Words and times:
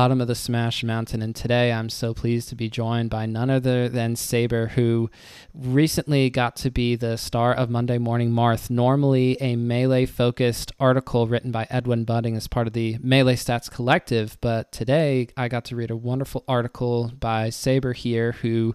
Bottom 0.00 0.22
of 0.22 0.28
the 0.28 0.34
Smash 0.34 0.82
Mountain, 0.82 1.20
and 1.20 1.36
today 1.36 1.70
I'm 1.70 1.90
so 1.90 2.14
pleased 2.14 2.48
to 2.48 2.54
be 2.54 2.70
joined 2.70 3.10
by 3.10 3.26
none 3.26 3.50
other 3.50 3.86
than 3.86 4.16
Saber, 4.16 4.68
who 4.68 5.10
recently 5.52 6.30
got 6.30 6.56
to 6.56 6.70
be 6.70 6.96
the 6.96 7.18
star 7.18 7.52
of 7.52 7.68
Monday 7.68 7.98
Morning 7.98 8.30
Marth, 8.30 8.70
normally 8.70 9.36
a 9.42 9.56
melee 9.56 10.06
focused 10.06 10.72
article 10.80 11.26
written 11.26 11.50
by 11.50 11.66
Edwin 11.68 12.04
Budding 12.04 12.34
as 12.34 12.48
part 12.48 12.66
of 12.66 12.72
the 12.72 12.96
Melee 13.02 13.36
Stats 13.36 13.70
Collective. 13.70 14.38
But 14.40 14.72
today 14.72 15.28
I 15.36 15.48
got 15.48 15.66
to 15.66 15.76
read 15.76 15.90
a 15.90 15.96
wonderful 15.96 16.44
article 16.48 17.12
by 17.20 17.50
Saber 17.50 17.92
here, 17.92 18.32
who 18.32 18.74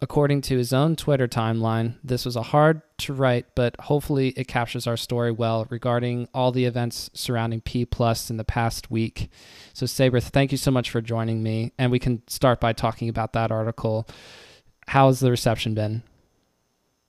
According 0.00 0.42
to 0.42 0.56
his 0.56 0.72
own 0.72 0.94
Twitter 0.94 1.26
timeline, 1.26 1.94
this 2.04 2.24
was 2.24 2.36
a 2.36 2.42
hard 2.42 2.82
to 2.98 3.12
write, 3.12 3.46
but 3.56 3.74
hopefully 3.80 4.28
it 4.36 4.46
captures 4.46 4.86
our 4.86 4.96
story 4.96 5.32
well 5.32 5.66
regarding 5.70 6.28
all 6.32 6.52
the 6.52 6.66
events 6.66 7.10
surrounding 7.14 7.60
P 7.60 7.84
Plus 7.84 8.30
in 8.30 8.36
the 8.36 8.44
past 8.44 8.92
week. 8.92 9.28
So, 9.72 9.86
Saber, 9.86 10.20
thank 10.20 10.52
you 10.52 10.58
so 10.58 10.70
much 10.70 10.90
for 10.90 11.00
joining 11.00 11.42
me. 11.42 11.72
And 11.78 11.90
we 11.90 11.98
can 11.98 12.22
start 12.28 12.60
by 12.60 12.72
talking 12.72 13.08
about 13.08 13.32
that 13.32 13.50
article. 13.50 14.06
How 14.86 15.08
has 15.08 15.18
the 15.18 15.32
reception 15.32 15.74
been? 15.74 16.04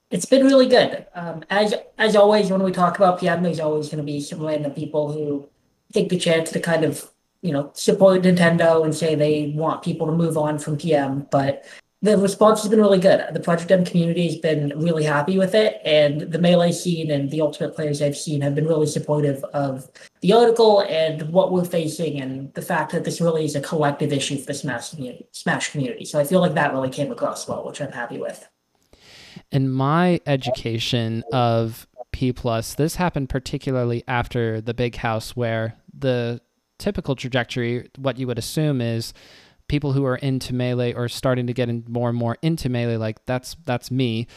It's 0.09 0.25
been 0.25 0.45
really 0.45 0.67
good. 0.67 1.05
Um, 1.13 1.43
as 1.51 1.75
as 1.99 2.15
always, 2.15 2.49
when 2.49 2.63
we 2.63 2.71
talk 2.71 2.97
about 2.97 3.19
PM, 3.19 3.43
there's 3.43 3.59
always 3.59 3.89
going 3.89 3.97
to 3.97 4.03
be 4.03 4.19
some 4.19 4.43
random 4.43 4.71
people 4.71 5.11
who 5.11 5.47
take 5.93 6.09
the 6.09 6.17
chance 6.17 6.49
to 6.51 6.59
kind 6.59 6.83
of 6.83 7.07
you 7.43 7.51
know 7.51 7.69
support 7.75 8.23
Nintendo 8.23 8.83
and 8.83 8.95
say 8.95 9.13
they 9.13 9.53
want 9.55 9.83
people 9.83 10.07
to 10.07 10.13
move 10.13 10.37
on 10.39 10.57
from 10.57 10.75
PM. 10.77 11.27
But 11.29 11.65
the 12.01 12.17
response 12.17 12.61
has 12.61 12.69
been 12.69 12.79
really 12.79 12.99
good. 12.99 13.21
The 13.33 13.41
Project 13.41 13.71
M 13.71 13.83
community 13.83 14.25
has 14.27 14.37
been 14.37 14.71
really 14.77 15.03
happy 15.03 15.37
with 15.37 15.53
it, 15.53 15.81
and 15.83 16.21
the 16.21 16.39
melee 16.39 16.71
scene 16.71 17.11
and 17.11 17.29
the 17.29 17.41
ultimate 17.41 17.75
players 17.75 18.01
I've 18.01 18.15
seen 18.15 18.39
have 18.41 18.55
been 18.55 18.67
really 18.67 18.87
supportive 18.87 19.43
of 19.53 19.89
the 20.21 20.31
article 20.31 20.81
and 20.81 21.29
what 21.29 21.51
we're 21.51 21.65
facing, 21.65 22.21
and 22.21 22.53
the 22.53 22.61
fact 22.61 22.93
that 22.93 23.03
this 23.03 23.19
really 23.19 23.43
is 23.43 23.55
a 23.55 23.61
collective 23.61 24.13
issue 24.13 24.37
for 24.37 24.45
the 24.45 24.53
Smash 24.53 24.91
community. 24.91 25.27
Smash 25.31 25.71
community. 25.71 26.05
So 26.05 26.19
I 26.19 26.23
feel 26.23 26.39
like 26.39 26.53
that 26.53 26.71
really 26.71 26.89
came 26.89 27.11
across 27.11 27.47
well, 27.47 27.65
which 27.65 27.81
I'm 27.81 27.91
happy 27.91 28.17
with. 28.17 28.47
In 29.51 29.69
my 29.69 30.21
education 30.25 31.23
of 31.33 31.85
P 32.11 32.31
plus, 32.31 32.75
this 32.75 32.95
happened 32.95 33.29
particularly 33.29 34.03
after 34.07 34.61
the 34.61 34.73
big 34.73 34.95
house, 34.95 35.35
where 35.35 35.75
the 35.93 36.39
typical 36.77 37.15
trajectory, 37.15 37.89
what 37.97 38.17
you 38.17 38.25
would 38.25 38.39
assume 38.39 38.79
is 38.79 39.13
people 39.69 39.93
who 39.93 40.05
are 40.05 40.17
into 40.17 40.53
melee 40.53 40.93
or 40.93 41.07
starting 41.07 41.47
to 41.47 41.53
get 41.53 41.69
in 41.69 41.85
more 41.87 42.09
and 42.09 42.17
more 42.17 42.37
into 42.41 42.67
melee 42.67 42.97
like 42.97 43.23
that's 43.25 43.55
that's 43.65 43.89
me. 43.89 44.27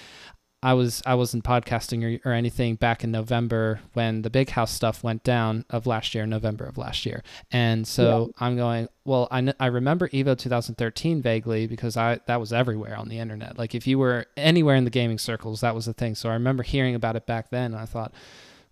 I 0.65 0.75
was 0.75 1.03
i 1.05 1.17
wasn't 1.17 1.43
podcasting 1.43 2.21
or, 2.25 2.31
or 2.31 2.33
anything 2.33 2.77
back 2.77 3.03
in 3.03 3.11
november 3.11 3.81
when 3.95 4.23
the 4.23 4.31
big 4.31 4.51
house 4.51 4.71
stuff 4.71 5.03
went 5.03 5.25
down 5.25 5.65
of 5.71 5.89
last 5.89 6.15
year 6.15 6.25
november 6.25 6.65
of 6.65 6.79
last 6.79 7.05
year. 7.05 7.25
And 7.51 7.85
so 7.85 8.31
yeah. 8.39 8.47
i'm 8.47 8.57
going 8.57 8.89
well 9.05 9.27
I, 9.33 9.53
I 9.59 9.67
remember 9.67 10.09
evo 10.11 10.39
2013 10.39 11.21
vaguely 11.21 11.67
because 11.67 11.97
i 11.97 12.21
that 12.27 12.39
was 12.39 12.53
everywhere 12.53 12.97
on 12.97 13.09
the 13.09 13.19
internet. 13.19 13.59
Like 13.59 13.75
if 13.75 13.89
you 13.89 13.99
were 13.99 14.27
anywhere 14.37 14.77
in 14.77 14.85
the 14.85 14.91
gaming 14.91 15.19
circles 15.19 15.63
that 15.63 15.75
was 15.75 15.87
the 15.87 15.95
thing. 15.95 16.15
So 16.15 16.29
i 16.29 16.35
remember 16.35 16.63
hearing 16.63 16.95
about 16.95 17.17
it 17.17 17.27
back 17.27 17.51
then 17.51 17.73
and 17.73 17.81
i 17.81 17.85
thought 17.87 18.13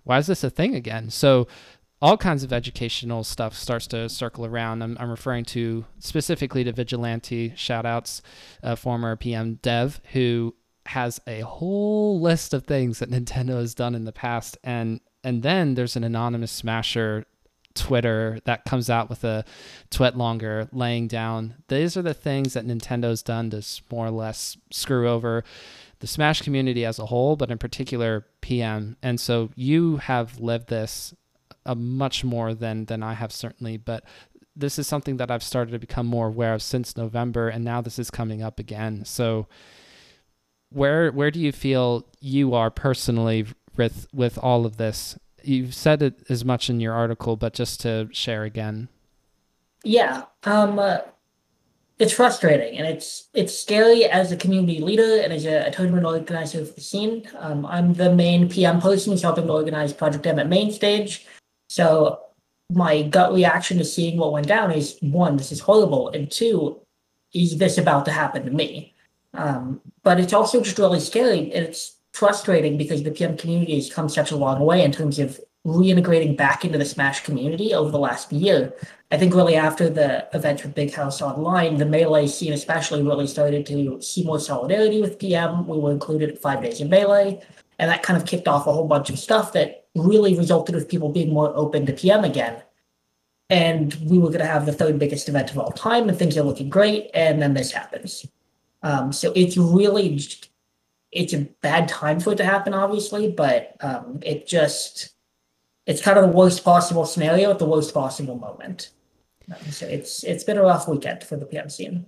why 0.04 0.18
is 0.18 0.26
this 0.26 0.44
a 0.44 0.50
thing 0.50 0.74
again? 0.74 1.10
So 1.10 1.46
all 2.02 2.16
kinds 2.16 2.42
of 2.42 2.52
educational 2.52 3.24
stuff 3.24 3.54
starts 3.54 3.86
to 3.88 4.08
circle 4.08 4.46
around. 4.46 4.82
I'm, 4.82 4.96
I'm 4.98 5.10
referring 5.10 5.44
to 5.46 5.84
specifically 5.98 6.64
to 6.64 6.72
Vigilante, 6.72 7.52
shout 7.56 7.84
outs, 7.84 8.22
uh, 8.62 8.74
former 8.74 9.16
PM 9.16 9.54
Dev, 9.56 10.00
who 10.12 10.54
has 10.86 11.20
a 11.26 11.40
whole 11.40 12.20
list 12.20 12.54
of 12.54 12.64
things 12.64 13.00
that 13.00 13.10
Nintendo 13.10 13.58
has 13.60 13.74
done 13.74 13.94
in 13.94 14.04
the 14.04 14.12
past. 14.12 14.56
And, 14.64 15.00
and 15.22 15.42
then 15.42 15.74
there's 15.74 15.96
an 15.96 16.04
anonymous 16.04 16.52
smasher 16.52 17.26
Twitter 17.74 18.40
that 18.46 18.64
comes 18.64 18.90
out 18.90 19.08
with 19.08 19.22
a 19.22 19.44
tweet 19.90 20.16
longer 20.16 20.68
laying 20.72 21.06
down. 21.06 21.54
These 21.68 21.96
are 21.96 22.02
the 22.02 22.14
things 22.14 22.54
that 22.54 22.66
Nintendo's 22.66 23.22
done 23.22 23.50
to 23.50 23.64
more 23.92 24.06
or 24.06 24.10
less 24.10 24.56
screw 24.70 25.08
over 25.08 25.44
the 26.00 26.06
Smash 26.06 26.42
community 26.42 26.84
as 26.84 26.98
a 26.98 27.06
whole, 27.06 27.36
but 27.36 27.50
in 27.50 27.58
particular 27.58 28.26
PM. 28.40 28.96
And 29.02 29.20
so 29.20 29.50
you 29.54 29.98
have 29.98 30.40
lived 30.40 30.68
this 30.68 31.14
a 31.66 31.74
much 31.74 32.24
more 32.24 32.54
than 32.54 32.86
than 32.86 33.02
I 33.02 33.14
have 33.14 33.32
certainly, 33.32 33.76
but 33.76 34.04
this 34.56 34.78
is 34.78 34.86
something 34.86 35.16
that 35.16 35.30
I've 35.30 35.42
started 35.42 35.72
to 35.72 35.78
become 35.78 36.06
more 36.06 36.28
aware 36.28 36.54
of 36.54 36.62
since 36.62 36.96
November, 36.96 37.48
and 37.48 37.64
now 37.64 37.80
this 37.80 37.98
is 37.98 38.10
coming 38.10 38.42
up 38.42 38.58
again. 38.58 39.04
So, 39.04 39.46
where 40.70 41.10
where 41.10 41.30
do 41.30 41.40
you 41.40 41.52
feel 41.52 42.06
you 42.20 42.54
are 42.54 42.70
personally 42.70 43.46
with 43.76 44.06
with 44.12 44.38
all 44.38 44.66
of 44.66 44.76
this? 44.76 45.18
You've 45.42 45.74
said 45.74 46.02
it 46.02 46.22
as 46.28 46.44
much 46.44 46.68
in 46.68 46.80
your 46.80 46.92
article, 46.92 47.36
but 47.36 47.54
just 47.54 47.80
to 47.80 48.08
share 48.12 48.44
again. 48.44 48.88
Yeah, 49.82 50.24
um, 50.44 50.78
uh, 50.78 50.98
it's 51.98 52.12
frustrating 52.12 52.78
and 52.78 52.86
it's 52.86 53.28
it's 53.34 53.56
scary 53.56 54.04
as 54.06 54.32
a 54.32 54.36
community 54.36 54.80
leader 54.80 55.20
and 55.22 55.32
as 55.32 55.44
a, 55.44 55.66
a 55.66 55.70
tournament 55.70 56.06
organizer 56.06 56.64
for 56.64 56.72
the 56.72 56.80
scene. 56.80 57.28
Um, 57.38 57.64
I'm 57.66 57.94
the 57.94 58.12
main 58.12 58.48
PM 58.48 58.80
person 58.80 59.16
helping 59.16 59.46
to 59.46 59.52
organize 59.52 59.92
Project 59.92 60.26
M 60.26 60.38
at 60.38 60.48
main 60.48 60.72
stage. 60.72 61.26
So 61.70 62.18
my 62.68 63.02
gut 63.02 63.32
reaction 63.32 63.78
to 63.78 63.84
seeing 63.84 64.18
what 64.18 64.32
went 64.32 64.48
down 64.48 64.72
is 64.72 64.98
one, 65.02 65.36
this 65.36 65.52
is 65.52 65.60
horrible, 65.60 66.08
and 66.08 66.28
two, 66.28 66.80
is 67.32 67.58
this 67.58 67.78
about 67.78 68.04
to 68.06 68.10
happen 68.10 68.44
to 68.44 68.50
me? 68.50 68.92
Um, 69.34 69.80
but 70.02 70.18
it's 70.18 70.32
also 70.32 70.60
just 70.60 70.80
really 70.80 70.98
scary 70.98 71.52
and 71.52 71.64
it's 71.64 71.94
frustrating 72.12 72.76
because 72.76 73.04
the 73.04 73.12
PM 73.12 73.36
community 73.36 73.76
has 73.76 73.88
come 73.88 74.08
such 74.08 74.32
a 74.32 74.36
long 74.36 74.58
way 74.58 74.82
in 74.82 74.90
terms 74.90 75.20
of 75.20 75.38
reintegrating 75.64 76.36
back 76.36 76.64
into 76.64 76.76
the 76.76 76.84
Smash 76.84 77.22
community 77.22 77.72
over 77.72 77.92
the 77.92 78.00
last 78.00 78.32
year. 78.32 78.74
I 79.12 79.16
think 79.16 79.32
really 79.32 79.54
after 79.54 79.88
the 79.88 80.26
event 80.34 80.64
with 80.64 80.74
Big 80.74 80.92
House 80.92 81.22
Online, 81.22 81.76
the 81.76 81.86
Melee 81.86 82.26
scene 82.26 82.52
especially 82.52 83.04
really 83.04 83.28
started 83.28 83.64
to 83.66 84.02
see 84.02 84.24
more 84.24 84.40
solidarity 84.40 85.00
with 85.00 85.20
PM. 85.20 85.68
We 85.68 85.78
were 85.78 85.92
included 85.92 86.30
at 86.30 86.42
Five 86.42 86.62
Days 86.62 86.80
in 86.80 86.90
Melee, 86.90 87.40
and 87.78 87.88
that 87.88 88.02
kind 88.02 88.20
of 88.20 88.26
kicked 88.26 88.48
off 88.48 88.66
a 88.66 88.72
whole 88.72 88.88
bunch 88.88 89.08
of 89.08 89.20
stuff 89.20 89.52
that 89.52 89.79
really 89.94 90.36
resulted 90.36 90.74
with 90.74 90.88
people 90.88 91.10
being 91.10 91.32
more 91.32 91.52
open 91.56 91.86
to 91.86 91.92
PM 91.92 92.24
again. 92.24 92.62
And 93.48 93.94
we 94.04 94.18
were 94.18 94.28
going 94.28 94.40
to 94.40 94.46
have 94.46 94.64
the 94.64 94.72
third 94.72 94.98
biggest 94.98 95.28
event 95.28 95.50
of 95.50 95.58
all 95.58 95.72
time, 95.72 96.08
and 96.08 96.16
things 96.16 96.36
are 96.36 96.42
looking 96.42 96.70
great. 96.70 97.10
And 97.14 97.42
then 97.42 97.54
this 97.54 97.72
happens. 97.72 98.26
Um, 98.82 99.12
so 99.12 99.32
it's 99.34 99.56
really, 99.56 100.20
it's 101.10 101.32
a 101.32 101.48
bad 101.60 101.88
time 101.88 102.20
for 102.20 102.32
it 102.32 102.36
to 102.36 102.44
happen, 102.44 102.74
obviously, 102.74 103.32
but 103.32 103.76
um, 103.80 104.20
it 104.22 104.46
just, 104.46 105.10
it's 105.86 106.00
kind 106.00 106.16
of 106.16 106.30
the 106.30 106.36
worst 106.36 106.64
possible 106.64 107.04
scenario 107.04 107.50
at 107.50 107.58
the 107.58 107.66
worst 107.66 107.92
possible 107.92 108.38
moment. 108.38 108.90
Um, 109.50 109.72
so 109.72 109.86
it's 109.86 110.22
it's 110.24 110.44
been 110.44 110.56
a 110.56 110.62
rough 110.62 110.86
weekend 110.86 111.24
for 111.24 111.36
the 111.36 111.46
PM 111.46 111.68
scene. 111.68 112.06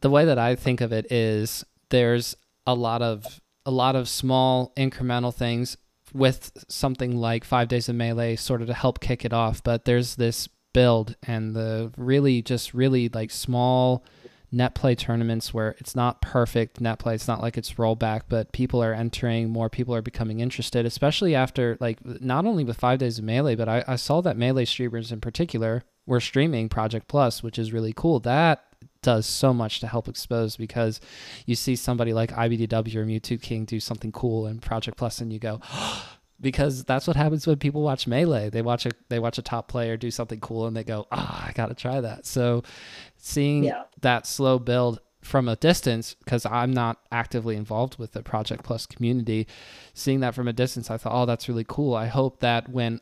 The 0.00 0.10
way 0.10 0.24
that 0.24 0.38
I 0.38 0.54
think 0.54 0.80
of 0.80 0.92
it 0.92 1.10
is 1.10 1.64
there's 1.88 2.36
a 2.66 2.74
lot 2.74 3.02
of 3.02 3.40
a 3.64 3.70
lot 3.70 3.96
of 3.96 4.08
small 4.08 4.72
incremental 4.76 5.34
things 5.34 5.76
with 6.12 6.52
something 6.68 7.16
like 7.16 7.44
Five 7.44 7.68
Days 7.68 7.88
of 7.88 7.96
Melee 7.96 8.36
sort 8.36 8.62
of 8.62 8.68
to 8.68 8.74
help 8.74 9.00
kick 9.00 9.24
it 9.24 9.32
off. 9.32 9.62
But 9.62 9.84
there's 9.84 10.16
this 10.16 10.48
build 10.72 11.16
and 11.22 11.54
the 11.54 11.92
really 11.96 12.42
just 12.42 12.74
really 12.74 13.08
like 13.08 13.30
small 13.30 14.04
net 14.52 14.74
play 14.74 14.94
tournaments 14.94 15.54
where 15.54 15.76
it's 15.78 15.94
not 15.94 16.20
perfect 16.20 16.80
net 16.80 16.98
play. 16.98 17.14
It's 17.14 17.28
not 17.28 17.40
like 17.40 17.56
it's 17.56 17.74
rollback, 17.74 18.22
but 18.28 18.52
people 18.52 18.82
are 18.82 18.92
entering, 18.92 19.50
more 19.50 19.68
people 19.68 19.94
are 19.94 20.02
becoming 20.02 20.40
interested, 20.40 20.84
especially 20.86 21.34
after 21.34 21.76
like 21.80 22.04
not 22.04 22.46
only 22.46 22.64
with 22.64 22.76
five 22.76 22.98
days 22.98 23.18
of 23.18 23.24
melee, 23.24 23.54
but 23.54 23.68
I, 23.68 23.84
I 23.86 23.96
saw 23.96 24.20
that 24.22 24.36
melee 24.36 24.64
streamers 24.64 25.12
in 25.12 25.20
particular 25.20 25.82
were 26.06 26.20
streaming 26.20 26.68
Project 26.68 27.06
Plus, 27.06 27.42
which 27.42 27.58
is 27.58 27.72
really 27.72 27.92
cool. 27.92 28.18
That 28.20 28.64
does 29.02 29.26
so 29.26 29.52
much 29.52 29.80
to 29.80 29.86
help 29.86 30.08
expose 30.08 30.56
because 30.56 31.00
you 31.46 31.54
see 31.54 31.76
somebody 31.76 32.12
like 32.12 32.30
IBDW 32.32 32.94
or 32.96 33.04
Mewtwo 33.04 33.40
King 33.40 33.64
do 33.64 33.80
something 33.80 34.12
cool 34.12 34.46
in 34.46 34.58
Project 34.58 34.96
Plus 34.96 35.20
and 35.20 35.32
you 35.32 35.38
go, 35.38 35.60
because 36.40 36.84
that's 36.84 37.06
what 37.06 37.16
happens 37.16 37.46
when 37.46 37.56
people 37.56 37.82
watch 37.82 38.06
Melee. 38.06 38.50
They 38.50 38.62
watch 38.62 38.86
a 38.86 38.90
they 39.08 39.18
watch 39.18 39.38
a 39.38 39.42
top 39.42 39.68
player 39.68 39.96
do 39.96 40.10
something 40.10 40.40
cool 40.40 40.66
and 40.66 40.76
they 40.76 40.84
go, 40.84 41.06
ah, 41.12 41.42
oh, 41.44 41.48
I 41.48 41.52
gotta 41.52 41.74
try 41.74 42.00
that. 42.00 42.26
So 42.26 42.62
seeing 43.16 43.64
yeah. 43.64 43.84
that 44.00 44.26
slow 44.26 44.58
build 44.58 45.00
from 45.22 45.48
a 45.48 45.56
distance, 45.56 46.14
because 46.14 46.46
I'm 46.46 46.72
not 46.72 46.98
actively 47.12 47.56
involved 47.56 47.98
with 47.98 48.12
the 48.12 48.22
Project 48.22 48.64
Plus 48.64 48.86
community, 48.86 49.46
seeing 49.92 50.20
that 50.20 50.34
from 50.34 50.48
a 50.48 50.52
distance, 50.52 50.90
I 50.90 50.96
thought, 50.96 51.12
oh, 51.12 51.26
that's 51.26 51.48
really 51.48 51.66
cool. 51.68 51.94
I 51.94 52.06
hope 52.06 52.40
that 52.40 52.70
when 52.70 53.00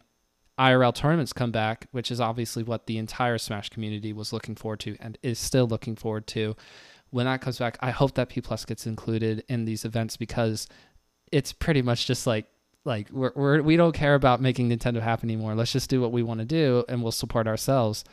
IRL 0.59 0.95
tournaments 0.95 1.33
come 1.33 1.53
back, 1.53 1.87
which 1.93 2.11
is 2.11 2.21
obviously 2.21 2.63
what 2.63 2.87
the 2.87 2.99
entire 2.99 3.39
Smash 3.39 3.69
community 3.69 4.13
was 4.13 4.33
looking 4.33 4.55
forward 4.55 4.81
to 4.81 4.97
and 5.01 5.17
is 5.23 5.39
still 5.39 5.67
looking 5.67 5.97
forward 5.97 6.27
to. 6.29 6.57
When 7.11 7.27
that 7.27 7.41
comes 7.41 7.59
back, 7.59 7.79
I 7.81 7.91
hope 7.91 8.15
that 8.15 8.29
P 8.29 8.41
Plus 8.41 8.65
gets 8.65 8.87
included 8.87 9.45
in 9.49 9.65
these 9.65 9.85
events 9.85 10.17
because 10.17 10.69
it's 11.33 11.53
pretty 11.53 11.83
much 11.83 12.07
just 12.07 12.27
like 12.27 12.47
like 12.85 13.09
we're, 13.11 13.33
we're 13.35 13.63
we 13.63 13.77
don't 13.77 13.95
care 13.95 14.15
about 14.15 14.41
making 14.41 14.69
Nintendo 14.69 15.01
happen 15.01 15.31
anymore. 15.31 15.55
Let's 15.55 15.73
just 15.73 15.91
do 15.91 16.01
what 16.01 16.13
we 16.13 16.23
want 16.23 16.41
to 16.41 16.47
do 16.47 16.85
and 16.89 17.03
we'll 17.03 17.13
support 17.13 17.47
ourselves. 17.47 18.05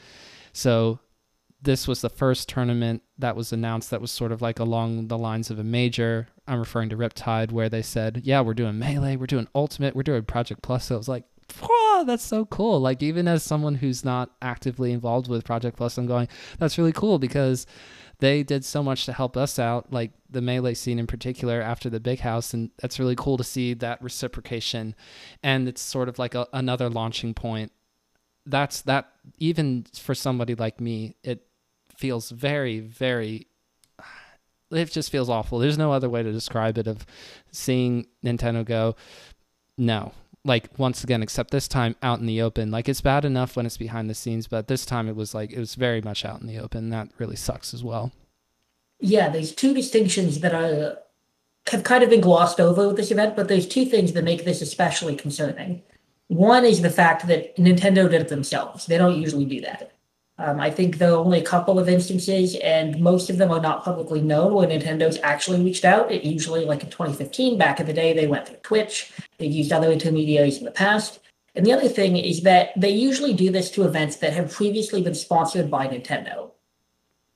So 0.53 0.99
this 1.61 1.87
was 1.87 2.01
the 2.01 2.09
first 2.09 2.47
tournament 2.47 3.01
that 3.17 3.35
was 3.35 3.51
announced 3.51 3.89
that 3.89 4.01
was 4.01 4.11
sort 4.11 4.31
of 4.31 4.41
like 4.41 4.59
along 4.59 5.07
the 5.07 5.17
lines 5.17 5.49
of 5.49 5.59
a 5.59 5.63
major. 5.63 6.27
I'm 6.47 6.59
referring 6.59 6.89
to 6.89 6.97
Riptide, 6.97 7.51
where 7.51 7.69
they 7.69 7.81
said, 7.81 8.21
"Yeah, 8.23 8.41
we're 8.41 8.53
doing 8.53 8.79
melee, 8.79 9.15
we're 9.15 9.25
doing 9.25 9.47
ultimate, 9.55 9.95
we're 9.95 10.03
doing 10.03 10.23
Project 10.23 10.61
Plus." 10.61 10.85
So 10.85 10.95
it 10.95 10.99
was 10.99 11.09
like, 11.09 11.23
that's 12.05 12.23
so 12.23 12.45
cool. 12.45 12.79
Like 12.79 13.03
even 13.03 13.27
as 13.27 13.43
someone 13.43 13.75
who's 13.75 14.05
not 14.05 14.31
actively 14.41 14.91
involved 14.91 15.27
with 15.27 15.43
Project 15.43 15.77
Plus, 15.77 15.97
I'm 15.97 16.07
going, 16.07 16.27
that's 16.59 16.77
really 16.77 16.93
cool 16.93 17.19
because 17.19 17.65
they 18.19 18.43
did 18.43 18.63
so 18.63 18.81
much 18.81 19.05
to 19.05 19.13
help 19.13 19.35
us 19.35 19.59
out, 19.59 19.91
like 19.91 20.11
the 20.29 20.41
melee 20.41 20.73
scene 20.73 20.99
in 20.99 21.07
particular 21.07 21.61
after 21.61 21.89
the 21.89 21.99
big 21.99 22.19
house, 22.19 22.53
and 22.53 22.71
that's 22.79 22.99
really 22.99 23.15
cool 23.15 23.37
to 23.37 23.43
see 23.43 23.73
that 23.73 24.01
reciprocation, 24.01 24.95
and 25.43 25.67
it's 25.67 25.81
sort 25.81 26.07
of 26.07 26.17
like 26.17 26.33
a, 26.33 26.47
another 26.53 26.89
launching 26.89 27.33
point. 27.33 27.71
That's 28.45 28.81
that 28.83 29.11
even 29.37 29.85
for 29.93 30.15
somebody 30.15 30.55
like 30.55 30.79
me, 30.79 31.15
it 31.23 31.45
feels 31.97 32.29
very, 32.29 32.79
very. 32.79 33.47
It 34.71 34.91
just 34.91 35.11
feels 35.11 35.29
awful. 35.29 35.59
There's 35.59 35.77
no 35.77 35.91
other 35.91 36.09
way 36.09 36.23
to 36.23 36.31
describe 36.31 36.77
it. 36.77 36.87
Of 36.87 37.05
seeing 37.51 38.07
Nintendo 38.23 38.63
go, 38.65 38.95
no, 39.77 40.13
like 40.45 40.69
once 40.77 41.03
again 41.03 41.23
except 41.23 41.51
this 41.51 41.67
time 41.67 41.95
out 42.01 42.19
in 42.19 42.25
the 42.25 42.41
open. 42.41 42.71
Like 42.71 42.87
it's 42.87 43.01
bad 43.01 43.25
enough 43.25 43.55
when 43.55 43.65
it's 43.65 43.77
behind 43.77 44.09
the 44.09 44.13
scenes 44.13 44.47
but 44.47 44.67
this 44.67 44.85
time 44.85 45.09
it 45.09 45.15
was 45.15 45.33
like 45.33 45.51
it 45.51 45.59
was 45.59 45.75
very 45.75 46.01
much 46.01 46.23
out 46.23 46.39
in 46.39 46.47
the 46.47 46.59
open. 46.59 46.89
That 46.89 47.09
really 47.17 47.35
sucks 47.35 47.73
as 47.73 47.83
well. 47.83 48.13
Yeah 48.99 49.29
there's 49.29 49.53
two 49.53 49.73
distinctions 49.73 50.39
that 50.39 50.53
are 50.53 50.99
have 51.71 51.83
kind 51.83 52.03
of 52.03 52.11
been 52.11 52.21
glossed 52.21 52.59
over 52.59 52.87
with 52.87 52.95
this 52.95 53.11
event 53.11 53.35
but 53.35 53.47
there's 53.47 53.67
two 53.67 53.85
things 53.85 54.13
that 54.13 54.23
make 54.23 54.45
this 54.45 54.61
especially 54.61 55.15
concerning. 55.15 55.81
One 56.27 56.63
is 56.63 56.81
the 56.81 56.89
fact 56.89 57.27
that 57.27 57.55
nintendo 57.57 58.09
did 58.09 58.21
it 58.21 58.27
themselves. 58.29 58.85
They 58.85 58.97
don't 58.97 59.19
usually 59.19 59.45
do 59.45 59.61
that 59.61 59.94
um, 60.37 60.59
I 60.59 60.69
think 60.69 60.97
there 60.97 61.11
are 61.11 61.17
only 61.17 61.39
a 61.39 61.45
couple 61.45 61.79
of 61.79 61.87
instances, 61.87 62.55
and 62.55 62.99
most 62.99 63.29
of 63.29 63.37
them 63.37 63.51
are 63.51 63.61
not 63.61 63.85
publicly 63.85 64.21
known 64.21 64.53
where 64.53 64.67
Nintendo's 64.67 65.17
actually 65.23 65.63
reached 65.63 65.85
out. 65.85 66.11
It 66.11 66.23
usually, 66.23 66.65
like 66.65 66.83
in 66.83 66.89
2015, 66.89 67.57
back 67.57 67.79
in 67.79 67.85
the 67.85 67.93
day, 67.93 68.11
they 68.11 68.27
went 68.27 68.47
through 68.47 68.57
Twitch. 68.57 69.13
They've 69.37 69.51
used 69.51 69.71
other 69.71 69.91
intermediaries 69.91 70.57
in 70.57 70.65
the 70.65 70.71
past. 70.71 71.19
And 71.55 71.65
the 71.65 71.71
other 71.71 71.87
thing 71.87 72.17
is 72.17 72.41
that 72.43 72.71
they 72.75 72.89
usually 72.89 73.33
do 73.33 73.49
this 73.49 73.71
to 73.71 73.83
events 73.83 74.17
that 74.17 74.33
have 74.33 74.51
previously 74.51 75.01
been 75.01 75.15
sponsored 75.15 75.71
by 75.71 75.87
Nintendo. 75.87 76.51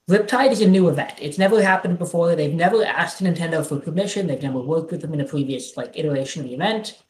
Riptide 0.10 0.52
is 0.52 0.60
a 0.60 0.68
new 0.68 0.90
event. 0.90 1.14
It's 1.22 1.38
never 1.38 1.62
happened 1.62 2.00
before. 2.00 2.36
They've 2.36 2.54
never 2.54 2.84
asked 2.84 3.24
Nintendo 3.24 3.66
for 3.66 3.80
permission. 3.80 4.28
They've 4.28 4.42
never 4.42 4.60
worked 4.60 4.92
with 4.92 5.02
them 5.02 5.14
in 5.14 5.22
a 5.22 5.26
previous 5.26 5.78
like 5.78 5.98
iteration 5.98 6.42
of 6.42 6.50
the 6.50 6.56
event. 6.56 7.02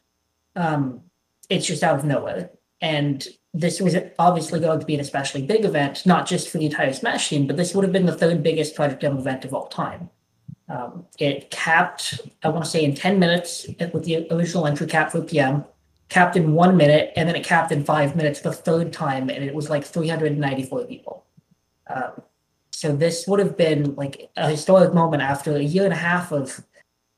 Um, 0.54 1.00
it's 1.48 1.66
just 1.66 1.82
out 1.82 1.98
of 1.98 2.04
nowhere. 2.04 2.50
And 2.80 3.26
this 3.52 3.80
was 3.80 3.96
obviously 4.18 4.60
going 4.60 4.80
to 4.80 4.86
be 4.86 4.94
an 4.94 5.00
especially 5.00 5.42
big 5.42 5.64
event, 5.64 6.06
not 6.06 6.26
just 6.26 6.48
for 6.48 6.58
the 6.58 6.66
entire 6.66 6.92
Smash 6.92 7.28
team, 7.28 7.46
but 7.46 7.56
this 7.56 7.74
would 7.74 7.82
have 7.82 7.92
been 7.92 8.06
the 8.06 8.16
third 8.16 8.42
biggest 8.42 8.74
Project 8.74 9.02
M 9.02 9.18
event 9.18 9.44
of 9.44 9.52
all 9.52 9.66
time. 9.66 10.08
Um, 10.68 11.06
it 11.18 11.50
capped, 11.50 12.20
I 12.44 12.48
want 12.48 12.64
to 12.64 12.70
say, 12.70 12.84
in 12.84 12.94
10 12.94 13.18
minutes 13.18 13.66
with 13.92 14.04
the 14.04 14.28
original 14.30 14.66
entry 14.66 14.86
cap 14.86 15.10
for 15.10 15.20
PM, 15.20 15.64
capped 16.08 16.36
in 16.36 16.52
one 16.52 16.76
minute, 16.76 17.12
and 17.16 17.28
then 17.28 17.34
it 17.34 17.44
capped 17.44 17.72
in 17.72 17.84
five 17.84 18.14
minutes 18.14 18.40
the 18.40 18.52
third 18.52 18.92
time, 18.92 19.30
and 19.30 19.42
it 19.42 19.54
was 19.54 19.68
like 19.68 19.84
394 19.84 20.84
people. 20.84 21.24
Um, 21.88 22.22
so 22.70 22.94
this 22.94 23.26
would 23.26 23.40
have 23.40 23.56
been 23.56 23.96
like 23.96 24.30
a 24.36 24.48
historic 24.48 24.94
moment 24.94 25.22
after 25.22 25.56
a 25.56 25.62
year 25.62 25.84
and 25.84 25.92
a 25.92 25.96
half 25.96 26.32
of 26.32 26.64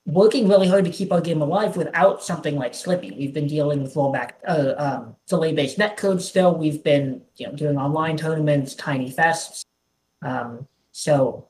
working 0.04 0.49
really 0.49 0.69
hard 0.69 0.84
to 0.84 0.90
keep 0.90 1.12
our 1.12 1.20
game 1.20 1.43
alive 1.43 1.76
without 1.76 2.22
something 2.22 2.56
like 2.56 2.72
Slippi. 2.72 3.16
We've 3.16 3.32
been 3.32 3.46
dealing 3.46 3.82
with 3.82 3.94
rollback, 3.94 4.32
uh, 4.46 4.75
um, 4.76 5.16
delay-based 5.28 5.78
netcode 5.78 6.20
still. 6.20 6.56
We've 6.56 6.82
been, 6.82 7.22
you 7.37 7.46
know, 7.46 7.52
doing 7.54 7.78
online 7.78 8.16
tournaments, 8.16 8.75
tiny 8.75 9.12
fests. 9.12 9.64
Um, 10.22 10.66
so 10.90 11.49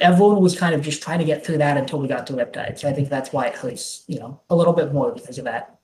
everyone 0.00 0.40
was 0.40 0.58
kind 0.58 0.74
of 0.74 0.82
just 0.82 1.02
trying 1.02 1.18
to 1.18 1.24
get 1.24 1.44
through 1.44 1.58
that 1.58 1.76
until 1.76 2.00
we 2.00 2.08
got 2.08 2.26
to 2.28 2.32
Riptide. 2.32 2.78
So 2.78 2.88
I 2.88 2.92
think 2.92 3.08
that's 3.08 3.32
why 3.32 3.46
it 3.46 3.54
hurts, 3.54 4.04
you 4.06 4.18
know, 4.18 4.40
a 4.48 4.56
little 4.56 4.72
bit 4.72 4.92
more 4.92 5.12
because 5.12 5.38
of 5.38 5.44
that. 5.44 5.78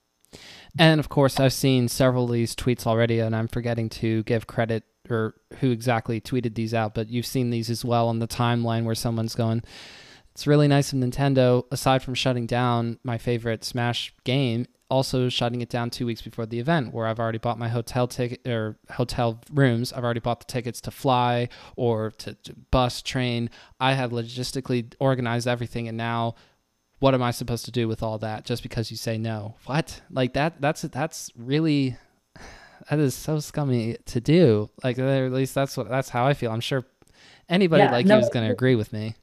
And 0.79 0.99
of 0.99 1.09
course, 1.09 1.39
I've 1.39 1.53
seen 1.53 1.87
several 1.87 2.25
of 2.25 2.31
these 2.31 2.55
tweets 2.55 2.85
already, 2.85 3.19
and 3.19 3.35
I'm 3.35 3.47
forgetting 3.47 3.89
to 3.89 4.23
give 4.23 4.45
credit 4.45 4.83
or 5.09 5.35
who 5.59 5.71
exactly 5.71 6.19
tweeted 6.19 6.55
these 6.55 6.73
out, 6.73 6.93
but 6.93 7.09
you've 7.09 7.25
seen 7.25 7.49
these 7.49 7.69
as 7.69 7.85
well 7.85 8.09
on 8.09 8.19
the 8.19 8.27
timeline 8.27 8.83
where 8.83 8.93
someone's 8.93 9.35
going, 9.35 9.63
it's 10.37 10.45
really 10.45 10.67
nice 10.67 10.93
of 10.93 10.99
Nintendo, 10.99 11.63
aside 11.71 12.03
from 12.03 12.13
shutting 12.13 12.45
down 12.45 12.99
my 13.03 13.17
favorite 13.17 13.63
Smash 13.63 14.13
game, 14.23 14.67
also 14.87 15.29
shutting 15.29 15.61
it 15.61 15.69
down 15.69 15.89
two 15.89 16.05
weeks 16.05 16.21
before 16.21 16.45
the 16.45 16.59
event, 16.59 16.93
where 16.93 17.07
I've 17.07 17.19
already 17.19 17.39
bought 17.39 17.57
my 17.57 17.69
hotel 17.69 18.05
ticket 18.05 18.47
or 18.47 18.77
hotel 18.91 19.41
rooms. 19.51 19.91
I've 19.91 20.03
already 20.03 20.19
bought 20.19 20.41
the 20.41 20.45
tickets 20.45 20.79
to 20.81 20.91
fly 20.91 21.49
or 21.75 22.11
to, 22.19 22.35
to 22.35 22.53
bus, 22.69 23.01
train. 23.01 23.49
I 23.79 23.93
have 23.93 24.11
logistically 24.11 24.93
organized 24.99 25.47
everything, 25.47 25.87
and 25.87 25.97
now 25.97 26.35
what 26.99 27.15
am 27.15 27.23
I 27.23 27.31
supposed 27.31 27.65
to 27.65 27.71
do 27.71 27.87
with 27.87 28.03
all 28.03 28.19
that 28.19 28.45
just 28.45 28.61
because 28.61 28.91
you 28.91 28.97
say 28.97 29.17
no? 29.17 29.55
What? 29.65 30.01
Like 30.11 30.33
that 30.33 30.61
that's 30.61 30.83
that's 30.83 31.31
really 31.35 31.97
that 32.91 32.99
is 32.99 33.15
so 33.15 33.39
scummy 33.39 33.97
to 34.05 34.21
do. 34.21 34.69
Like 34.83 34.99
at 34.99 35.31
least 35.31 35.55
that's 35.55 35.75
what 35.75 35.89
that's 35.89 36.09
how 36.09 36.27
I 36.27 36.35
feel. 36.35 36.51
I'm 36.51 36.59
sure 36.59 36.85
anybody 37.49 37.81
yeah, 37.81 37.91
like 37.91 38.05
no, 38.05 38.19
you 38.19 38.23
is 38.23 38.29
going 38.29 38.45
to 38.45 38.53
agree 38.53 38.75
with 38.75 38.93
me. 38.93 39.15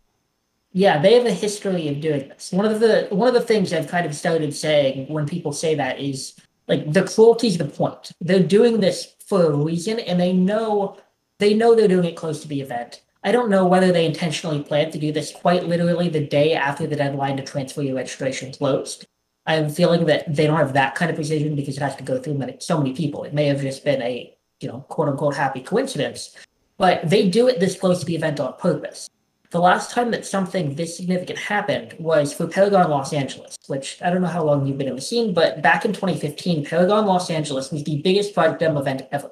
Yeah, 0.76 1.00
they 1.00 1.14
have 1.14 1.24
a 1.24 1.30
history 1.30 1.86
of 1.86 2.00
doing 2.00 2.28
this. 2.28 2.50
One 2.50 2.66
of 2.66 2.80
the 2.80 3.06
one 3.10 3.28
of 3.28 3.34
the 3.34 3.40
things 3.40 3.72
I've 3.72 3.86
kind 3.86 4.04
of 4.04 4.14
started 4.14 4.52
saying 4.52 5.06
when 5.06 5.24
people 5.24 5.52
say 5.52 5.76
that 5.76 6.00
is 6.00 6.34
like 6.66 6.92
the 6.92 7.04
cruelty 7.04 7.46
is 7.46 7.58
the 7.58 7.64
point. 7.64 8.10
They're 8.20 8.42
doing 8.42 8.80
this 8.80 9.14
for 9.24 9.44
a 9.44 9.56
reason, 9.56 10.00
and 10.00 10.20
they 10.20 10.32
know 10.32 10.98
they 11.38 11.54
know 11.54 11.76
they're 11.76 11.86
doing 11.86 12.06
it 12.06 12.16
close 12.16 12.42
to 12.42 12.48
the 12.48 12.60
event. 12.60 13.02
I 13.22 13.30
don't 13.30 13.50
know 13.50 13.64
whether 13.66 13.92
they 13.92 14.04
intentionally 14.04 14.64
planned 14.64 14.92
to 14.94 14.98
do 14.98 15.12
this 15.12 15.32
quite 15.32 15.64
literally 15.64 16.08
the 16.08 16.26
day 16.26 16.54
after 16.54 16.88
the 16.88 16.96
deadline 16.96 17.36
to 17.36 17.44
transfer 17.44 17.82
your 17.82 17.94
registration 17.94 18.52
closed. 18.52 19.06
I 19.46 19.54
have 19.54 19.66
a 19.66 19.70
feeling 19.70 20.06
that 20.06 20.34
they 20.34 20.46
don't 20.46 20.58
have 20.58 20.72
that 20.72 20.96
kind 20.96 21.08
of 21.08 21.16
precision 21.16 21.54
because 21.54 21.76
it 21.76 21.82
has 21.82 21.94
to 21.96 22.02
go 22.02 22.18
through 22.18 22.34
many, 22.34 22.56
so 22.58 22.78
many 22.78 22.94
people. 22.94 23.22
It 23.22 23.32
may 23.32 23.46
have 23.46 23.60
just 23.60 23.84
been 23.84 24.02
a 24.02 24.36
you 24.58 24.66
know 24.66 24.80
quote 24.88 25.08
unquote 25.08 25.36
happy 25.36 25.60
coincidence, 25.60 26.34
but 26.78 27.08
they 27.08 27.30
do 27.30 27.46
it 27.46 27.60
this 27.60 27.78
close 27.78 28.00
to 28.00 28.06
the 28.06 28.16
event 28.16 28.40
on 28.40 28.54
purpose. 28.54 29.08
The 29.54 29.60
last 29.60 29.92
time 29.92 30.10
that 30.10 30.26
something 30.26 30.74
this 30.74 30.96
significant 30.96 31.38
happened 31.38 31.94
was 32.00 32.34
for 32.34 32.48
Paragon 32.48 32.90
Los 32.90 33.12
Angeles, 33.12 33.56
which 33.68 34.02
I 34.02 34.10
don't 34.10 34.20
know 34.20 34.26
how 34.26 34.42
long 34.42 34.66
you've 34.66 34.78
been 34.78 34.88
in 34.88 34.96
the 34.96 35.00
scene, 35.00 35.32
but 35.32 35.62
back 35.62 35.84
in 35.84 35.92
2015, 35.92 36.64
Paragon 36.64 37.06
Los 37.06 37.30
Angeles 37.30 37.70
was 37.70 37.84
the 37.84 38.02
biggest 38.02 38.34
Project 38.34 38.62
M 38.62 38.76
event 38.76 39.02
ever. 39.12 39.30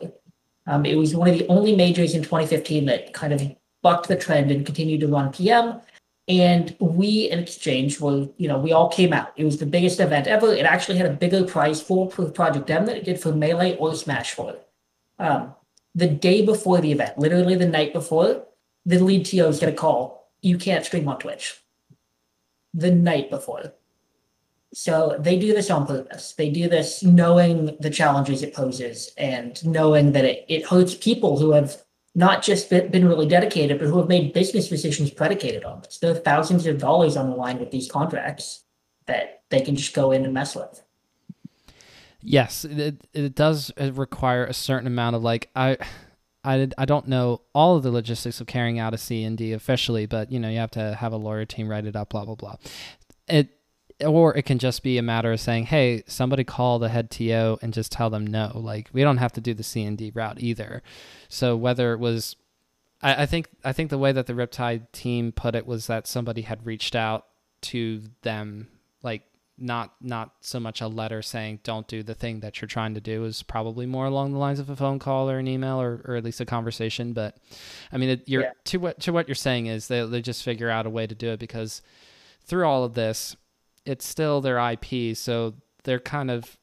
Um, 0.68 0.86
it 0.86 0.94
was 0.94 1.16
one 1.16 1.28
of 1.28 1.36
the 1.36 1.48
only 1.48 1.74
majors 1.74 2.14
in 2.14 2.22
2015 2.22 2.86
that 2.86 3.12
kind 3.12 3.32
of 3.32 3.42
bucked 3.82 4.06
the 4.06 4.14
trend 4.14 4.52
and 4.52 4.64
continued 4.64 5.00
to 5.00 5.08
run 5.08 5.32
PM. 5.32 5.80
And 6.28 6.76
we, 6.78 7.28
in 7.28 7.40
exchange, 7.40 7.98
were, 7.98 8.28
you 8.36 8.46
know, 8.46 8.60
we 8.60 8.70
all 8.70 8.90
came 8.90 9.12
out. 9.12 9.32
It 9.34 9.44
was 9.44 9.58
the 9.58 9.66
biggest 9.66 9.98
event 9.98 10.28
ever. 10.28 10.54
It 10.54 10.66
actually 10.66 10.98
had 10.98 11.06
a 11.10 11.14
bigger 11.14 11.42
prize 11.42 11.82
for 11.82 12.08
Project 12.08 12.70
M 12.70 12.86
than 12.86 12.94
it 12.94 13.04
did 13.04 13.18
for 13.18 13.34
Melee 13.34 13.76
or 13.76 13.92
Smash 13.96 14.34
4. 14.34 14.56
Um, 15.18 15.52
the 15.96 16.06
day 16.06 16.46
before 16.46 16.80
the 16.80 16.92
event, 16.92 17.18
literally 17.18 17.56
the 17.56 17.66
night 17.66 17.92
before, 17.92 18.46
the 18.84 18.98
lead 18.98 19.26
TOs 19.26 19.60
get 19.60 19.68
a 19.68 19.72
call. 19.72 20.30
You 20.40 20.58
can't 20.58 20.84
stream 20.84 21.08
on 21.08 21.18
Twitch. 21.18 21.60
The 22.74 22.90
night 22.90 23.30
before. 23.30 23.74
So 24.74 25.16
they 25.18 25.38
do 25.38 25.52
this 25.52 25.70
on 25.70 25.86
purpose. 25.86 26.32
They 26.32 26.48
do 26.48 26.68
this 26.68 27.02
knowing 27.02 27.76
the 27.80 27.90
challenges 27.90 28.42
it 28.42 28.54
poses 28.54 29.12
and 29.18 29.64
knowing 29.66 30.12
that 30.12 30.24
it, 30.24 30.46
it 30.48 30.66
hurts 30.66 30.94
people 30.94 31.38
who 31.38 31.52
have 31.52 31.82
not 32.14 32.42
just 32.42 32.70
been, 32.70 33.06
really 33.06 33.26
dedicated, 33.26 33.78
but 33.78 33.88
who 33.88 33.98
have 33.98 34.08
made 34.08 34.32
business 34.32 34.68
decisions 34.68 35.10
predicated 35.10 35.64
on 35.64 35.80
this. 35.82 35.98
There 35.98 36.10
are 36.10 36.14
thousands 36.14 36.66
of 36.66 36.78
dollars 36.78 37.16
on 37.16 37.30
the 37.30 37.36
line 37.36 37.58
with 37.58 37.70
these 37.70 37.90
contracts 37.90 38.64
that 39.06 39.42
they 39.50 39.60
can 39.60 39.76
just 39.76 39.94
go 39.94 40.10
in 40.10 40.24
and 40.24 40.34
mess 40.34 40.54
with. 40.54 40.82
Yes, 42.20 42.64
it, 42.64 43.06
it 43.12 43.34
does 43.34 43.72
require 43.78 44.44
a 44.44 44.54
certain 44.54 44.86
amount 44.86 45.16
of 45.16 45.22
like 45.22 45.50
I 45.56 45.78
I, 46.44 46.68
I 46.76 46.84
don't 46.84 47.06
know 47.06 47.42
all 47.54 47.76
of 47.76 47.82
the 47.82 47.90
logistics 47.90 48.40
of 48.40 48.46
carrying 48.46 48.78
out 48.78 48.94
a 48.94 48.98
C&D 48.98 49.52
officially, 49.52 50.06
but 50.06 50.32
you 50.32 50.40
know 50.40 50.48
you 50.48 50.58
have 50.58 50.70
to 50.72 50.94
have 50.94 51.12
a 51.12 51.16
lawyer 51.16 51.44
team 51.44 51.68
write 51.68 51.86
it 51.86 51.96
up, 51.96 52.10
blah 52.10 52.24
blah 52.24 52.34
blah. 52.34 52.56
It 53.28 53.50
or 54.04 54.36
it 54.36 54.42
can 54.42 54.58
just 54.58 54.82
be 54.82 54.98
a 54.98 55.02
matter 55.02 55.32
of 55.32 55.40
saying, 55.40 55.66
hey, 55.66 56.02
somebody 56.06 56.44
call 56.44 56.78
the 56.78 56.88
head 56.88 57.10
TO 57.10 57.58
and 57.62 57.72
just 57.72 57.92
tell 57.92 58.10
them 58.10 58.26
no. 58.26 58.50
Like 58.54 58.88
we 58.92 59.02
don't 59.02 59.18
have 59.18 59.32
to 59.34 59.40
do 59.40 59.54
the 59.54 59.62
C&D 59.62 60.12
route 60.14 60.38
either. 60.40 60.82
So 61.28 61.56
whether 61.56 61.92
it 61.92 62.00
was, 62.00 62.36
I, 63.00 63.22
I 63.22 63.26
think 63.26 63.48
I 63.64 63.72
think 63.72 63.90
the 63.90 63.98
way 63.98 64.12
that 64.12 64.26
the 64.26 64.32
Riptide 64.32 64.90
team 64.92 65.32
put 65.32 65.54
it 65.54 65.66
was 65.66 65.86
that 65.86 66.06
somebody 66.06 66.42
had 66.42 66.66
reached 66.66 66.96
out 66.96 67.26
to 67.62 68.02
them 68.22 68.68
like 69.02 69.22
not 69.62 69.94
not 70.00 70.32
so 70.40 70.58
much 70.58 70.80
a 70.80 70.88
letter 70.88 71.22
saying 71.22 71.60
don't 71.62 71.86
do 71.86 72.02
the 72.02 72.14
thing 72.14 72.40
that 72.40 72.60
you're 72.60 72.68
trying 72.68 72.94
to 72.94 73.00
do 73.00 73.24
is 73.24 73.42
probably 73.42 73.86
more 73.86 74.06
along 74.06 74.32
the 74.32 74.38
lines 74.38 74.58
of 74.58 74.68
a 74.68 74.76
phone 74.76 74.98
call 74.98 75.30
or 75.30 75.38
an 75.38 75.46
email 75.46 75.80
or, 75.80 76.02
or 76.04 76.16
at 76.16 76.24
least 76.24 76.40
a 76.40 76.44
conversation 76.44 77.12
but 77.12 77.36
i 77.92 77.96
mean 77.96 78.10
it, 78.10 78.22
you're 78.26 78.42
yeah. 78.42 78.50
to 78.64 78.78
what 78.78 78.98
to 78.98 79.12
what 79.12 79.28
you're 79.28 79.34
saying 79.34 79.66
is 79.66 79.88
they, 79.88 80.04
they 80.04 80.20
just 80.20 80.42
figure 80.42 80.68
out 80.68 80.84
a 80.84 80.90
way 80.90 81.06
to 81.06 81.14
do 81.14 81.30
it 81.30 81.38
because 81.38 81.80
through 82.44 82.66
all 82.66 82.82
of 82.84 82.94
this 82.94 83.36
it's 83.86 84.04
still 84.04 84.40
their 84.40 84.58
ip 84.72 85.16
so 85.16 85.54
they're 85.84 86.00
kind 86.00 86.30
of 86.30 86.58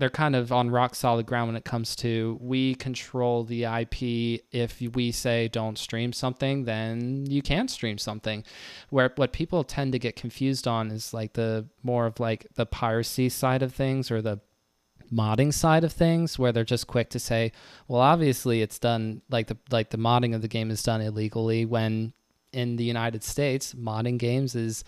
they're 0.00 0.08
kind 0.08 0.34
of 0.34 0.50
on 0.50 0.70
rock 0.70 0.94
solid 0.94 1.26
ground 1.26 1.48
when 1.48 1.56
it 1.56 1.64
comes 1.64 1.94
to 1.96 2.38
we 2.40 2.74
control 2.74 3.44
the 3.44 3.64
IP. 3.64 4.42
If 4.50 4.80
we 4.80 5.12
say 5.12 5.48
don't 5.48 5.76
stream 5.76 6.14
something, 6.14 6.64
then 6.64 7.26
you 7.26 7.42
can't 7.42 7.70
stream 7.70 7.98
something. 7.98 8.42
Where 8.88 9.12
what 9.16 9.32
people 9.32 9.62
tend 9.62 9.92
to 9.92 9.98
get 9.98 10.16
confused 10.16 10.66
on 10.66 10.90
is 10.90 11.12
like 11.12 11.34
the 11.34 11.66
more 11.82 12.06
of 12.06 12.18
like 12.18 12.46
the 12.54 12.64
piracy 12.64 13.28
side 13.28 13.62
of 13.62 13.74
things 13.74 14.10
or 14.10 14.22
the 14.22 14.40
modding 15.12 15.52
side 15.52 15.84
of 15.84 15.92
things 15.92 16.38
where 16.38 16.50
they're 16.50 16.64
just 16.64 16.86
quick 16.86 17.10
to 17.10 17.18
say, 17.18 17.52
well, 17.86 18.00
obviously 18.00 18.62
it's 18.62 18.78
done 18.78 19.20
like 19.28 19.48
the 19.48 19.58
like 19.70 19.90
the 19.90 19.98
modding 19.98 20.34
of 20.34 20.40
the 20.40 20.48
game 20.48 20.70
is 20.70 20.82
done 20.82 21.02
illegally 21.02 21.66
when 21.66 22.14
in 22.54 22.76
the 22.76 22.84
United 22.84 23.22
States 23.22 23.74
modding 23.74 24.16
games 24.16 24.54
is 24.54 24.82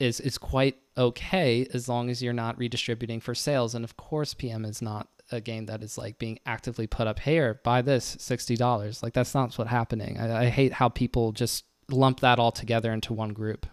is 0.00 0.18
is 0.18 0.38
quite 0.38 0.76
okay 0.96 1.66
as 1.72 1.88
long 1.88 2.10
as 2.10 2.22
you're 2.22 2.32
not 2.32 2.58
redistributing 2.58 3.20
for 3.20 3.34
sales. 3.34 3.74
And 3.74 3.84
of 3.84 3.96
course, 3.96 4.34
PM 4.34 4.64
is 4.64 4.80
not 4.82 5.08
a 5.32 5.40
game 5.40 5.66
that 5.66 5.82
is 5.82 5.96
like 5.96 6.18
being 6.18 6.38
actively 6.44 6.86
put 6.86 7.06
up 7.06 7.18
here 7.18 7.60
buy 7.64 7.80
this 7.80 8.16
$60 8.16 9.02
like 9.02 9.14
that's 9.14 9.34
not 9.34 9.56
what's 9.56 9.70
happening. 9.70 10.18
I, 10.18 10.44
I 10.44 10.46
hate 10.46 10.74
how 10.74 10.88
people 10.88 11.32
just 11.32 11.64
lump 11.90 12.20
that 12.20 12.38
all 12.38 12.52
together 12.52 12.92
into 12.92 13.12
one 13.12 13.32
group. 13.32 13.66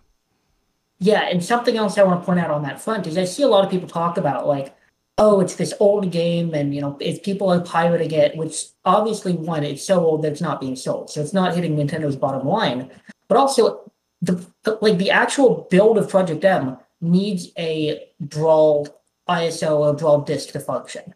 Yeah 1.00 1.24
and 1.24 1.44
something 1.44 1.78
else 1.78 1.98
i 1.98 2.04
want 2.04 2.22
to 2.22 2.26
point 2.26 2.40
out 2.40 2.52
on 2.52 2.64
that 2.64 2.80
front 2.80 3.08
is 3.08 3.18
i 3.18 3.26
see 3.26 3.44
a 3.44 3.48
lot 3.48 3.66
of 3.66 3.72
people 3.72 3.90
talk 3.90 4.18
about 4.18 4.48
like 4.48 4.76
oh 5.18 5.40
it's 5.42 5.56
this 5.56 5.74
old 5.80 6.12
game 6.12 6.54
and 6.54 6.74
you 6.76 6.82
know 6.82 6.96
if 7.00 7.24
people 7.24 7.52
are 7.52 7.60
pirating 7.62 8.12
it 8.12 8.38
which 8.38 8.68
obviously 8.86 9.34
one 9.34 9.64
it's 9.64 9.86
so 9.86 10.00
old 10.00 10.22
that 10.22 10.32
it's 10.32 10.42
not 10.42 10.62
being 10.62 10.76
sold 10.76 11.10
so 11.10 11.20
it's 11.22 11.34
not 11.34 11.56
hitting 11.56 11.76
nintendo's 11.76 12.16
bottom 12.16 12.48
line. 12.48 12.90
But 13.28 13.38
also 13.38 13.92
the, 14.22 14.46
the 14.64 14.78
like 14.82 14.98
the 14.98 15.10
actual 15.10 15.68
build 15.70 15.98
of 15.98 16.10
project 16.10 16.46
m 16.46 16.78
needs 17.02 17.50
a 17.58 18.08
brawl 18.20 18.88
iso 19.30 19.80
or 19.80 19.94
brawl 19.94 20.22
disk 20.22 20.52
to 20.52 20.60
function 20.60 21.14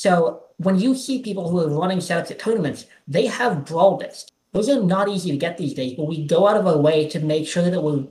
so 0.00 0.44
when 0.56 0.78
you 0.78 0.94
see 0.94 1.20
people 1.20 1.50
who 1.50 1.60
are 1.60 1.68
running 1.68 1.98
setups 1.98 2.30
at 2.30 2.38
tournaments, 2.38 2.86
they 3.06 3.26
have 3.26 3.66
brawl 3.66 3.98
discs. 3.98 4.30
Those 4.52 4.70
are 4.70 4.82
not 4.82 5.10
easy 5.10 5.30
to 5.30 5.36
get 5.36 5.58
these 5.58 5.74
days, 5.74 5.92
but 5.92 6.06
we 6.06 6.26
go 6.26 6.48
out 6.48 6.56
of 6.56 6.66
our 6.66 6.78
way 6.78 7.06
to 7.10 7.20
make 7.20 7.46
sure 7.46 7.70
that 7.70 7.82
we're 7.82 8.06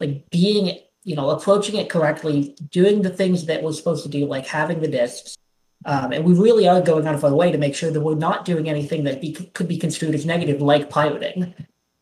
like 0.00 0.30
being, 0.30 0.78
you 1.02 1.14
know, 1.14 1.28
approaching 1.28 1.76
it 1.76 1.90
correctly, 1.90 2.56
doing 2.70 3.02
the 3.02 3.10
things 3.10 3.44
that 3.44 3.62
we're 3.62 3.74
supposed 3.74 4.04
to 4.04 4.08
do, 4.08 4.24
like 4.24 4.46
having 4.46 4.80
the 4.80 4.88
discs. 4.88 5.36
Um, 5.84 6.12
and 6.12 6.24
we 6.24 6.32
really 6.32 6.66
are 6.66 6.80
going 6.80 7.06
out 7.06 7.14
of 7.14 7.24
our 7.24 7.34
way 7.34 7.52
to 7.52 7.58
make 7.58 7.74
sure 7.74 7.90
that 7.90 8.00
we're 8.00 8.14
not 8.14 8.46
doing 8.46 8.70
anything 8.70 9.04
that 9.04 9.20
be, 9.20 9.34
could 9.34 9.68
be 9.68 9.76
construed 9.76 10.14
as 10.14 10.24
negative, 10.24 10.62
like 10.62 10.88
pirating. 10.88 11.54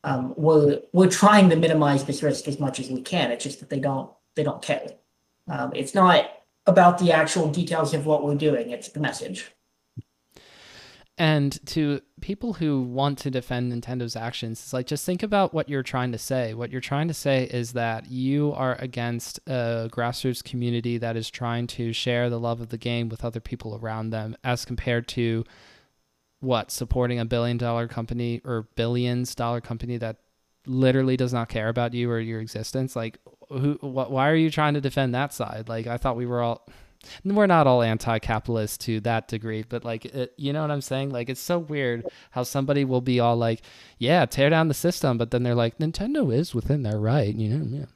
Um, 0.04 0.34
we're 0.36 0.82
we're 0.92 1.10
trying 1.10 1.50
to 1.50 1.56
minimize 1.56 2.04
this 2.04 2.22
risk 2.22 2.46
as 2.46 2.60
much 2.60 2.78
as 2.78 2.90
we 2.90 3.02
can. 3.02 3.32
It's 3.32 3.42
just 3.42 3.58
that 3.58 3.70
they 3.70 3.80
don't 3.80 4.08
they 4.34 4.42
don't 4.42 4.62
care. 4.62 4.86
Um, 5.48 5.72
it's 5.74 5.94
not 5.94 6.26
about 6.66 6.98
the 6.98 7.12
actual 7.12 7.50
details 7.50 7.94
of 7.94 8.06
what 8.06 8.24
we're 8.24 8.34
doing. 8.34 8.70
It's 8.70 8.88
the 8.88 9.00
message. 9.00 9.50
And 11.18 11.64
to 11.66 12.00
people 12.20 12.54
who 12.54 12.80
want 12.82 13.18
to 13.18 13.30
defend 13.30 13.70
Nintendo's 13.70 14.16
actions, 14.16 14.60
it's 14.60 14.72
like 14.72 14.86
just 14.86 15.04
think 15.04 15.22
about 15.22 15.52
what 15.52 15.68
you're 15.68 15.82
trying 15.82 16.10
to 16.12 16.18
say. 16.18 16.54
What 16.54 16.72
you're 16.72 16.80
trying 16.80 17.08
to 17.08 17.14
say 17.14 17.44
is 17.44 17.74
that 17.74 18.10
you 18.10 18.52
are 18.54 18.76
against 18.78 19.38
a 19.46 19.90
grassroots 19.92 20.42
community 20.42 20.96
that 20.98 21.16
is 21.16 21.30
trying 21.30 21.66
to 21.68 21.92
share 21.92 22.30
the 22.30 22.40
love 22.40 22.60
of 22.60 22.70
the 22.70 22.78
game 22.78 23.08
with 23.08 23.24
other 23.24 23.40
people 23.40 23.78
around 23.80 24.10
them, 24.10 24.36
as 24.42 24.64
compared 24.64 25.06
to 25.08 25.44
what 26.40 26.70
supporting 26.70 27.20
a 27.20 27.24
billion 27.24 27.58
dollar 27.58 27.86
company 27.86 28.40
or 28.44 28.68
billions 28.74 29.34
dollar 29.34 29.60
company 29.60 29.98
that 29.98 30.16
literally 30.66 31.16
does 31.16 31.32
not 31.32 31.48
care 31.48 31.68
about 31.68 31.94
you 31.94 32.10
or 32.10 32.20
your 32.20 32.40
existence. 32.40 32.94
Like 32.94 33.18
who 33.52 33.74
wh- 33.74 34.10
why 34.10 34.30
are 34.30 34.36
you 34.36 34.50
trying 34.50 34.74
to 34.74 34.80
defend 34.80 35.14
that 35.14 35.32
side 35.32 35.68
like 35.68 35.86
i 35.86 35.96
thought 35.96 36.16
we 36.16 36.26
were 36.26 36.40
all 36.40 36.66
we're 37.24 37.46
not 37.46 37.66
all 37.66 37.82
anti-capitalist 37.82 38.80
to 38.80 39.00
that 39.00 39.28
degree 39.28 39.64
but 39.68 39.84
like 39.84 40.04
it, 40.04 40.32
you 40.36 40.52
know 40.52 40.62
what 40.62 40.70
i'm 40.70 40.80
saying 40.80 41.10
like 41.10 41.28
it's 41.28 41.40
so 41.40 41.58
weird 41.58 42.06
how 42.30 42.42
somebody 42.42 42.84
will 42.84 43.00
be 43.00 43.20
all 43.20 43.36
like 43.36 43.62
yeah 43.98 44.24
tear 44.24 44.50
down 44.50 44.68
the 44.68 44.74
system 44.74 45.18
but 45.18 45.30
then 45.30 45.42
they're 45.42 45.54
like 45.54 45.78
nintendo 45.78 46.32
is 46.34 46.54
within 46.54 46.82
their 46.82 46.98
right 46.98 47.34
you 47.34 47.48
know 47.48 47.78
yeah 47.78 47.86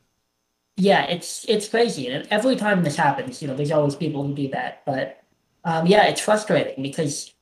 yeah 0.77 1.05
it's 1.05 1.45
it's 1.49 1.69
crazy 1.69 2.09
and 2.09 2.27
every 2.31 2.57
time 2.57 2.83
this 2.83 2.97
happens 2.97 3.41
you 3.41 3.49
know 3.49 3.55
there's 3.55 3.71
always 3.71 3.95
people 3.95 4.27
who 4.27 4.35
do 4.35 4.49
that 4.49 4.83
but 4.85 5.23
um, 5.65 5.87
yeah 5.87 6.05
it's 6.05 6.21
frustrating 6.21 6.83
because 6.83 7.33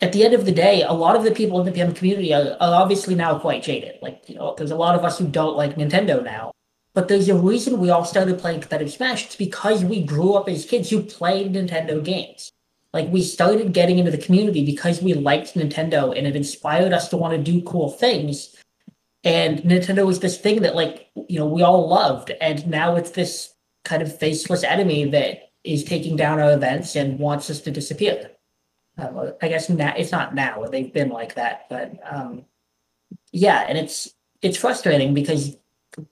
at 0.00 0.12
the 0.12 0.24
end 0.24 0.34
of 0.34 0.44
the 0.44 0.52
day 0.52 0.82
a 0.82 0.92
lot 0.92 1.16
of 1.16 1.24
the 1.24 1.30
people 1.30 1.58
in 1.60 1.66
the 1.66 1.72
pm 1.72 1.92
community 1.92 2.32
are, 2.32 2.56
are 2.60 2.82
obviously 2.82 3.14
now 3.14 3.38
quite 3.38 3.62
jaded 3.62 3.96
like 4.02 4.22
you 4.26 4.34
know 4.34 4.54
there's 4.56 4.70
a 4.70 4.76
lot 4.76 4.94
of 4.94 5.04
us 5.04 5.18
who 5.18 5.26
don't 5.26 5.56
like 5.56 5.76
nintendo 5.76 6.22
now 6.22 6.52
but 6.96 7.08
there's 7.08 7.28
a 7.28 7.34
reason 7.34 7.78
we 7.78 7.90
all 7.90 8.06
started 8.06 8.38
playing 8.38 8.60
competitive 8.62 8.90
Smash. 8.90 9.26
It's 9.26 9.36
because 9.36 9.84
we 9.84 10.02
grew 10.02 10.32
up 10.32 10.48
as 10.48 10.64
kids 10.64 10.88
who 10.88 11.02
played 11.02 11.52
Nintendo 11.52 12.02
games. 12.02 12.50
Like 12.94 13.12
we 13.12 13.22
started 13.22 13.74
getting 13.74 13.98
into 13.98 14.10
the 14.10 14.16
community 14.16 14.64
because 14.64 15.02
we 15.02 15.12
liked 15.12 15.52
Nintendo 15.52 16.16
and 16.16 16.26
it 16.26 16.34
inspired 16.34 16.94
us 16.94 17.10
to 17.10 17.18
want 17.18 17.36
to 17.36 17.52
do 17.52 17.60
cool 17.60 17.90
things. 17.90 18.56
And 19.24 19.58
Nintendo 19.58 20.06
was 20.06 20.20
this 20.20 20.38
thing 20.38 20.62
that 20.62 20.74
like, 20.74 21.10
you 21.28 21.38
know, 21.38 21.44
we 21.44 21.60
all 21.60 21.86
loved. 21.86 22.32
And 22.40 22.66
now 22.66 22.96
it's 22.96 23.10
this 23.10 23.52
kind 23.84 24.00
of 24.00 24.18
faceless 24.18 24.64
enemy 24.64 25.04
that 25.10 25.50
is 25.64 25.84
taking 25.84 26.16
down 26.16 26.40
our 26.40 26.54
events 26.54 26.96
and 26.96 27.18
wants 27.18 27.50
us 27.50 27.60
to 27.60 27.70
disappear. 27.70 28.30
Um, 28.98 29.32
I 29.42 29.48
guess 29.48 29.68
now 29.68 29.94
it's 29.96 30.12
not 30.12 30.34
now. 30.34 30.64
They've 30.64 30.92
been 30.92 31.10
like 31.10 31.34
that, 31.34 31.66
but 31.68 31.98
um, 32.10 32.44
yeah, 33.32 33.66
and 33.68 33.76
it's 33.76 34.14
it's 34.42 34.56
frustrating 34.56 35.12
because 35.12 35.56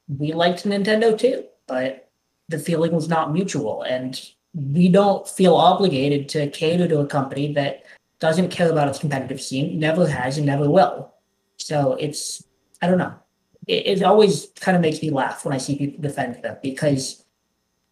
we 0.09 0.33
liked 0.33 0.65
Nintendo 0.65 1.17
too, 1.17 1.45
but 1.67 2.11
the 2.49 2.59
feeling 2.59 2.93
was 2.93 3.09
not 3.09 3.33
mutual. 3.33 3.83
And 3.83 4.21
we 4.55 4.89
don't 4.89 5.29
feel 5.29 5.55
obligated 5.55 6.29
to 6.31 6.49
cater 6.51 6.89
to 6.89 7.01
a 7.01 7.07
company 7.07 7.53
that 7.55 7.85
doesn't 8.21 8.51
care 8.51 8.71
about 8.71 8.89
its 8.89 8.99
competitive 8.99 9.41
scene, 9.41 9.79
never 9.79 10.07
has, 10.07 10.37
and 10.37 10.47
never 10.47 10.71
will. 10.71 11.13
So 11.57 11.95
it's, 11.95 12.45
I 12.81 12.87
don't 12.87 12.99
know. 12.99 13.15
It, 13.67 13.87
it 13.87 14.03
always 14.03 14.49
kind 14.61 14.77
of 14.77 14.83
makes 14.83 15.03
me 15.03 15.11
laugh 15.11 15.45
when 15.45 15.55
I 15.55 15.59
see 15.59 15.77
people 15.77 16.03
defend 16.03 16.43
them 16.43 16.59
because 16.63 17.24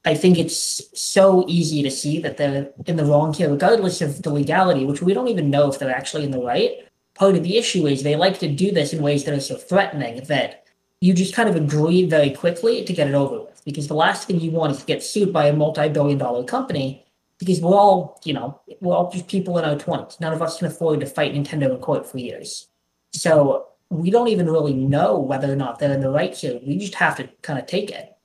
I 0.04 0.14
think 0.14 0.38
it's 0.38 0.82
so 1.00 1.44
easy 1.48 1.82
to 1.82 1.90
see 1.90 2.18
that 2.20 2.36
they're 2.36 2.70
in 2.86 2.96
the 2.96 3.04
wrong 3.04 3.32
here, 3.32 3.50
regardless 3.50 4.00
of 4.00 4.22
the 4.22 4.30
legality, 4.30 4.84
which 4.84 5.00
we 5.00 5.14
don't 5.14 5.28
even 5.28 5.50
know 5.50 5.68
if 5.70 5.78
they're 5.78 5.94
actually 5.94 6.24
in 6.24 6.32
the 6.32 6.42
right. 6.42 6.88
Part 7.14 7.36
of 7.36 7.44
the 7.44 7.56
issue 7.56 7.86
is 7.86 8.02
they 8.02 8.16
like 8.16 8.38
to 8.40 8.48
do 8.48 8.72
this 8.72 8.92
in 8.92 9.02
ways 9.02 9.24
that 9.24 9.34
are 9.34 9.40
so 9.40 9.56
threatening 9.56 10.24
that 10.24 10.64
you 11.00 11.14
just 11.14 11.34
kind 11.34 11.48
of 11.48 11.56
agree 11.56 12.04
very 12.04 12.30
quickly 12.30 12.84
to 12.84 12.92
get 12.92 13.08
it 13.08 13.14
over 13.14 13.40
with. 13.40 13.62
Because 13.64 13.86
the 13.86 13.94
last 13.94 14.26
thing 14.26 14.40
you 14.40 14.50
want 14.50 14.72
is 14.72 14.78
to 14.80 14.86
get 14.86 15.02
sued 15.04 15.32
by 15.32 15.46
a 15.46 15.52
multi-billion 15.52 16.18
dollar 16.18 16.42
company 16.44 17.04
because 17.38 17.60
we're 17.60 17.74
all, 17.74 18.20
you 18.24 18.32
know, 18.32 18.60
we're 18.80 18.94
all 18.94 19.10
just 19.10 19.26
people 19.26 19.58
in 19.58 19.64
our 19.64 19.74
20s. 19.74 20.20
None 20.20 20.32
of 20.32 20.42
us 20.42 20.58
can 20.58 20.68
afford 20.68 21.00
to 21.00 21.06
fight 21.06 21.34
Nintendo 21.34 21.74
in 21.74 21.78
court 21.78 22.06
for 22.06 22.18
years. 22.18 22.68
So 23.12 23.66
we 23.88 24.10
don't 24.10 24.28
even 24.28 24.48
really 24.48 24.74
know 24.74 25.18
whether 25.18 25.52
or 25.52 25.56
not 25.56 25.78
they're 25.78 25.92
in 25.92 26.00
the 26.00 26.10
right 26.10 26.34
here. 26.34 26.60
We 26.64 26.78
just 26.78 26.94
have 26.94 27.16
to 27.16 27.28
kind 27.42 27.58
of 27.58 27.66
take 27.66 27.90
it. 27.90 28.16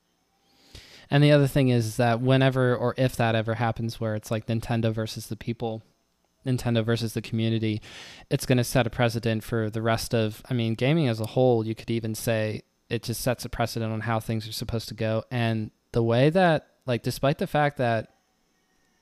And 1.09 1.23
the 1.23 1.31
other 1.31 1.47
thing 1.47 1.69
is 1.69 1.97
that 1.97 2.21
whenever 2.21 2.75
or 2.75 2.93
if 2.97 3.15
that 3.15 3.35
ever 3.35 3.55
happens 3.55 3.99
where 3.99 4.15
it's 4.15 4.31
like 4.31 4.47
Nintendo 4.47 4.93
versus 4.93 5.27
the 5.27 5.35
people, 5.37 5.83
Nintendo 6.45 6.83
versus 6.83 7.13
the 7.13 7.21
community, 7.21 7.81
it's 8.29 8.45
going 8.45 8.57
to 8.57 8.63
set 8.63 8.87
a 8.87 8.89
precedent 8.89 9.43
for 9.43 9.69
the 9.69 9.81
rest 9.81 10.13
of, 10.13 10.41
I 10.49 10.53
mean, 10.53 10.75
gaming 10.75 11.07
as 11.07 11.19
a 11.19 11.25
whole. 11.27 11.65
You 11.65 11.75
could 11.75 11.89
even 11.89 12.15
say 12.15 12.63
it 12.89 13.03
just 13.03 13.21
sets 13.21 13.45
a 13.45 13.49
precedent 13.49 13.91
on 13.91 14.01
how 14.01 14.19
things 14.19 14.47
are 14.47 14.53
supposed 14.53 14.87
to 14.89 14.93
go. 14.93 15.23
And 15.29 15.71
the 15.91 16.03
way 16.03 16.29
that, 16.29 16.67
like, 16.85 17.03
despite 17.03 17.37
the 17.37 17.47
fact 17.47 17.77
that 17.77 18.09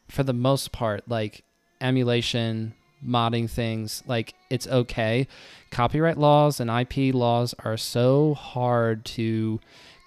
for 0.07 0.23
the 0.23 0.33
most 0.33 0.71
part, 0.71 1.07
like, 1.07 1.43
emulation, 1.81 2.73
modding 3.05 3.49
things, 3.49 4.03
like, 4.07 4.33
it's 4.49 4.67
okay. 4.67 5.27
Copyright 5.71 6.17
laws 6.17 6.59
and 6.59 6.69
IP 6.69 7.13
laws 7.13 7.53
are 7.59 7.77
so 7.77 8.33
hard 8.33 9.05
to 9.05 9.59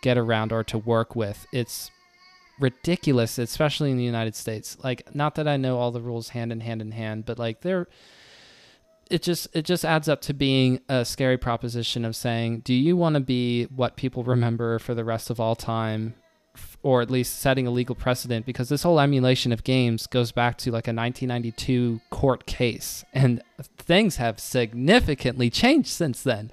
get 0.03 0.19
around 0.19 0.53
or 0.53 0.65
to 0.65 0.79
work 0.79 1.17
with. 1.17 1.47
It's 1.53 1.91
ridiculous, 2.61 3.39
especially 3.39 3.91
in 3.91 3.97
the 3.97 4.05
United 4.05 4.35
States. 4.35 4.77
Like, 4.83 5.15
not 5.15 5.35
that 5.37 5.49
I 5.49 5.57
know 5.57 5.79
all 5.79 5.93
the 5.93 6.01
rules 6.01 6.31
hand 6.31 6.53
in 6.53 6.61
hand 6.61 6.83
in 6.83 6.93
hand, 6.93 7.25
but 7.27 7.39
like, 7.39 7.61
they're 7.61 7.87
it 9.11 9.23
just 9.23 9.49
it 9.55 9.63
just 9.63 9.85
adds 9.85 10.09
up 10.09 10.21
to 10.21 10.35
being 10.35 10.81
a 10.89 11.05
scary 11.05 11.39
proposition 11.39 12.05
of 12.05 12.15
saying, 12.15 12.61
do 12.61 12.75
you 12.75 12.97
want 12.97 13.15
to 13.15 13.21
be 13.21 13.65
what 13.65 13.97
people 13.97 14.23
remember 14.23 14.79
for 14.79 14.95
the 14.95 15.05
rest 15.05 15.31
of 15.31 15.41
all 15.41 15.57
time, 15.57 16.15
or 16.83 17.03
at 17.03 17.11
least 17.11 17.41
setting 17.41 17.67
a 17.67 17.71
legal 17.71 17.95
precedent? 17.95 18.47
Because 18.47 18.69
this 18.69 18.83
whole 18.83 19.01
emulation 19.01 19.53
of 19.53 19.65
games 19.65 20.07
goes 20.07 20.33
back 20.33 20.59
to 20.59 20.71
like 20.71 20.87
a 20.87 20.95
1992 20.95 22.01
court 22.11 22.47
case, 22.47 23.05
and 23.13 23.43
things 23.77 24.17
have 24.17 24.41
significantly 24.41 25.51
changed 25.51 25.89
since 25.89 26.23
then. 26.23 26.51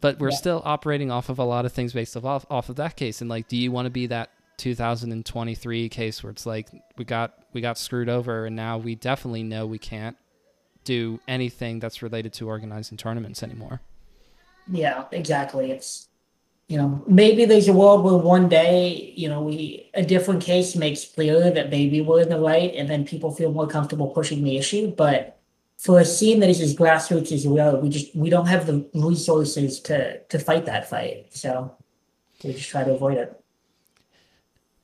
But 0.00 0.18
we're 0.18 0.30
yeah. 0.30 0.36
still 0.36 0.62
operating 0.64 1.10
off 1.10 1.28
of 1.28 1.38
a 1.38 1.44
lot 1.44 1.64
of 1.64 1.72
things 1.72 1.92
based 1.92 2.16
off 2.16 2.46
off 2.50 2.68
of 2.68 2.76
that 2.76 2.96
case. 2.96 3.20
And 3.20 3.28
like, 3.28 3.48
do 3.48 3.56
you 3.56 3.72
want 3.72 3.86
to 3.86 3.90
be 3.90 4.06
that 4.06 4.30
2023 4.58 5.88
case 5.88 6.22
where 6.22 6.30
it's 6.30 6.44
like 6.44 6.68
we 6.96 7.04
got 7.04 7.34
we 7.52 7.60
got 7.60 7.78
screwed 7.78 8.08
over, 8.08 8.46
and 8.46 8.54
now 8.54 8.78
we 8.78 8.94
definitely 8.94 9.42
know 9.42 9.66
we 9.66 9.78
can't 9.78 10.16
do 10.88 11.20
anything 11.28 11.78
that's 11.80 12.02
related 12.02 12.32
to 12.32 12.48
organizing 12.48 12.96
tournaments 12.96 13.42
anymore. 13.42 13.82
Yeah, 14.70 15.04
exactly. 15.12 15.70
It's 15.70 16.07
you 16.68 16.76
know 16.76 17.02
maybe 17.06 17.46
there's 17.46 17.68
a 17.68 17.72
world 17.72 18.04
where 18.04 18.16
one 18.16 18.48
day 18.48 19.12
you 19.16 19.28
know 19.28 19.42
we 19.42 19.90
a 19.94 20.04
different 20.04 20.42
case 20.42 20.76
makes 20.76 21.04
clear 21.04 21.50
that 21.50 21.70
maybe 21.70 22.00
we're 22.00 22.20
in 22.20 22.28
the 22.28 22.38
right, 22.38 22.74
and 22.74 22.88
then 22.88 23.04
people 23.04 23.32
feel 23.32 23.50
more 23.50 23.66
comfortable 23.66 24.08
pushing 24.08 24.44
the 24.44 24.56
issue. 24.56 24.94
But 24.94 25.40
for 25.78 25.98
a 25.98 26.04
scene 26.04 26.40
that 26.40 26.50
is 26.50 26.60
as 26.60 26.76
grassroots 26.76 27.32
as 27.32 27.46
we 27.46 27.58
are, 27.58 27.76
we 27.76 27.88
just 27.88 28.14
we 28.14 28.28
don't 28.30 28.46
have 28.46 28.66
the 28.66 28.88
resources 28.94 29.80
to 29.80 30.20
to 30.24 30.38
fight 30.38 30.66
that 30.66 30.88
fight. 30.88 31.28
So 31.30 31.74
we 32.44 32.52
just 32.52 32.68
try 32.68 32.84
to 32.84 32.92
avoid 32.92 33.16
it. 33.16 33.34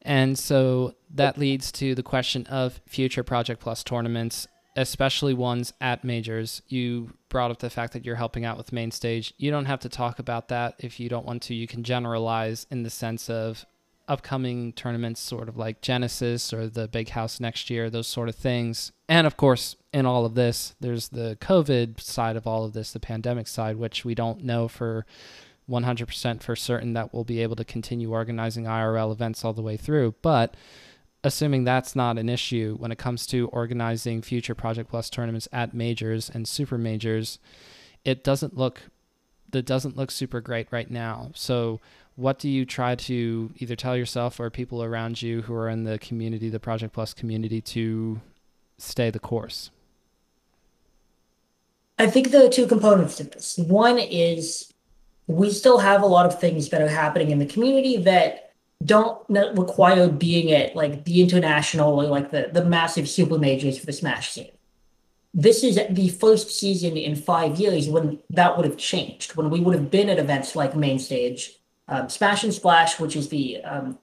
And 0.03 0.39
so 0.39 0.95
that 1.11 1.39
leads 1.39 1.73
to 1.73 1.95
the 1.95 2.03
question 2.03 2.47
of 2.47 2.81
future 2.87 3.23
Project 3.23 3.61
Plus 3.61 3.83
tournaments, 3.83 4.47
especially 4.77 5.35
ones 5.35 5.73
at 5.81 6.05
majors. 6.05 6.63
You 6.69 7.13
brought 7.29 7.51
up 7.51 7.59
the 7.59 7.71
fact 7.71 7.93
that 7.93 8.05
you're 8.05 8.17
helping 8.17 8.45
out 8.45 8.57
with 8.57 8.73
main 8.73 8.91
stage. 8.91 9.33
You 9.37 9.51
don't 9.51 9.67
have 9.67 9.81
to 9.81 9.89
talk 9.89 10.19
about 10.19 10.49
that 10.49 10.75
if 10.79 10.99
you 10.99 11.09
don't 11.09 11.27
want 11.27 11.43
to. 11.45 11.55
You 11.55 11.67
can 11.67 11.85
generalize 11.85 12.67
in 12.71 12.83
the 12.83 12.91
sense 12.91 13.31
of 13.31 13.65
upcoming 14.07 14.73
tournaments, 14.73 15.21
sort 15.21 15.49
of 15.49 15.57
like 15.57 15.81
Genesis 15.81 16.53
or 16.53 16.67
the 16.67 16.89
Big 16.89 17.11
House 17.11 17.41
next 17.41 17.71
year, 17.71 17.89
those 17.89 18.07
sort 18.07 18.29
of 18.29 18.35
things. 18.35 18.93
And 19.09 19.27
of 19.27 19.37
course, 19.37 19.77
in 19.93 20.07
all 20.07 20.27
of 20.27 20.35
this, 20.35 20.75
there's 20.81 21.09
the 21.09 21.39
COVID 21.41 22.01
side 22.01 22.37
of 22.37 22.47
all 22.47 22.65
of 22.65 22.73
this, 22.73 22.93
the 22.93 23.01
pandemic 23.01 23.49
side, 23.49 23.77
which 23.77 24.05
we 24.05 24.15
don't 24.15 24.45
know 24.45 24.69
for 24.69 25.07
100% 25.71 26.43
for 26.43 26.57
certain 26.57 26.93
that 26.93 27.15
we'll 27.15 27.25
be 27.25 27.41
able 27.41 27.57
to 27.57 27.65
continue 27.65 28.13
organizing 28.13 28.65
IRL 28.65 29.13
events 29.13 29.45
all 29.45 29.53
the 29.53 29.63
way 29.63 29.77
through. 29.77 30.15
But 30.21 30.55
assuming 31.25 31.65
that's 31.65 31.97
not 31.97 32.19
an 32.19 32.29
issue 32.29 32.77
when 32.79 32.93
it 32.93 32.99
comes 32.99 33.27
to 33.27 33.49
organizing 33.49 34.23
future 34.23 34.55
Project 34.55 34.91
Plus 34.91 35.09
tournaments 35.09 35.49
at 35.51 35.75
majors 35.75 36.31
and 36.31 36.47
super 36.47 36.79
majors, 36.79 37.39
it 38.05 38.23
doesn't 38.23 38.57
look 38.57 38.83
that 39.51 39.65
doesn't 39.65 39.97
look 39.97 40.11
super 40.11 40.41
great 40.41 40.69
right 40.71 40.91
now. 40.91 41.31
So 41.35 41.81
what 42.17 42.39
do 42.39 42.49
you 42.49 42.65
try 42.65 42.97
to 42.97 43.53
either 43.57 43.77
tell 43.77 43.97
yourself 43.97 44.39
or 44.39 44.51
people 44.51 44.83
around 44.83 45.23
you 45.23 45.43
who 45.43 45.55
are 45.55 45.69
in 45.69 45.85
the 45.85 45.99
community, 45.99 46.49
the 46.49 46.61
Project 46.61 46.93
Plus 46.93 47.15
community, 47.15 47.61
to 47.61 48.21
stay 48.79 49.11
the 49.11 49.21
course? 49.21 49.71
I 51.99 52.09
think 52.09 52.31
there 52.31 52.45
are 52.45 52.51
two 52.51 52.67
components 52.67 53.17
to 53.17 53.25
this. 53.25 53.57
One 53.59 53.99
is 53.99 54.73
we 55.29 55.51
still 55.51 55.79
have 55.79 56.03
a 56.03 56.07
lot 56.07 56.27
of 56.27 56.39
things 56.39 56.69
that 56.71 56.83
are 56.83 56.89
happening 56.89 57.31
in 57.31 57.39
the 57.39 57.47
community 57.47 57.97
that 57.99 58.54
don't 58.85 59.19
require 59.29 60.09
being 60.09 60.53
at 60.53 60.77
like 60.77 61.05
the 61.05 61.21
international 61.21 62.01
or 62.01 62.05
like 62.05 62.31
the, 62.31 62.51
the 62.53 62.65
massive 62.65 63.09
super 63.09 63.39
majors 63.39 63.79
for 63.79 63.87
the 63.87 63.93
Smash 63.93 64.33
scene. 64.33 64.51
This 65.33 65.65
is 65.65 65.81
the 65.91 66.09
first 66.11 66.51
season 66.51 66.97
in 66.97 67.17
five 67.17 67.59
years 67.59 67.89
when 67.89 68.21
that 68.31 68.57
would 68.57 68.67
have 68.67 68.77
changed, 68.77 69.35
when 69.37 69.51
we 69.51 69.61
would 69.61 69.75
have 69.75 69.91
been 69.91 70.09
at 70.09 70.19
events 70.19 70.55
like 70.55 70.77
Main 70.77 70.99
Stage, 70.99 71.59
um, 71.89 72.09
Smash 72.09 72.45
and 72.45 72.55
Splash, 72.55 73.01
which 73.01 73.17
is 73.17 73.29
the 73.29 73.63
um, 73.63 73.99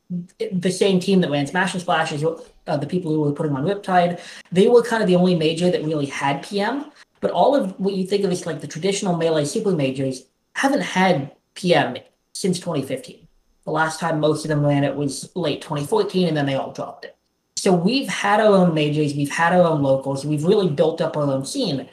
the 0.51 0.71
same 0.71 0.99
team 0.99 1.21
that 1.21 1.31
ran 1.31 1.47
Smash 1.47 1.73
and 1.73 1.81
Splash 1.81 2.11
as 2.11 2.23
uh, 2.67 2.77
the 2.77 2.85
people 2.85 3.11
who 3.11 3.21
were 3.21 3.31
putting 3.31 3.55
on 3.55 3.63
Riptide. 3.63 4.19
They 4.51 4.67
were 4.67 4.83
kind 4.83 5.01
of 5.01 5.07
the 5.07 5.15
only 5.15 5.35
major 5.35 5.71
that 5.71 5.83
really 5.83 6.05
had 6.05 6.43
PM. 6.43 6.91
But 7.21 7.31
all 7.31 7.55
of 7.55 7.79
what 7.79 7.93
you 7.93 8.05
think 8.05 8.25
of 8.25 8.31
as 8.31 8.45
like 8.45 8.59
the 8.59 8.67
traditional 8.67 9.15
melee 9.15 9.45
super 9.45 9.71
majors 9.71 10.23
haven't 10.53 10.81
had 10.81 11.31
PM 11.53 11.97
since 12.33 12.59
2015. 12.59 13.20
The 13.65 13.71
last 13.71 13.99
time 13.99 14.19
most 14.19 14.43
of 14.43 14.49
them 14.49 14.63
landed 14.63 14.95
was 14.95 15.31
late 15.35 15.61
2014, 15.61 16.27
and 16.27 16.35
then 16.35 16.45
they 16.45 16.55
all 16.55 16.71
dropped 16.71 17.05
it. 17.05 17.15
So 17.55 17.73
we've 17.73 18.07
had 18.07 18.39
our 18.39 18.53
own 18.53 18.73
majors, 18.73 19.13
we've 19.13 19.31
had 19.31 19.53
our 19.53 19.63
own 19.63 19.83
locals, 19.83 20.25
we've 20.25 20.43
really 20.43 20.67
built 20.67 20.99
up 20.99 21.15
our 21.15 21.23
own 21.23 21.45
scene, 21.45 21.87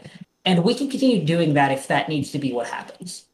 and 0.47 0.65
we 0.65 0.75
can 0.75 0.89
continue 0.89 1.25
doing 1.25 1.55
that 1.55 1.73
if 1.73 1.89
that 1.89 2.09
needs 2.09 2.31
to 2.31 2.39
be 2.39 2.53
what 2.53 2.69
happens. 2.69 3.27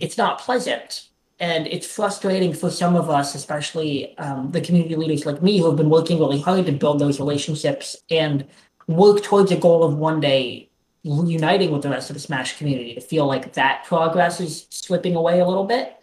It's 0.00 0.16
not 0.16 0.38
pleasant, 0.38 1.08
and 1.40 1.66
it's 1.66 1.86
frustrating 1.86 2.52
for 2.52 2.70
some 2.70 2.94
of 2.94 3.10
us, 3.10 3.34
especially 3.34 4.16
um, 4.18 4.52
the 4.52 4.60
community 4.60 4.94
leaders 4.94 5.26
like 5.26 5.42
me, 5.42 5.58
who 5.58 5.66
have 5.66 5.76
been 5.76 5.90
working 5.90 6.20
really 6.20 6.40
hard 6.40 6.66
to 6.66 6.72
build 6.72 7.00
those 7.00 7.18
relationships 7.18 7.96
and 8.08 8.46
work 8.86 9.22
towards 9.22 9.50
a 9.50 9.56
goal 9.56 9.82
of 9.82 9.96
one 9.96 10.20
day 10.20 10.68
reuniting 11.04 11.70
with 11.70 11.82
the 11.82 11.90
rest 11.90 12.08
of 12.10 12.14
the 12.14 12.20
Smash 12.20 12.56
community 12.56 12.94
to 12.94 13.00
feel 13.00 13.26
like 13.26 13.52
that 13.54 13.84
progress 13.84 14.40
is 14.40 14.66
slipping 14.70 15.16
away 15.16 15.40
a 15.40 15.46
little 15.46 15.64
bit. 15.64 15.96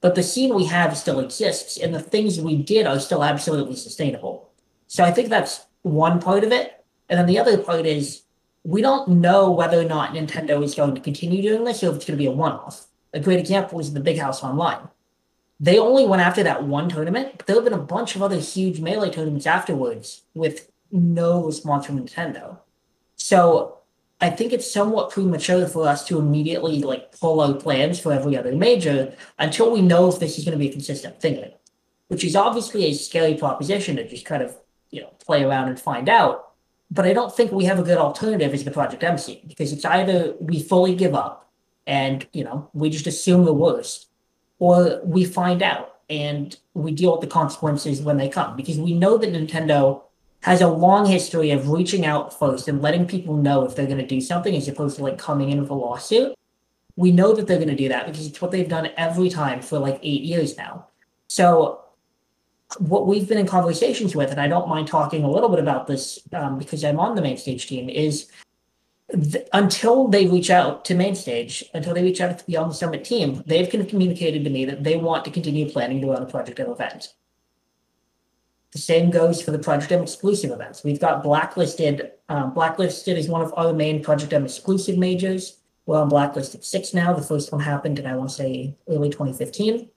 But 0.00 0.14
the 0.14 0.22
scene 0.22 0.54
we 0.54 0.64
have 0.66 0.96
still 0.96 1.20
exists, 1.20 1.76
and 1.76 1.94
the 1.94 2.00
things 2.00 2.40
we 2.40 2.56
did 2.56 2.86
are 2.86 3.00
still 3.00 3.24
absolutely 3.24 3.76
sustainable. 3.76 4.50
So 4.86 5.04
I 5.04 5.10
think 5.10 5.28
that's 5.28 5.66
one 5.82 6.20
part 6.20 6.44
of 6.44 6.52
it. 6.52 6.84
And 7.08 7.18
then 7.18 7.26
the 7.26 7.38
other 7.38 7.58
part 7.58 7.86
is 7.86 8.22
we 8.64 8.82
don't 8.82 9.08
know 9.08 9.50
whether 9.50 9.80
or 9.80 9.84
not 9.84 10.12
Nintendo 10.12 10.62
is 10.62 10.74
going 10.74 10.94
to 10.94 11.00
continue 11.00 11.42
doing 11.42 11.64
this 11.64 11.82
or 11.82 11.90
if 11.90 11.96
it's 11.96 12.04
going 12.04 12.16
to 12.16 12.22
be 12.22 12.26
a 12.26 12.30
one 12.30 12.52
off. 12.52 12.86
A 13.12 13.20
great 13.20 13.40
example 13.40 13.80
is 13.80 13.92
the 13.92 14.00
Big 14.00 14.18
House 14.18 14.44
Online. 14.44 14.88
They 15.60 15.78
only 15.78 16.04
went 16.04 16.22
after 16.22 16.42
that 16.44 16.64
one 16.64 16.88
tournament, 16.88 17.32
but 17.36 17.46
there 17.46 17.56
have 17.56 17.64
been 17.64 17.72
a 17.72 17.78
bunch 17.78 18.14
of 18.14 18.22
other 18.22 18.38
huge 18.38 18.80
Melee 18.80 19.10
tournaments 19.10 19.46
afterwards 19.46 20.22
with 20.34 20.70
no 20.92 21.44
response 21.44 21.86
from 21.86 21.98
Nintendo. 21.98 22.58
So 23.16 23.77
I 24.20 24.30
think 24.30 24.52
it's 24.52 24.70
somewhat 24.70 25.10
premature 25.10 25.66
for 25.68 25.86
us 25.86 26.04
to 26.06 26.18
immediately 26.18 26.82
like 26.82 27.18
pull 27.18 27.40
out 27.40 27.60
plans 27.60 28.00
for 28.00 28.12
every 28.12 28.36
other 28.36 28.52
major 28.52 29.14
until 29.38 29.70
we 29.70 29.80
know 29.80 30.08
if 30.08 30.18
this 30.18 30.38
is 30.38 30.44
going 30.44 30.58
to 30.58 30.58
be 30.58 30.68
a 30.68 30.72
consistent 30.72 31.20
thing, 31.20 31.52
which 32.08 32.24
is 32.24 32.34
obviously 32.34 32.86
a 32.86 32.94
scary 32.94 33.34
proposition 33.34 33.96
to 33.96 34.08
just 34.08 34.24
kind 34.24 34.42
of 34.42 34.56
you 34.90 35.02
know 35.02 35.10
play 35.24 35.44
around 35.44 35.68
and 35.68 35.78
find 35.78 36.08
out. 36.08 36.52
But 36.90 37.04
I 37.04 37.12
don't 37.12 37.34
think 37.34 37.52
we 37.52 37.66
have 37.66 37.78
a 37.78 37.82
good 37.82 37.98
alternative 37.98 38.52
as 38.54 38.64
the 38.64 38.70
Project 38.70 39.04
MC 39.04 39.42
because 39.46 39.72
it's 39.72 39.84
either 39.84 40.34
we 40.40 40.62
fully 40.62 40.96
give 40.96 41.14
up 41.14 41.50
and 41.86 42.26
you 42.32 42.42
know 42.42 42.70
we 42.72 42.90
just 42.90 43.06
assume 43.06 43.44
the 43.44 43.52
worst, 43.52 44.08
or 44.58 45.00
we 45.04 45.24
find 45.24 45.62
out 45.62 45.98
and 46.10 46.56
we 46.74 46.90
deal 46.90 47.12
with 47.12 47.20
the 47.20 47.26
consequences 47.26 48.00
when 48.00 48.16
they 48.16 48.28
come 48.28 48.56
because 48.56 48.78
we 48.78 48.94
know 48.94 49.16
that 49.16 49.32
Nintendo 49.32 50.02
has 50.42 50.60
a 50.60 50.68
long 50.68 51.06
history 51.06 51.50
of 51.50 51.68
reaching 51.68 52.06
out 52.06 52.38
first 52.38 52.68
and 52.68 52.80
letting 52.80 53.06
people 53.06 53.36
know 53.36 53.64
if 53.64 53.74
they're 53.74 53.86
going 53.86 53.98
to 53.98 54.06
do 54.06 54.20
something 54.20 54.54
as 54.54 54.68
opposed 54.68 54.96
to 54.96 55.02
like 55.02 55.18
coming 55.18 55.50
in 55.50 55.60
with 55.60 55.70
a 55.70 55.74
lawsuit. 55.74 56.34
We 56.96 57.12
know 57.12 57.32
that 57.34 57.46
they're 57.46 57.58
going 57.58 57.68
to 57.68 57.76
do 57.76 57.88
that 57.88 58.06
because 58.06 58.26
it's 58.26 58.40
what 58.40 58.50
they've 58.50 58.68
done 58.68 58.90
every 58.96 59.30
time 59.30 59.62
for 59.62 59.78
like 59.78 59.98
eight 60.02 60.22
years 60.22 60.56
now. 60.56 60.86
So, 61.28 61.84
what 62.78 63.06
we've 63.06 63.26
been 63.26 63.38
in 63.38 63.46
conversations 63.46 64.14
with, 64.14 64.30
and 64.30 64.40
I 64.40 64.46
don't 64.46 64.68
mind 64.68 64.88
talking 64.88 65.24
a 65.24 65.30
little 65.30 65.48
bit 65.48 65.58
about 65.58 65.86
this 65.86 66.18
um, 66.34 66.58
because 66.58 66.84
I'm 66.84 67.00
on 67.00 67.14
the 67.14 67.22
main 67.22 67.38
stage 67.38 67.66
team, 67.66 67.88
is 67.88 68.28
th- 69.10 69.46
until 69.54 70.08
they 70.08 70.26
reach 70.26 70.50
out 70.50 70.84
to 70.86 70.94
main 70.94 71.14
stage, 71.14 71.64
until 71.72 71.94
they 71.94 72.02
reach 72.02 72.20
out 72.20 72.38
to 72.38 72.46
the 72.46 72.52
the 72.52 72.72
Summit 72.72 73.04
team, 73.04 73.42
they've 73.46 73.70
communicated 73.70 74.44
to 74.44 74.50
me 74.50 74.66
that 74.66 74.84
they 74.84 74.96
want 74.96 75.24
to 75.24 75.30
continue 75.30 75.70
planning 75.70 76.02
to 76.02 76.08
run 76.08 76.22
a 76.22 76.26
Project 76.26 76.60
M 76.60 76.70
event. 76.70 77.14
The 78.72 78.78
same 78.78 79.10
goes 79.10 79.40
for 79.40 79.50
the 79.50 79.58
Project 79.58 79.92
M 79.92 80.02
exclusive 80.02 80.50
events. 80.50 80.84
We've 80.84 81.00
got 81.00 81.22
Blacklisted. 81.22 82.12
Um, 82.28 82.52
Blacklisted 82.52 83.16
is 83.16 83.28
one 83.28 83.40
of 83.40 83.54
our 83.56 83.72
main 83.72 84.02
Project 84.02 84.32
M 84.32 84.44
exclusive 84.44 84.98
majors. 84.98 85.58
We're 85.86 86.00
on 86.00 86.10
Blacklisted 86.10 86.64
6 86.64 86.92
now. 86.92 87.14
The 87.14 87.22
first 87.22 87.50
one 87.50 87.62
happened 87.62 87.98
in, 87.98 88.06
I 88.06 88.14
want 88.14 88.28
to 88.28 88.36
say, 88.36 88.76
early 88.88 89.08
2015. 89.08 89.88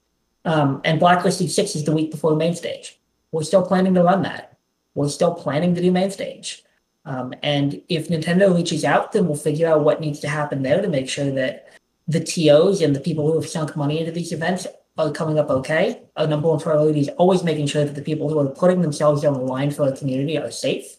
Um, 0.45 0.79
and 0.85 0.99
Blacklisted 0.99 1.51
6 1.51 1.75
is 1.75 1.83
the 1.83 1.91
week 1.91 2.11
before 2.11 2.31
the 2.31 2.37
main 2.37 2.55
stage. 2.55 2.97
We're 3.33 3.43
still 3.43 3.65
planning 3.65 3.93
to 3.95 4.03
run 4.03 4.21
that. 4.21 4.57
We're 4.95 5.09
still 5.09 5.33
planning 5.33 5.75
to 5.75 5.81
do 5.81 5.91
main 5.91 6.11
stage. 6.11 6.63
Um, 7.03 7.33
and 7.43 7.81
if 7.89 8.07
Nintendo 8.07 8.55
reaches 8.55 8.85
out, 8.85 9.11
then 9.11 9.27
we'll 9.27 9.35
figure 9.35 9.67
out 9.67 9.83
what 9.83 9.99
needs 9.99 10.19
to 10.21 10.29
happen 10.29 10.63
there 10.63 10.81
to 10.81 10.87
make 10.87 11.09
sure 11.09 11.31
that 11.31 11.67
the 12.07 12.23
TOs 12.23 12.81
and 12.81 12.95
the 12.95 12.99
people 12.99 13.25
who 13.25 13.39
have 13.39 13.49
sunk 13.49 13.75
money 13.75 13.99
into 13.99 14.11
these 14.11 14.31
events 14.31 14.67
are 14.97 15.11
coming 15.11 15.39
up 15.39 15.49
okay. 15.49 16.01
Our 16.15 16.27
number 16.27 16.49
one 16.49 16.59
priority 16.59 17.01
is 17.01 17.09
always 17.09 17.43
making 17.43 17.67
sure 17.67 17.85
that 17.85 17.95
the 17.95 18.01
people 18.01 18.29
who 18.29 18.39
are 18.39 18.47
putting 18.47 18.81
themselves 18.81 19.23
on 19.23 19.33
the 19.33 19.39
line 19.39 19.71
for 19.71 19.83
our 19.83 19.91
community 19.91 20.37
are 20.37 20.51
safe. 20.51 20.97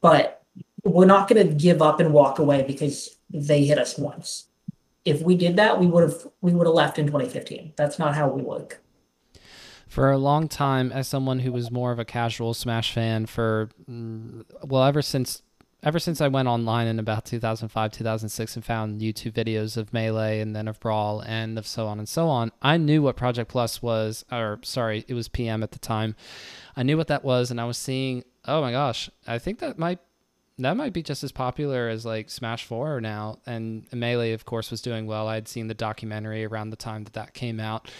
But 0.00 0.42
we're 0.84 1.06
not 1.06 1.28
going 1.28 1.46
to 1.46 1.54
give 1.54 1.82
up 1.82 2.00
and 2.00 2.12
walk 2.12 2.38
away 2.38 2.62
because 2.62 3.16
they 3.30 3.64
hit 3.64 3.78
us 3.78 3.98
once. 3.98 4.46
If 5.04 5.22
we 5.22 5.36
did 5.36 5.56
that, 5.56 5.78
we 5.80 5.86
would 5.86 6.02
have 6.02 6.26
we 6.40 6.52
would 6.52 6.66
have 6.66 6.74
left 6.74 6.98
in 6.98 7.06
2015. 7.06 7.74
That's 7.76 7.98
not 7.98 8.14
how 8.14 8.28
we 8.28 8.42
work. 8.42 8.82
For 9.88 10.10
a 10.10 10.18
long 10.18 10.48
time, 10.48 10.90
as 10.90 11.06
someone 11.06 11.40
who 11.40 11.52
was 11.52 11.70
more 11.70 11.92
of 11.92 12.00
a 12.00 12.04
casual 12.04 12.54
Smash 12.54 12.92
fan, 12.92 13.26
for 13.26 13.70
well, 13.86 14.82
ever 14.82 15.00
since 15.00 15.42
ever 15.86 16.00
since 16.00 16.20
I 16.20 16.26
went 16.26 16.48
online 16.48 16.88
in 16.88 16.98
about 16.98 17.24
2005, 17.26 17.92
2006 17.92 18.56
and 18.56 18.64
found 18.64 19.00
YouTube 19.00 19.34
videos 19.34 19.76
of 19.76 19.92
Melee 19.92 20.40
and 20.40 20.54
then 20.54 20.66
of 20.66 20.80
Brawl 20.80 21.20
and 21.20 21.56
of 21.56 21.64
so 21.64 21.86
on 21.86 22.00
and 22.00 22.08
so 22.08 22.28
on, 22.28 22.50
I 22.60 22.76
knew 22.76 23.02
what 23.02 23.14
Project 23.14 23.48
Plus 23.48 23.80
was, 23.80 24.24
or 24.32 24.58
sorry, 24.64 25.04
it 25.06 25.14
was 25.14 25.28
PM 25.28 25.62
at 25.62 25.70
the 25.70 25.78
time. 25.78 26.16
I 26.76 26.82
knew 26.82 26.96
what 26.96 27.06
that 27.06 27.22
was, 27.24 27.52
and 27.52 27.60
I 27.60 27.66
was 27.66 27.78
seeing, 27.78 28.24
oh 28.46 28.60
my 28.60 28.72
gosh, 28.72 29.08
I 29.28 29.38
think 29.38 29.60
that 29.60 29.78
might 29.78 30.00
that 30.58 30.76
might 30.76 30.92
be 30.92 31.02
just 31.02 31.22
as 31.22 31.32
popular 31.32 31.88
as 31.88 32.06
like 32.06 32.30
Smash 32.30 32.64
4 32.64 33.00
now. 33.00 33.38
And 33.46 33.86
Melee, 33.92 34.32
of 34.32 34.44
course, 34.44 34.70
was 34.70 34.80
doing 34.80 35.06
well. 35.06 35.28
I'd 35.28 35.48
seen 35.48 35.68
the 35.68 35.74
documentary 35.74 36.44
around 36.44 36.70
the 36.70 36.76
time 36.76 37.04
that 37.04 37.12
that 37.12 37.34
came 37.34 37.60
out 37.60 37.90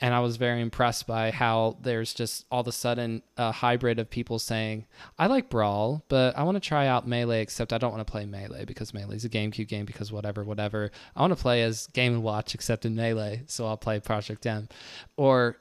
and 0.00 0.14
I 0.14 0.20
was 0.20 0.36
very 0.36 0.60
impressed 0.60 1.06
by 1.06 1.30
how 1.30 1.78
there's 1.80 2.12
just 2.12 2.44
all 2.50 2.60
of 2.60 2.68
a 2.68 2.72
sudden 2.72 3.22
a 3.36 3.52
hybrid 3.52 3.98
of 3.98 4.10
people 4.10 4.38
saying, 4.38 4.86
I 5.18 5.26
like 5.26 5.48
Brawl, 5.48 6.04
but 6.08 6.36
I 6.36 6.42
want 6.42 6.56
to 6.56 6.60
try 6.60 6.86
out 6.86 7.08
Melee, 7.08 7.40
except 7.40 7.72
I 7.72 7.78
don't 7.78 7.92
want 7.92 8.06
to 8.06 8.10
play 8.10 8.26
Melee 8.26 8.64
because 8.64 8.92
Melee 8.92 9.16
is 9.16 9.24
a 9.24 9.28
GameCube 9.28 9.68
game 9.68 9.86
because 9.86 10.12
whatever, 10.12 10.44
whatever. 10.44 10.90
I 11.16 11.20
want 11.20 11.34
to 11.34 11.40
play 11.40 11.62
as 11.62 11.86
Game 11.88 12.22
& 12.22 12.22
Watch, 12.22 12.54
except 12.54 12.84
in 12.84 12.94
Melee, 12.94 13.44
so 13.46 13.66
I'll 13.66 13.76
play 13.76 14.00
Project 14.00 14.44
M. 14.46 14.68
Or 15.16 15.56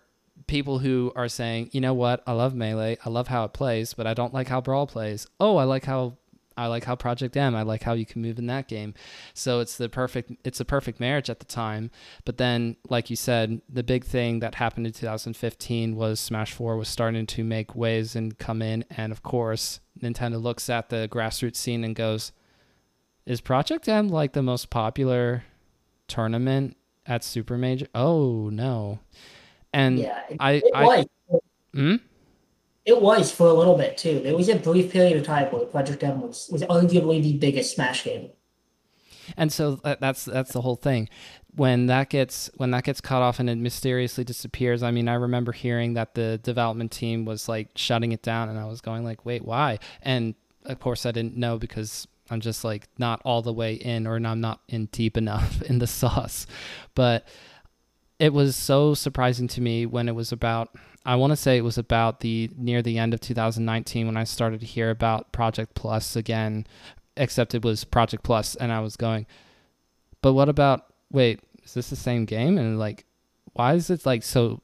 people 0.47 0.79
who 0.79 1.11
are 1.15 1.29
saying, 1.29 1.69
you 1.71 1.81
know 1.81 1.93
what, 1.93 2.23
I 2.25 2.33
love 2.33 2.55
Melee, 2.55 2.97
I 3.05 3.09
love 3.09 3.27
how 3.27 3.45
it 3.45 3.53
plays, 3.53 3.93
but 3.93 4.07
I 4.07 4.13
don't 4.13 4.33
like 4.33 4.47
how 4.47 4.61
Brawl 4.61 4.87
plays. 4.87 5.27
Oh, 5.39 5.57
I 5.57 5.63
like 5.63 5.85
how 5.85 6.17
I 6.57 6.67
like 6.67 6.83
how 6.83 6.95
Project 6.95 7.35
M. 7.35 7.55
I 7.55 7.63
like 7.63 7.83
how 7.83 7.93
you 7.93 8.05
can 8.05 8.21
move 8.21 8.39
in 8.39 8.47
that 8.47 8.67
game. 8.67 8.93
So 9.33 9.59
it's 9.59 9.77
the 9.77 9.89
perfect 9.89 10.31
it's 10.43 10.59
a 10.59 10.65
perfect 10.65 10.99
marriage 10.99 11.29
at 11.29 11.39
the 11.39 11.45
time. 11.45 11.91
But 12.25 12.37
then, 12.37 12.75
like 12.89 13.09
you 13.09 13.15
said, 13.15 13.61
the 13.69 13.83
big 13.83 14.05
thing 14.05 14.39
that 14.39 14.55
happened 14.55 14.87
in 14.87 14.93
2015 14.93 15.95
was 15.95 16.19
Smash 16.19 16.53
4 16.53 16.77
was 16.77 16.87
starting 16.89 17.25
to 17.27 17.43
make 17.43 17.75
waves 17.75 18.15
and 18.15 18.37
come 18.37 18.61
in, 18.61 18.85
and 18.89 19.11
of 19.11 19.23
course, 19.23 19.79
Nintendo 19.99 20.41
looks 20.41 20.69
at 20.69 20.89
the 20.89 21.07
grassroots 21.11 21.57
scene 21.57 21.83
and 21.83 21.95
goes, 21.95 22.31
"Is 23.25 23.41
Project 23.41 23.87
M 23.87 24.09
like 24.09 24.33
the 24.33 24.43
most 24.43 24.69
popular 24.69 25.43
tournament 26.07 26.77
at 27.05 27.23
Super 27.23 27.57
Major?" 27.57 27.87
Oh 27.95 28.49
no. 28.49 28.99
And 29.73 29.99
Yeah, 29.99 30.21
it, 30.29 30.37
I 30.39 30.51
it 30.51 30.71
I 30.73 31.05
hmm? 31.73 31.95
It 32.85 33.01
was 33.01 33.31
for 33.31 33.47
a 33.47 33.53
little 33.53 33.77
bit 33.77 33.97
too. 33.97 34.19
There 34.19 34.35
was 34.35 34.49
a 34.49 34.55
brief 34.55 34.91
period 34.91 35.17
of 35.17 35.25
time 35.25 35.47
where 35.47 35.65
Project 35.65 36.03
M 36.03 36.21
was, 36.21 36.49
was 36.51 36.63
arguably 36.63 37.23
the 37.23 37.37
biggest 37.37 37.75
Smash 37.75 38.03
game. 38.03 38.29
And 39.37 39.51
so 39.51 39.75
that's 39.83 40.25
that's 40.25 40.51
the 40.51 40.61
whole 40.61 40.75
thing. 40.75 41.09
When 41.55 41.85
that 41.87 42.09
gets 42.09 42.49
when 42.55 42.71
that 42.71 42.83
gets 42.83 42.99
cut 42.99 43.21
off 43.21 43.39
and 43.39 43.49
it 43.49 43.57
mysteriously 43.57 44.23
disappears. 44.23 44.83
I 44.83 44.91
mean, 44.91 45.07
I 45.07 45.13
remember 45.13 45.51
hearing 45.51 45.93
that 45.93 46.15
the 46.15 46.39
development 46.39 46.91
team 46.91 47.25
was 47.25 47.47
like 47.47 47.69
shutting 47.75 48.11
it 48.11 48.21
down, 48.21 48.49
and 48.49 48.59
I 48.59 48.65
was 48.65 48.81
going 48.81 49.03
like, 49.03 49.25
"Wait, 49.25 49.45
why?" 49.45 49.79
And 50.01 50.35
of 50.65 50.79
course, 50.79 51.05
I 51.05 51.11
didn't 51.11 51.37
know 51.37 51.57
because 51.57 52.07
I'm 52.29 52.41
just 52.41 52.63
like 52.63 52.87
not 52.97 53.21
all 53.23 53.41
the 53.41 53.53
way 53.53 53.75
in, 53.75 54.07
or 54.07 54.15
I'm 54.15 54.41
not 54.41 54.61
in 54.67 54.87
deep 54.87 55.17
enough 55.17 55.61
in 55.69 55.79
the 55.79 55.87
sauce. 55.87 56.47
But 56.95 57.27
it 58.19 58.33
was 58.33 58.55
so 58.55 58.93
surprising 58.93 59.47
to 59.49 59.61
me 59.61 59.85
when 59.85 60.07
it 60.07 60.15
was 60.15 60.31
about. 60.31 60.75
I 61.05 61.15
want 61.15 61.31
to 61.31 61.37
say 61.37 61.57
it 61.57 61.63
was 61.63 61.77
about 61.77 62.21
the 62.21 62.49
near 62.57 62.81
the 62.81 62.97
end 62.97 63.13
of 63.13 63.19
2019 63.19 64.05
when 64.05 64.17
I 64.17 64.23
started 64.23 64.61
to 64.61 64.65
hear 64.65 64.89
about 64.89 65.31
Project 65.31 65.75
Plus 65.75 66.15
again, 66.15 66.65
except 67.17 67.53
it 67.53 67.63
was 67.63 67.83
Project 67.83 68.23
Plus, 68.23 68.55
and 68.55 68.71
I 68.71 68.79
was 68.79 68.95
going, 68.95 69.25
but 70.21 70.33
what 70.33 70.49
about 70.49 70.85
wait, 71.11 71.39
is 71.63 71.73
this 71.75 71.89
the 71.89 71.95
same 71.95 72.25
game? 72.25 72.57
And 72.57 72.77
like, 72.77 73.05
why 73.53 73.73
is 73.75 73.89
it 73.89 74.05
like 74.05 74.23
so? 74.23 74.61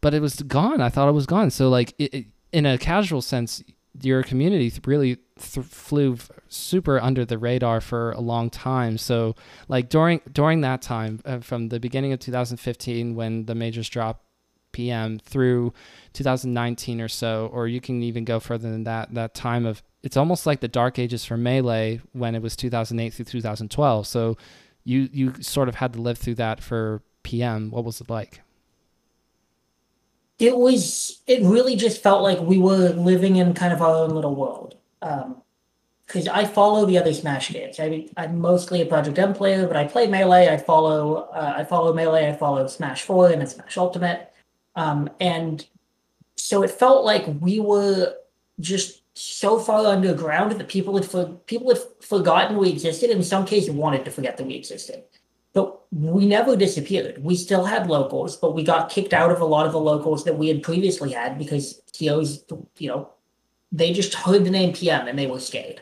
But 0.00 0.14
it 0.14 0.20
was 0.20 0.42
gone. 0.42 0.80
I 0.80 0.88
thought 0.88 1.08
it 1.08 1.12
was 1.12 1.26
gone. 1.26 1.50
So 1.50 1.68
like, 1.68 1.94
it, 1.98 2.14
it, 2.14 2.26
in 2.52 2.66
a 2.66 2.78
casual 2.78 3.22
sense, 3.22 3.62
your 4.00 4.22
community 4.22 4.72
really 4.84 5.16
th- 5.38 5.66
flew 5.66 6.18
super 6.48 7.00
under 7.00 7.24
the 7.24 7.38
radar 7.38 7.80
for 7.80 8.12
a 8.12 8.20
long 8.20 8.50
time. 8.50 8.98
So 8.98 9.36
like 9.68 9.88
during 9.88 10.20
during 10.32 10.62
that 10.62 10.82
time, 10.82 11.20
uh, 11.24 11.38
from 11.38 11.68
the 11.68 11.78
beginning 11.78 12.12
of 12.12 12.18
2015 12.20 13.14
when 13.14 13.46
the 13.46 13.54
majors 13.54 13.88
dropped 13.88 14.25
PM 14.76 15.18
through 15.18 15.72
2019 16.12 17.00
or 17.00 17.08
so, 17.08 17.48
or 17.50 17.66
you 17.66 17.80
can 17.80 18.02
even 18.02 18.26
go 18.26 18.38
further 18.38 18.70
than 18.70 18.84
that. 18.84 19.14
That 19.14 19.34
time 19.34 19.64
of 19.64 19.82
it's 20.02 20.18
almost 20.18 20.44
like 20.44 20.60
the 20.60 20.68
dark 20.68 20.98
ages 20.98 21.24
for 21.24 21.38
melee 21.38 22.00
when 22.12 22.34
it 22.34 22.42
was 22.42 22.54
2008 22.56 23.14
through 23.14 23.24
2012. 23.24 24.06
So 24.06 24.36
you 24.84 25.08
you 25.12 25.34
sort 25.40 25.70
of 25.70 25.76
had 25.76 25.94
to 25.94 26.00
live 26.02 26.18
through 26.18 26.34
that 26.36 26.62
for 26.62 27.00
PM. 27.22 27.70
What 27.70 27.84
was 27.84 28.02
it 28.02 28.10
like? 28.10 28.42
It 30.38 30.58
was, 30.58 31.22
it 31.26 31.42
really 31.42 31.76
just 31.76 32.02
felt 32.02 32.22
like 32.22 32.38
we 32.40 32.58
were 32.58 32.90
living 32.90 33.36
in 33.36 33.54
kind 33.54 33.72
of 33.72 33.80
our 33.80 34.04
own 34.04 34.10
little 34.10 34.34
world. 34.34 34.76
Um, 35.00 35.40
because 36.06 36.28
I 36.28 36.44
follow 36.44 36.86
the 36.86 36.98
other 36.98 37.12
Smash 37.12 37.50
games. 37.50 37.80
I 37.80 37.88
mean, 37.88 38.10
I'm 38.16 38.38
mostly 38.38 38.80
a 38.80 38.86
Project 38.86 39.18
M 39.18 39.34
player, 39.34 39.66
but 39.66 39.76
I 39.76 39.84
play 39.84 40.06
Melee. 40.06 40.48
I 40.48 40.56
follow, 40.56 41.28
uh, 41.34 41.54
I 41.56 41.64
follow 41.64 41.92
Melee. 41.92 42.28
I 42.28 42.32
follow 42.32 42.64
Smash 42.68 43.02
Four 43.02 43.30
and 43.30 43.48
Smash 43.48 43.76
Ultimate. 43.76 44.32
Um, 44.76 45.10
and 45.20 45.66
so 46.36 46.62
it 46.62 46.70
felt 46.70 47.04
like 47.04 47.24
we 47.40 47.60
were 47.60 48.14
just 48.60 49.02
so 49.18 49.58
far 49.58 49.86
underground 49.86 50.52
that 50.52 50.68
people 50.68 50.94
had 50.96 51.06
for, 51.06 51.26
people 51.46 51.70
had 51.70 51.82
forgotten 52.00 52.58
we 52.58 52.70
existed. 52.70 53.10
In 53.10 53.22
some 53.22 53.46
cases, 53.46 53.70
wanted 53.70 54.04
to 54.04 54.10
forget 54.10 54.36
that 54.36 54.46
we 54.46 54.54
existed. 54.54 55.02
But 55.54 55.80
we 55.90 56.26
never 56.26 56.54
disappeared. 56.54 57.24
We 57.24 57.34
still 57.34 57.64
had 57.64 57.88
locals, 57.88 58.36
but 58.36 58.54
we 58.54 58.62
got 58.62 58.90
kicked 58.90 59.14
out 59.14 59.30
of 59.32 59.40
a 59.40 59.46
lot 59.46 59.64
of 59.64 59.72
the 59.72 59.80
locals 59.80 60.22
that 60.24 60.36
we 60.36 60.48
had 60.48 60.62
previously 60.62 61.12
had 61.12 61.38
because 61.38 61.80
TOs, 61.92 62.44
you 62.76 62.88
know, 62.88 63.08
they 63.72 63.92
just 63.94 64.14
heard 64.14 64.44
the 64.44 64.50
name 64.50 64.74
PM 64.74 65.08
and 65.08 65.18
they 65.18 65.26
were 65.26 65.40
scared. 65.40 65.80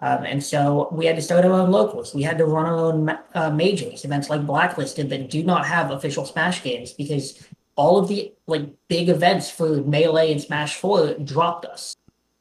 Um, 0.00 0.24
and 0.24 0.44
so 0.44 0.88
we 0.92 1.06
had 1.06 1.16
to 1.16 1.22
start 1.22 1.46
our 1.46 1.52
own 1.52 1.70
locals. 1.70 2.14
We 2.14 2.22
had 2.22 2.36
to 2.36 2.44
run 2.44 2.66
our 2.66 2.76
own 2.76 3.18
uh, 3.34 3.48
majors, 3.48 4.04
events 4.04 4.28
like 4.28 4.46
Blacklisted 4.46 5.08
that 5.08 5.30
do 5.30 5.42
not 5.42 5.64
have 5.66 5.90
official 5.90 6.26
Smash 6.26 6.62
games 6.62 6.92
because 6.92 7.46
all 7.76 7.98
of 7.98 8.08
the 8.08 8.32
like 8.46 8.68
big 8.88 9.08
events 9.08 9.50
for 9.50 9.82
Melee 9.82 10.32
and 10.32 10.40
Smash 10.40 10.76
4 10.76 11.14
dropped 11.14 11.64
us. 11.64 11.96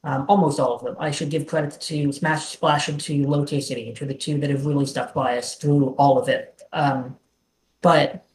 Um, 0.05 0.25
almost 0.27 0.59
all 0.59 0.75
of 0.75 0.83
them. 0.83 0.97
I 0.99 1.11
should 1.11 1.29
give 1.29 1.47
credit 1.47 1.79
to 1.79 2.11
Smash 2.11 2.47
Splash 2.47 2.89
and 2.89 2.99
to 3.01 3.25
Low 3.25 3.45
City, 3.45 3.87
which 3.87 4.01
are 4.01 4.05
the 4.05 4.13
two 4.13 4.37
that 4.39 4.49
have 4.49 4.65
really 4.65 4.85
stuck 4.85 5.13
by 5.13 5.37
us 5.37 5.55
through 5.55 5.91
all 5.91 6.19
of 6.19 6.27
it. 6.27 6.61
Um, 6.73 7.17
but 7.81 8.25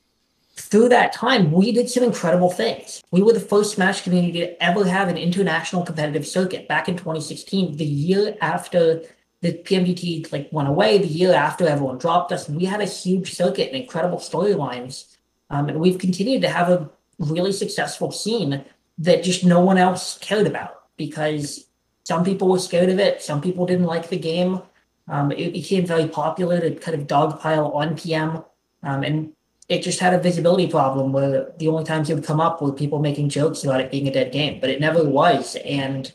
through 0.57 0.89
that 0.89 1.13
time, 1.13 1.53
we 1.53 1.73
did 1.73 1.89
some 1.89 2.05
incredible 2.05 2.51
things. 2.51 3.03
We 3.11 3.23
were 3.23 3.33
the 3.33 3.41
first 3.41 3.75
Smash 3.75 4.03
community 4.03 4.41
to 4.41 4.63
ever 4.63 4.87
have 4.87 5.09
an 5.09 5.17
international 5.17 5.85
competitive 5.85 6.27
circuit 6.27 6.69
back 6.69 6.89
in 6.89 6.97
2016, 6.97 7.77
the 7.77 7.85
year 7.85 8.37
after 8.41 9.03
the 9.41 9.53
PMGT 9.53 10.33
like 10.33 10.49
went 10.51 10.69
away, 10.69 10.99
the 10.99 11.07
year 11.07 11.33
after 11.33 11.67
everyone 11.67 11.99
dropped 11.99 12.33
us. 12.33 12.49
We 12.49 12.65
had 12.65 12.81
a 12.81 12.87
huge 12.87 13.35
circuit 13.35 13.69
and 13.69 13.77
incredible 13.77 14.19
storylines, 14.19 15.08
um, 15.51 15.69
and 15.69 15.81
we've 15.81 15.99
continued 15.99 16.43
to 16.43 16.49
have 16.49 16.69
a 16.69 16.91
really 17.19 17.53
successful 17.53 18.11
scene 18.13 18.65
that 18.99 19.23
just 19.23 19.45
no 19.45 19.61
one 19.61 19.79
else 19.79 20.19
cared 20.19 20.47
about 20.47 20.83
because 20.97 21.67
some 22.05 22.25
people 22.25 22.49
were 22.49 22.59
scared 22.59 22.89
of 22.89 22.99
it, 22.99 23.23
some 23.23 23.41
people 23.41 23.67
didn't 23.67 23.87
like 23.87 24.09
the 24.09 24.19
game. 24.19 24.63
Um, 25.09 25.33
it 25.33 25.53
became 25.53 25.87
very 25.87 26.07
popular 26.07 26.61
to 26.61 26.75
kind 26.75 27.01
of 27.01 27.07
dogpile 27.07 27.75
on 27.75 27.97
PM, 27.97 28.45
um, 28.83 29.03
and 29.03 29.33
it 29.69 29.83
just 29.83 30.01
had 30.01 30.15
a 30.15 30.19
visibility 30.19 30.67
problem 30.67 31.13
where 31.13 31.53
the 31.59 31.69
only 31.69 31.85
times 31.85 32.09
it 32.09 32.15
would 32.15 32.25
come 32.25 32.41
up 32.41 32.61
were 32.61 32.73
people 32.73 32.99
making 32.99 33.29
jokes 33.29 33.65
about 33.65 33.81
it 33.81 33.91
being 33.91 34.09
a 34.09 34.13
dead 34.13 34.33
game, 34.33 34.61
but 34.61 34.71
it 34.71 34.81
never 34.81 35.05
was. 35.05 35.57
And 35.57 36.13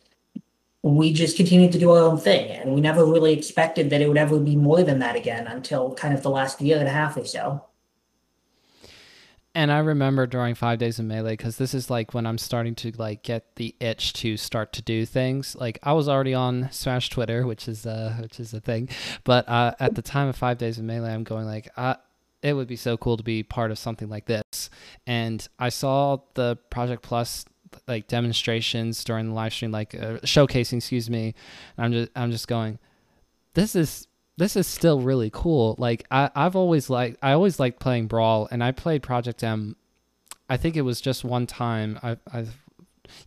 we 0.82 1.14
just 1.14 1.38
continued 1.38 1.72
to 1.72 1.80
do 1.80 1.92
our 1.92 2.04
own 2.04 2.18
thing. 2.18 2.50
And 2.52 2.74
we 2.74 2.82
never 2.82 3.06
really 3.06 3.34
expected 3.34 3.90
that 3.90 4.02
it 4.02 4.08
would 4.08 4.18
ever 4.18 4.40
be 4.40 4.56
more 4.56 4.84
than 4.84 5.00
that 5.00 5.16
again 5.16 5.48
until 5.48 5.94
kind 5.94 6.14
of 6.14 6.24
the 6.24 6.30
last 6.30 6.62
year 6.62 6.80
and 6.80 6.88
a 6.88 6.92
half 6.92 7.16
or 7.16 7.26
so. 7.26 7.64
And 9.56 9.72
I 9.72 9.80
remember 9.80 10.26
during 10.26 10.56
five 10.56 10.80
days 10.80 10.98
of 10.98 11.06
melee 11.06 11.34
because 11.34 11.58
this 11.58 11.76
is 11.76 11.90
like 11.90 12.14
when 12.14 12.26
I'm 12.26 12.40
starting 12.40 12.74
to 12.76 12.92
like 12.98 13.22
get 13.22 13.56
the 13.56 13.76
itch 13.80 14.14
to 14.14 14.36
start 14.36 14.74
to 14.74 14.82
do 14.82 15.06
things. 15.06 15.56
Like 15.56 15.78
I 15.84 15.94
was 15.94 16.10
already 16.10 16.34
on 16.34 16.72
Smash 16.72 17.10
Twitter, 17.10 17.46
which 17.46 17.68
is 17.68 17.86
uh 17.86 18.18
which 18.20 18.40
is 18.40 18.54
a 18.54 18.60
thing, 18.60 18.90
but 19.24 19.48
uh, 19.48 19.76
at 19.80 19.94
the 19.94 20.02
time 20.02 20.28
of 20.28 20.36
five 20.36 20.58
days 20.58 20.80
of 20.80 20.86
melee, 20.86 21.14
I'm 21.14 21.24
going 21.24 21.46
like, 21.46 21.70
uh, 21.78 21.96
it 22.42 22.54
would 22.54 22.68
be 22.68 22.76
so 22.76 22.98
cool 22.98 23.16
to 23.16 23.24
be 23.24 23.44
part 23.44 23.70
of 23.70 23.78
something 23.78 24.10
like 24.10 24.26
this. 24.26 24.70
And 25.06 25.48
I 25.60 25.70
saw 25.70 26.18
the 26.34 26.58
Project 26.72 27.04
Plus 27.04 27.46
like 27.88 28.08
demonstrations 28.08 29.04
during 29.04 29.30
the 29.30 29.34
live 29.34 29.54
stream, 29.54 29.72
like 29.72 29.94
uh, 29.94 30.20
showcasing, 30.24 30.78
excuse 30.78 31.10
me. 31.10 31.36
I'm 31.78 31.92
just 31.92 32.12
I'm 32.16 32.32
just 32.32 32.48
going, 32.48 32.80
this 33.54 33.76
is 33.76 34.08
this 34.38 34.56
is 34.56 34.68
still 34.68 35.00
really 35.00 35.30
cool. 35.32 35.76
Like 35.78 36.06
I, 36.10 36.30
I've 36.36 36.56
always 36.56 36.90
liked 36.90 37.18
I 37.22 37.34
always 37.34 37.60
liked 37.60 37.80
playing 37.80 38.08
Brawl 38.08 38.48
and 38.52 38.64
I 38.64 38.72
played 38.72 39.04
Project 39.04 39.44
M 39.44 39.76
I 40.50 40.58
think 40.58 40.76
it 40.76 40.82
was 40.82 41.02
just 41.02 41.24
one 41.24 41.48
time. 41.48 42.00
I 42.04 42.18
I've 42.32 42.60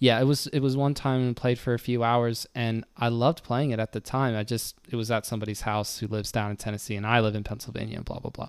yeah, 0.01 0.21
it 0.21 0.25
was 0.25 0.47
it 0.49 0.61
was 0.61 0.77
one 0.77 0.95
time 0.95 1.21
and 1.21 1.37
played 1.37 1.59
for 1.59 1.75
a 1.75 1.79
few 1.79 2.03
hours 2.03 2.47
and 2.55 2.85
I 2.97 3.09
loved 3.09 3.45
playing 3.45 3.71
it 3.71 3.79
at 3.79 3.93
the 3.93 4.01
time. 4.01 4.35
I 4.35 4.43
just 4.43 4.77
it 4.91 4.97
was 4.97 5.11
at 5.11 5.27
somebody's 5.27 5.63
house 5.63 5.99
who 5.99 6.07
lives 6.09 6.33
down 6.33 6.51
in 6.51 6.57
Tennessee 6.57 6.97
and 6.97 7.07
I 7.07 7.21
live 7.21 7.35
in 7.35 7.45
Pennsylvania 7.45 7.97
and 7.97 8.05
blah 8.05 8.19
blah 8.19 8.31
blah. 8.31 8.49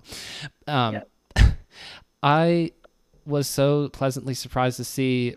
Um 0.66 1.02
I 2.22 2.72
was 3.24 3.46
so 3.46 3.88
pleasantly 3.90 4.34
surprised 4.34 4.78
to 4.78 4.84
see 4.84 5.36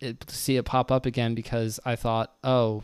it 0.00 0.20
to 0.26 0.34
see 0.34 0.56
it 0.56 0.64
pop 0.64 0.90
up 0.90 1.06
again 1.06 1.34
because 1.34 1.78
I 1.84 1.94
thought, 1.94 2.34
"Oh, 2.42 2.82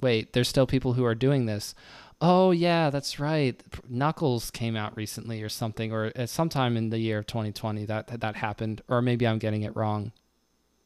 wait, 0.00 0.34
there's 0.34 0.48
still 0.48 0.66
people 0.66 0.94
who 0.94 1.04
are 1.04 1.14
doing 1.14 1.46
this." 1.46 1.74
Oh 2.20 2.50
yeah, 2.50 2.90
that's 2.90 3.18
right. 3.18 3.62
Knuckles 3.88 4.50
came 4.50 4.76
out 4.76 4.96
recently 4.96 5.42
or 5.42 5.48
something, 5.48 5.92
or 5.92 6.12
at 6.14 6.28
sometime 6.28 6.76
in 6.76 6.90
the 6.90 6.98
year 6.98 7.18
of 7.20 7.26
2020 7.26 7.86
that 7.86 8.20
that 8.20 8.36
happened, 8.36 8.82
or 8.88 9.00
maybe 9.02 9.26
I'm 9.26 9.38
getting 9.38 9.62
it 9.62 9.74
wrong. 9.74 10.12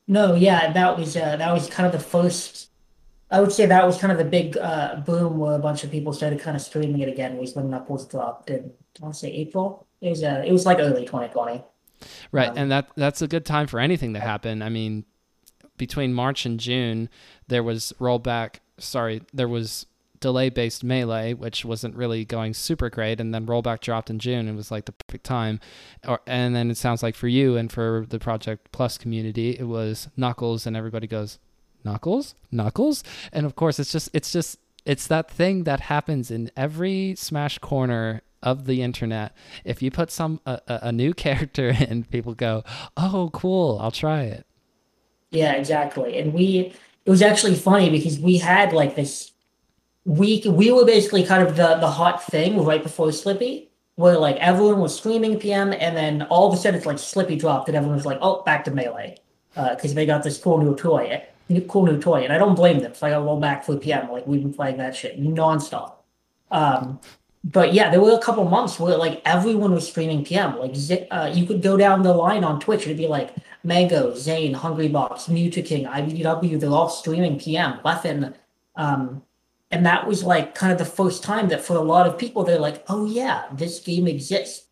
No, 0.07 0.35
yeah, 0.35 0.73
that 0.73 0.99
was 0.99 1.17
uh, 1.17 1.37
that 1.37 1.53
was 1.53 1.69
kind 1.69 1.87
of 1.87 1.93
the 1.93 1.99
first. 1.99 2.71
I 3.31 3.41
would 3.41 3.53
say 3.53 3.67
that 3.67 3.87
was 3.87 3.99
kind 3.99 4.13
of 4.13 4.19
the 4.19 4.25
big 4.25 4.57
uh, 4.59 4.97
boom 4.97 5.39
where 5.39 5.55
a 5.55 5.59
bunch 5.59 5.83
of 5.83 5.91
people 5.91 6.13
started 6.13 6.41
kind 6.41 6.57
of 6.57 6.63
streaming 6.63 7.01
it 7.01 7.09
again. 7.09 7.37
Was 7.39 7.55
when 7.55 7.71
Knuckles 7.71 8.07
dropped 8.07 8.51
in 8.51 8.73
I 9.01 9.03
want 9.03 9.15
to 9.15 9.21
say 9.21 9.31
April. 9.33 9.87
It 10.01 10.11
was 10.11 10.23
uh, 10.23 10.43
it 10.47 10.53
was 10.53 10.67
like 10.67 10.79
early 10.79 11.05
2020. 11.05 11.65
Right, 12.33 12.51
Um, 12.51 12.59
and 12.59 12.71
that 12.71 12.89
that's 12.97 13.23
a 13.23 13.29
good 13.29 13.47
time 13.47 13.67
for 13.67 13.81
anything 13.81 14.15
to 14.15 14.21
happen. 14.21 14.63
I 14.63 14.69
mean, 14.69 15.05
between 15.79 16.13
March 16.13 16.45
and 16.47 16.61
June, 16.61 17.09
there 17.49 17.63
was 17.63 17.93
rollback. 17.99 18.57
Sorry, 18.79 19.23
there 19.33 19.49
was 19.49 19.87
delay 20.25 20.49
based 20.49 20.83
melee, 20.83 21.35
which 21.35 21.67
wasn't 21.67 21.95
really 21.95 22.25
going 22.25 22.55
super 22.55 22.89
great, 22.89 23.21
and 23.21 23.35
then 23.35 23.45
rollback 23.45 23.81
dropped 23.81 24.09
in 24.09 24.19
June 24.19 24.49
and 24.49 24.57
was 24.57 24.71
like 24.71 24.87
the 24.87 24.93
perfect 24.93 25.25
time. 25.25 25.61
Or 26.09 26.19
and 26.27 26.57
then 26.57 26.71
it 26.71 26.79
sounds 26.79 27.03
like 27.03 27.15
for 27.15 27.29
you 27.29 27.59
and 27.59 27.71
for 27.71 28.07
the 28.09 28.19
Project 28.19 28.73
Plus 28.73 28.97
community, 28.97 29.51
it 29.51 29.69
was 29.69 30.09
Knuckles, 30.17 30.67
and 30.67 30.79
everybody 30.79 31.07
goes 31.07 31.39
Knuckles, 31.85 32.35
Knuckles, 32.51 33.05
and 33.35 33.45
of 33.45 33.55
course 33.55 33.79
it's 33.79 33.93
just 33.93 34.09
it's 34.15 34.33
just 34.33 34.59
it's 34.87 35.07
that 35.09 35.31
thing 35.31 35.65
that 35.65 35.81
happens 35.81 36.31
in 36.31 36.51
every 36.57 37.15
Smash 37.19 37.59
corner 37.59 38.23
of 38.43 38.65
the 38.65 38.81
internet. 38.81 39.37
If 39.63 39.83
you 39.83 39.91
put 39.91 40.11
some 40.11 40.41
a, 40.47 40.59
a 40.67 40.91
new 40.91 41.13
character 41.27 41.69
in, 41.69 42.05
people 42.05 42.33
go, 42.33 42.65
"Oh, 42.97 43.29
cool! 43.35 43.79
I'll 43.79 43.91
try 43.91 44.23
it." 44.23 44.47
Yeah, 45.31 45.53
exactly. 45.53 46.17
And 46.17 46.33
we 46.33 46.73
it 47.05 47.11
was 47.11 47.21
actually 47.21 47.57
funny 47.57 47.91
because 47.91 48.19
we 48.19 48.39
had 48.39 48.73
like 48.73 48.97
this 48.97 49.34
week 50.05 50.45
we 50.47 50.71
were 50.71 50.85
basically 50.85 51.25
kind 51.25 51.47
of 51.47 51.57
the 51.57 51.77
the 51.77 51.91
hot 51.91 52.23
thing 52.25 52.63
right 52.65 52.83
before 52.83 53.09
Slippi, 53.09 53.69
where 53.97 54.19
like 54.19 54.37
everyone 54.37 54.81
was 54.81 54.97
streaming 54.97 55.39
PM, 55.39 55.73
and 55.73 55.97
then 55.97 56.23
all 56.23 56.49
of 56.49 56.55
a 56.55 56.57
sudden 56.57 56.77
it's 56.77 56.87
like 56.87 56.97
Slippi 56.97 57.39
dropped, 57.39 57.69
and 57.69 57.77
everyone 57.77 57.97
was 57.97 58.07
like, 58.07 58.19
"Oh, 58.21 58.43
back 58.43 58.65
to 58.65 58.71
melee," 58.71 59.17
because 59.55 59.93
uh, 59.93 59.95
they 59.95 60.07
got 60.07 60.23
this 60.23 60.39
cool 60.39 60.59
new 60.59 60.77
toy, 60.77 61.23
cool 61.69 61.87
new 61.87 62.01
toy, 62.01 62.25
and 62.25 62.33
I 62.33 62.39
don't 62.39 62.55
blame 62.55 62.81
them. 62.81 62.93
Like 63.01 63.13
I 63.13 63.17
roll 63.17 63.41
back 63.41 63.65
for 63.65 63.77
PM, 63.77 64.11
like 64.11 64.27
we've 64.27 64.43
been 64.43 64.55
playing 64.55 64.79
that 64.79 64.95
shit 64.97 65.21
nonstop. 65.21 65.95
Um, 66.51 67.01
but 67.45 67.75
yeah, 67.75 67.91
there 67.91 68.01
were 68.01 68.13
a 68.13 68.21
couple 68.21 68.45
months 68.45 68.81
where 68.81 68.97
like 68.97 69.21
everyone 69.27 69.73
was 69.75 69.87
streaming 69.87 70.25
PM. 70.25 70.59
Like 70.59 70.75
uh, 71.11 71.31
you 71.33 71.47
could 71.47 71.63
go 71.63 71.77
down 71.77 72.03
the 72.03 72.15
line 72.15 72.43
on 72.43 72.59
Twitch 72.59 72.83
and 72.83 72.93
it'd 72.93 72.97
be 72.97 73.07
like 73.07 73.35
Mango, 73.65 74.15
Zain, 74.15 74.55
Hungrybox, 74.55 75.29
Mewtwo 75.29 75.87
IBDW. 75.87 76.59
They're 76.59 76.71
all 76.71 76.89
streaming 76.89 77.39
PM. 77.39 77.81
Leffen, 77.85 78.35
um, 78.77 79.23
and 79.75 79.85
that 79.85 80.07
was 80.07 80.23
like 80.23 80.55
kind 80.55 80.73
of 80.73 80.79
the 80.79 80.85
first 80.85 81.25
time 81.25 81.49
that 81.49 81.61
for 81.61 81.75
a 81.75 81.81
lot 81.81 82.07
of 82.07 82.17
people 82.17 82.45
they're 82.45 82.61
like, 82.61 82.85
oh 82.89 83.07
yeah, 83.07 83.47
this 83.53 83.81
game 83.81 84.07
exists. 84.07 84.69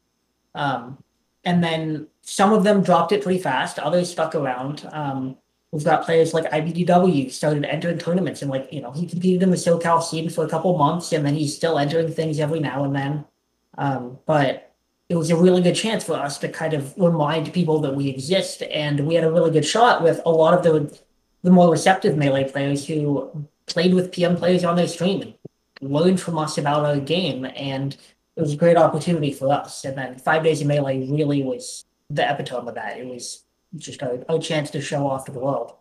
Um, 0.54 1.02
and 1.44 1.62
then 1.62 2.06
some 2.20 2.52
of 2.52 2.62
them 2.62 2.82
dropped 2.82 3.10
it 3.10 3.22
pretty 3.22 3.40
fast. 3.40 3.80
Others 3.80 4.12
stuck 4.12 4.36
around. 4.36 4.88
Um, 4.92 5.36
We've 5.72 5.82
got 5.82 6.04
players 6.04 6.34
like 6.34 6.50
IBDW 6.50 7.32
started 7.32 7.64
entering 7.64 7.96
tournaments 7.96 8.42
and 8.42 8.50
like, 8.50 8.70
you 8.70 8.82
know, 8.82 8.92
he 8.92 9.06
competed 9.06 9.42
in 9.42 9.50
the 9.50 9.56
SoCal 9.56 10.02
scene 10.02 10.28
for 10.28 10.44
a 10.44 10.48
couple 10.48 10.76
months 10.76 11.12
and 11.12 11.24
then 11.24 11.34
he's 11.34 11.56
still 11.56 11.78
entering 11.78 12.12
things 12.12 12.38
every 12.38 12.60
now 12.60 12.84
and 12.84 12.94
then. 12.94 13.24
Um, 13.78 14.18
but 14.26 14.74
it 15.08 15.16
was 15.16 15.30
a 15.30 15.36
really 15.36 15.62
good 15.62 15.74
chance 15.74 16.04
for 16.04 16.12
us 16.12 16.36
to 16.40 16.48
kind 16.50 16.74
of 16.74 16.94
remind 16.98 17.54
people 17.54 17.80
that 17.80 17.96
we 17.96 18.08
exist. 18.08 18.62
And 18.70 19.06
we 19.06 19.14
had 19.14 19.24
a 19.24 19.32
really 19.32 19.50
good 19.50 19.64
shot 19.64 20.02
with 20.02 20.20
a 20.26 20.30
lot 20.30 20.54
of 20.54 20.62
the 20.62 21.00
the 21.42 21.50
more 21.50 21.70
receptive 21.72 22.16
melee 22.16 22.48
players 22.48 22.86
who 22.86 23.48
played 23.72 23.94
with 23.94 24.12
PM 24.12 24.36
players 24.36 24.64
on 24.64 24.76
their 24.76 24.88
stream 24.88 25.22
and 25.22 25.34
learned 25.80 26.20
from 26.20 26.38
us 26.38 26.58
about 26.58 26.84
our 26.84 26.98
game. 26.98 27.44
And 27.44 27.96
it 28.36 28.40
was 28.40 28.52
a 28.52 28.56
great 28.56 28.76
opportunity 28.76 29.32
for 29.32 29.52
us. 29.52 29.84
And 29.84 29.96
then 29.96 30.18
five 30.18 30.42
days 30.42 30.60
of 30.60 30.66
melee 30.66 31.06
really 31.08 31.42
was 31.42 31.84
the 32.10 32.30
epitome 32.30 32.68
of 32.68 32.74
that. 32.74 32.98
It 32.98 33.06
was 33.06 33.44
just 33.76 34.02
a, 34.02 34.38
chance 34.40 34.70
to 34.70 34.80
show 34.80 35.06
off 35.06 35.24
to 35.26 35.32
the 35.32 35.38
world. 35.38 35.74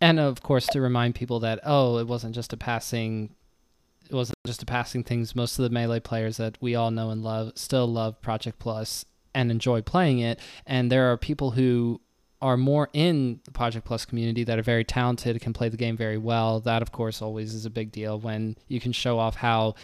And 0.00 0.18
of 0.18 0.42
course, 0.42 0.66
to 0.68 0.80
remind 0.80 1.14
people 1.14 1.40
that 1.40 1.60
oh, 1.64 1.98
it 1.98 2.06
wasn't 2.06 2.34
just 2.34 2.52
a 2.52 2.56
passing, 2.56 3.34
it 4.08 4.14
wasn't 4.14 4.38
just 4.46 4.62
a 4.62 4.66
passing 4.66 5.04
things. 5.04 5.36
Most 5.36 5.58
of 5.58 5.62
the 5.62 5.70
melee 5.70 6.00
players 6.00 6.38
that 6.38 6.56
we 6.60 6.74
all 6.74 6.90
know 6.90 7.10
and 7.10 7.22
love 7.22 7.52
still 7.56 7.86
love 7.86 8.20
Project 8.22 8.58
Plus 8.58 9.04
and 9.34 9.50
enjoy 9.50 9.82
playing 9.82 10.20
it. 10.20 10.40
And 10.66 10.90
there 10.90 11.12
are 11.12 11.16
people 11.16 11.52
who 11.52 12.00
are 12.42 12.56
more 12.56 12.88
in 12.92 13.40
the 13.44 13.50
Project 13.50 13.86
Plus 13.86 14.04
community 14.04 14.44
that 14.44 14.58
are 14.58 14.62
very 14.62 14.84
talented, 14.84 15.40
can 15.40 15.52
play 15.52 15.68
the 15.68 15.76
game 15.76 15.96
very 15.96 16.18
well. 16.18 16.60
That, 16.60 16.82
of 16.82 16.92
course, 16.92 17.20
always 17.20 17.54
is 17.54 17.66
a 17.66 17.70
big 17.70 17.92
deal 17.92 18.18
when 18.18 18.56
you 18.68 18.80
can 18.80 18.92
show 18.92 19.18
off 19.18 19.36
how 19.36 19.74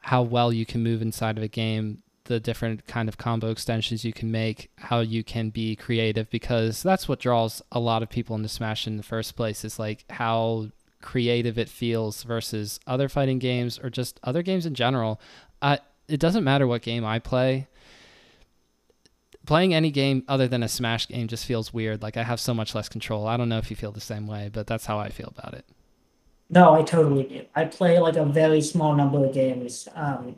how 0.00 0.22
well 0.22 0.52
you 0.52 0.66
can 0.66 0.82
move 0.82 1.00
inside 1.00 1.38
of 1.38 1.42
a 1.42 1.48
game 1.48 2.02
the 2.24 2.40
different 2.40 2.86
kind 2.86 3.08
of 3.08 3.18
combo 3.18 3.50
extensions 3.50 4.04
you 4.04 4.12
can 4.12 4.30
make, 4.30 4.70
how 4.76 5.00
you 5.00 5.22
can 5.22 5.50
be 5.50 5.76
creative, 5.76 6.28
because 6.30 6.82
that's 6.82 7.08
what 7.08 7.20
draws 7.20 7.62
a 7.70 7.78
lot 7.78 8.02
of 8.02 8.08
people 8.08 8.34
into 8.34 8.48
Smash 8.48 8.86
in 8.86 8.96
the 8.96 9.02
first 9.02 9.36
place 9.36 9.64
is 9.64 9.78
like 9.78 10.04
how 10.10 10.68
creative 11.02 11.58
it 11.58 11.68
feels 11.68 12.22
versus 12.22 12.80
other 12.86 13.08
fighting 13.08 13.38
games 13.38 13.78
or 13.78 13.90
just 13.90 14.18
other 14.22 14.42
games 14.42 14.64
in 14.64 14.74
general. 14.74 15.20
Uh, 15.60 15.76
it 16.08 16.18
doesn't 16.18 16.44
matter 16.44 16.66
what 16.66 16.82
game 16.82 17.04
I 17.04 17.18
play. 17.18 17.68
Playing 19.46 19.74
any 19.74 19.90
game 19.90 20.24
other 20.26 20.48
than 20.48 20.62
a 20.62 20.68
Smash 20.68 21.08
game 21.08 21.28
just 21.28 21.44
feels 21.44 21.72
weird. 21.72 22.02
Like 22.02 22.16
I 22.16 22.22
have 22.22 22.40
so 22.40 22.54
much 22.54 22.74
less 22.74 22.88
control. 22.88 23.26
I 23.26 23.36
don't 23.36 23.48
know 23.48 23.58
if 23.58 23.70
you 23.70 23.76
feel 23.76 23.92
the 23.92 24.00
same 24.00 24.26
way, 24.26 24.50
but 24.52 24.66
that's 24.66 24.86
how 24.86 24.98
I 24.98 25.10
feel 25.10 25.32
about 25.36 25.54
it. 25.54 25.66
No, 26.50 26.74
I 26.74 26.82
totally 26.82 27.24
do. 27.24 27.44
I 27.54 27.64
play 27.64 27.98
like 27.98 28.16
a 28.16 28.24
very 28.24 28.60
small 28.60 28.94
number 28.94 29.24
of 29.24 29.34
games. 29.34 29.88
Um, 29.94 30.36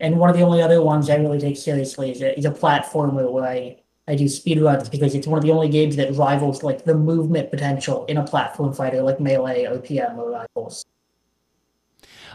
and 0.00 0.18
one 0.18 0.30
of 0.30 0.36
the 0.36 0.42
only 0.42 0.62
other 0.62 0.82
ones 0.82 1.08
I 1.08 1.16
really 1.16 1.40
take 1.40 1.56
seriously 1.56 2.12
is 2.12 2.22
a, 2.22 2.38
is 2.38 2.44
a 2.44 2.50
platformer 2.50 3.30
where 3.30 3.44
I, 3.44 3.76
I 4.08 4.14
do 4.14 4.24
speedruns 4.24 4.90
because 4.90 5.14
it's 5.14 5.26
one 5.26 5.38
of 5.38 5.44
the 5.44 5.50
only 5.50 5.68
games 5.68 5.96
that 5.96 6.14
rivals 6.14 6.62
like 6.62 6.84
the 6.84 6.94
movement 6.94 7.50
potential 7.50 8.04
in 8.06 8.16
a 8.16 8.24
platform 8.24 8.72
fighter 8.72 9.02
like 9.02 9.20
Melee 9.20 9.66
or 9.66 9.78
PM 9.78 10.18
or 10.18 10.30
Rivals. 10.30 10.84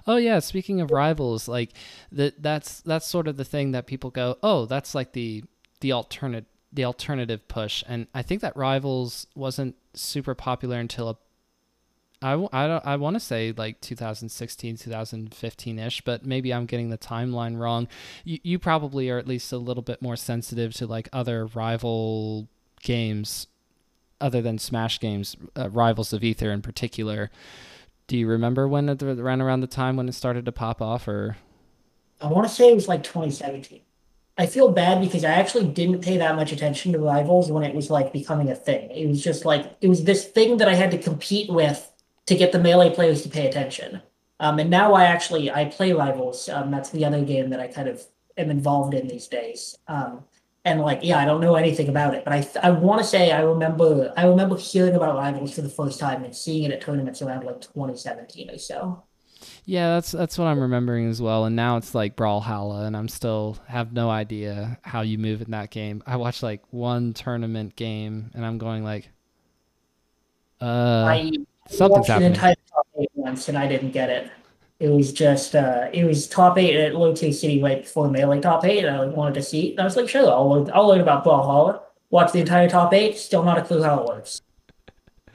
Oh 0.08 0.18
yeah, 0.18 0.40
speaking 0.40 0.82
of 0.82 0.90
rivals, 0.90 1.48
like 1.48 1.74
that 2.12 2.42
that's 2.42 2.82
that's 2.82 3.06
sort 3.06 3.28
of 3.28 3.38
the 3.38 3.46
thing 3.46 3.72
that 3.72 3.86
people 3.86 4.10
go, 4.10 4.38
"Oh, 4.42 4.66
that's 4.66 4.96
like 4.96 5.14
the 5.14 5.44
the 5.82 5.92
alternate 5.92 6.46
the 6.72 6.86
alternative 6.86 7.48
push." 7.48 7.84
And 7.88 8.08
I 8.14 8.22
think 8.22 8.42
that 8.42 8.56
Rivals 8.56 9.28
wasn't 9.36 9.76
super 9.94 10.34
popular 10.34 10.80
until 10.80 11.10
a, 11.10 11.18
I, 12.22 12.34
I, 12.54 12.68
don't, 12.68 12.86
I 12.86 12.96
want 12.98 13.16
to 13.16 13.20
say 13.20 13.54
like 13.56 13.82
2016, 13.82 14.78
2015 14.78 15.80
ish, 15.80 16.02
but 16.02 16.26
maybe 16.26 16.54
I'm 16.54 16.66
getting 16.66 16.90
the 16.90 16.98
timeline 16.98 17.58
wrong. 17.58 17.88
You, 18.24 18.40
you 18.44 18.60
probably 18.60 19.10
are 19.10 19.18
at 19.18 19.28
least 19.28 19.52
a 19.52 19.58
little 19.58 19.84
bit 19.84 20.02
more 20.02 20.16
sensitive 20.16 20.74
to 20.76 20.88
like 20.88 21.10
other 21.12 21.48
rival 21.48 22.48
games 22.82 23.48
other 24.22 24.42
than 24.42 24.60
Smash 24.60 25.00
games, 25.00 25.36
uh, 25.58 25.70
Rivals 25.70 26.14
of 26.14 26.24
Aether 26.24 26.52
in 26.52 26.62
particular. 26.62 27.32
Do 28.08 28.18
you 28.18 28.28
remember 28.28 28.68
when 28.68 28.88
it 28.88 29.02
ran 29.02 29.42
around 29.42 29.62
the 29.62 29.68
time 29.68 29.96
when 29.96 30.08
it 30.08 30.14
started 30.14 30.46
to 30.46 30.52
pop 30.52 30.82
off 30.82 31.08
or? 31.08 31.38
I 32.22 32.28
want 32.28 32.48
to 32.48 32.54
say 32.54 32.70
it 32.70 32.76
was 32.76 32.88
like 32.88 33.04
2017. 33.04 33.82
I 34.38 34.46
feel 34.46 34.72
bad 34.72 35.02
because 35.02 35.24
I 35.24 35.32
actually 35.32 35.68
didn't 35.68 36.02
pay 36.02 36.18
that 36.18 36.36
much 36.36 36.52
attention 36.52 36.94
to 36.94 37.00
Rivals 37.00 37.52
when 37.52 37.64
it 37.64 37.76
was 37.76 37.90
like 37.90 38.14
becoming 38.14 38.50
a 38.50 38.56
thing. 38.56 38.90
It 38.92 39.08
was 39.08 39.24
just 39.24 39.46
like, 39.46 39.76
it 39.82 39.88
was 39.88 40.04
this 40.04 40.26
thing 40.26 40.58
that 40.58 40.68
I 40.68 40.74
had 40.74 40.92
to 40.92 40.98
compete 40.98 41.50
with 41.52 41.92
to 42.28 42.36
get 42.36 42.52
the 42.52 42.60
melee 42.60 42.94
players 42.94 43.24
to 43.24 43.30
pay 43.30 43.48
attention. 43.48 44.02
Um, 44.40 44.58
and 44.60 44.70
now 44.70 44.94
I 44.94 45.06
actually 45.06 45.52
I 45.52 45.66
play 45.66 45.94
Rivals. 45.94 46.50
Um, 46.50 46.72
that's 46.72 46.90
the 46.90 47.06
other 47.06 47.24
game 47.24 47.50
that 47.52 47.60
I 47.60 47.68
kind 47.68 47.88
of 47.88 48.02
am 48.38 48.50
involved 48.50 48.94
in 48.94 49.08
these 49.08 49.28
days. 49.28 49.78
Um, 49.88 50.24
and 50.66 50.82
like, 50.82 51.00
yeah, 51.04 51.20
I 51.20 51.26
don't 51.26 51.42
know 51.42 51.56
anything 51.56 51.90
about 51.90 52.16
it, 52.16 52.24
but 52.24 52.34
I 52.34 52.68
I 52.68 52.72
want 52.72 53.02
to 53.02 53.08
say 53.08 53.32
I 53.32 53.42
remember 53.42 54.14
I 54.18 54.26
remember 54.26 54.58
hearing 54.58 54.96
about 54.96 55.16
Rivals 55.16 55.54
for 55.54 55.62
the 55.62 55.70
first 55.70 56.00
time 56.00 56.24
and 56.24 56.36
seeing 56.36 56.64
it 56.64 56.72
at 56.72 56.82
tournaments 56.82 57.22
around 57.22 57.44
like 57.44 57.62
2017 57.62 58.50
or 58.50 58.58
so. 58.58 59.04
Yeah, 59.66 59.96
that's 59.96 60.12
that's 60.12 60.38
what 60.38 60.46
I'm 60.46 60.60
remembering 60.60 61.08
as 61.08 61.22
well. 61.22 61.46
And 61.46 61.56
now 61.56 61.78
it's 61.78 61.96
like 61.96 62.16
Brawlhalla, 62.16 62.86
and 62.86 62.96
I'm 62.96 63.08
still 63.08 63.58
have 63.68 63.94
no 63.94 64.10
idea 64.10 64.78
how 64.82 65.02
you 65.02 65.18
move 65.18 65.42
in 65.42 65.52
that 65.52 65.72
game. 65.72 66.04
I 66.06 66.18
watched 66.18 66.44
like 66.44 66.62
one 66.72 67.14
tournament 67.14 67.76
game, 67.76 68.32
and 68.34 68.46
I'm 68.46 68.58
going 68.58 68.84
like, 68.84 69.10
uh, 70.62 71.06
I 71.08 71.32
Something's 71.70 72.08
happening. 72.08 72.28
An 72.28 72.34
entire 72.34 72.56
top 72.70 72.88
eight 73.00 73.10
once, 73.14 73.48
and 73.50 73.58
I 73.58 73.68
didn't 73.68 73.92
get 73.92 74.10
it. 74.10 74.32
It 74.80 74.90
was 74.90 75.14
just 75.14 75.56
uh, 75.56 75.90
it 75.94 76.04
was 76.06 76.28
top 76.28 76.58
eight 76.58 76.76
at 76.76 76.96
Low 76.96 77.14
Tier 77.14 77.32
City 77.32 77.62
right 77.62 77.84
before 77.84 78.10
Melee 78.10 78.42
top 78.42 78.66
eight, 78.66 78.84
and 78.84 78.96
I 78.96 79.06
wanted 79.06 79.36
to 79.36 79.44
see. 79.44 79.70
It. 79.70 79.72
And 79.72 79.82
I 79.82 79.84
was 79.84 79.96
like, 79.96 80.10
sure, 80.10 80.30
I'll 80.30 80.50
learn, 80.50 80.72
I'll 80.74 80.88
learn 80.88 81.02
about 81.02 81.24
Brawlhalla. 81.24 81.82
Watch 82.10 82.34
the 82.34 82.40
entire 82.40 82.68
top 82.68 82.94
eight, 82.94 83.18
still 83.18 83.44
not 83.44 83.58
a 83.58 83.62
clue 83.62 83.82
how 83.84 84.00
it 84.02 84.08
works. 84.08 84.42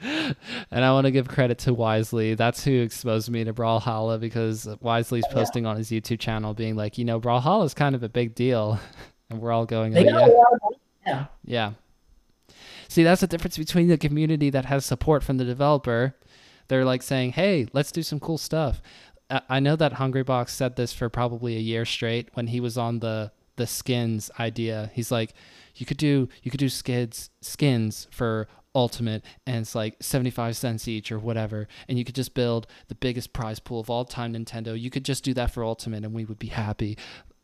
and 0.71 0.85
I 0.85 0.91
want 0.91 1.05
to 1.05 1.11
give 1.11 1.27
credit 1.27 1.59
to 1.59 1.73
Wisely. 1.73 2.35
That's 2.35 2.63
who 2.63 2.81
exposed 2.81 3.29
me 3.29 3.43
to 3.43 3.53
Brawlhalla 3.53 4.19
because 4.19 4.65
Wisely's 4.81 5.27
posting 5.31 5.63
yeah. 5.63 5.71
on 5.71 5.77
his 5.77 5.89
YouTube 5.89 6.19
channel, 6.19 6.53
being 6.53 6.75
like, 6.75 6.97
you 6.97 7.05
know, 7.05 7.19
Brawlhalla 7.19 7.65
is 7.65 7.73
kind 7.73 7.95
of 7.95 8.03
a 8.03 8.09
big 8.09 8.35
deal, 8.35 8.79
and 9.29 9.39
we're 9.39 9.51
all 9.51 9.65
going, 9.65 9.97
oh, 9.97 10.01
yeah. 10.01 10.27
yeah, 11.05 11.25
yeah. 11.45 11.71
See, 12.89 13.03
that's 13.03 13.21
the 13.21 13.27
difference 13.27 13.57
between 13.57 13.89
the 13.89 13.97
community 13.97 14.49
that 14.49 14.65
has 14.65 14.85
support 14.85 15.23
from 15.23 15.37
the 15.37 15.45
developer 15.45 16.15
they're 16.67 16.85
like 16.85 17.01
saying, 17.01 17.31
"Hey, 17.31 17.67
let's 17.73 17.91
do 17.91 18.03
some 18.03 18.19
cool 18.19 18.37
stuff." 18.37 18.81
I 19.49 19.59
know 19.59 19.75
that 19.75 19.93
Hungrybox 19.93 20.49
said 20.49 20.75
this 20.75 20.93
for 20.93 21.09
probably 21.09 21.57
a 21.57 21.61
year 21.61 21.83
straight 21.85 22.29
when 22.33 22.47
he 22.47 22.59
was 22.59 22.77
on 22.77 22.99
the 22.99 23.31
the 23.55 23.67
skins 23.67 24.29
idea. 24.39 24.91
He's 24.93 25.11
like, 25.11 25.33
"You 25.75 25.85
could 25.85 25.97
do 25.97 26.29
you 26.43 26.51
could 26.51 26.59
do 26.59 26.69
skins 26.69 27.29
skins 27.41 28.07
for 28.11 28.47
ultimate 28.77 29.25
and 29.47 29.57
it's 29.57 29.73
like 29.73 29.95
75 29.99 30.55
cents 30.55 30.87
each 30.87 31.11
or 31.11 31.17
whatever 31.17 31.67
and 31.89 31.97
you 31.97 32.05
could 32.05 32.15
just 32.15 32.35
build 32.35 32.67
the 32.87 32.95
biggest 32.95 33.33
prize 33.33 33.59
pool 33.59 33.79
of 33.79 33.89
all 33.89 34.05
time 34.05 34.33
Nintendo. 34.33 34.79
You 34.79 34.91
could 34.91 35.03
just 35.03 35.23
do 35.23 35.33
that 35.33 35.51
for 35.51 35.63
ultimate 35.63 36.03
and 36.03 36.13
we 36.13 36.23
would 36.23 36.39
be 36.39 36.47
happy." 36.47 36.97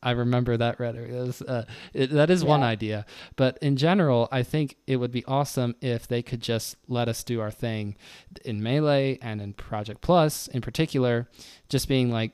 I 0.04 0.12
remember 0.12 0.58
that 0.58 0.80
rhetoric. 0.80 1.12
That 1.12 1.28
is, 1.28 1.42
uh, 1.42 1.66
it, 1.94 2.10
that 2.12 2.30
is 2.30 2.44
yeah. 2.44 2.50
one 2.50 2.62
idea. 2.62 3.06
But 3.38 3.58
in 3.62 3.78
general, 3.78 4.28
I 4.32 4.44
think 4.44 4.76
it 4.86 4.98
would 4.98 5.12
be 5.12 5.24
awesome 5.26 5.76
if 5.82 6.08
they 6.08 6.22
could 6.22 6.42
just 6.42 6.76
let 6.90 7.08
us 7.08 7.24
do 7.24 7.40
our 7.40 7.52
thing 7.52 7.96
in 8.44 8.62
Melee 8.62 9.18
and 9.22 9.42
in 9.42 9.54
Project 9.54 10.02
Plus 10.02 10.48
in 10.50 10.62
particular, 10.62 11.30
just 11.70 11.88
being 11.88 12.12
like, 12.12 12.34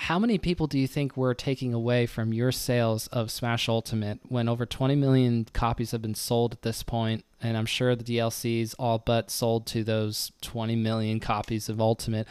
how 0.00 0.18
many 0.18 0.38
people 0.38 0.66
do 0.66 0.78
you 0.78 0.86
think 0.86 1.16
we're 1.16 1.34
taking 1.34 1.72
away 1.72 2.06
from 2.06 2.32
your 2.32 2.52
sales 2.52 3.06
of 3.08 3.30
Smash 3.30 3.68
Ultimate 3.68 4.20
when 4.28 4.48
over 4.48 4.66
20 4.66 4.96
million 4.96 5.46
copies 5.52 5.92
have 5.92 6.02
been 6.02 6.14
sold 6.14 6.52
at 6.52 6.62
this 6.62 6.82
point, 6.82 7.24
and 7.40 7.56
I'm 7.56 7.66
sure 7.66 7.94
the 7.94 8.04
DLCs 8.04 8.74
all 8.78 8.98
but 8.98 9.30
sold 9.30 9.66
to 9.68 9.84
those 9.84 10.32
20 10.42 10.76
million 10.76 11.20
copies 11.20 11.68
of 11.68 11.80
Ultimate? 11.80 12.26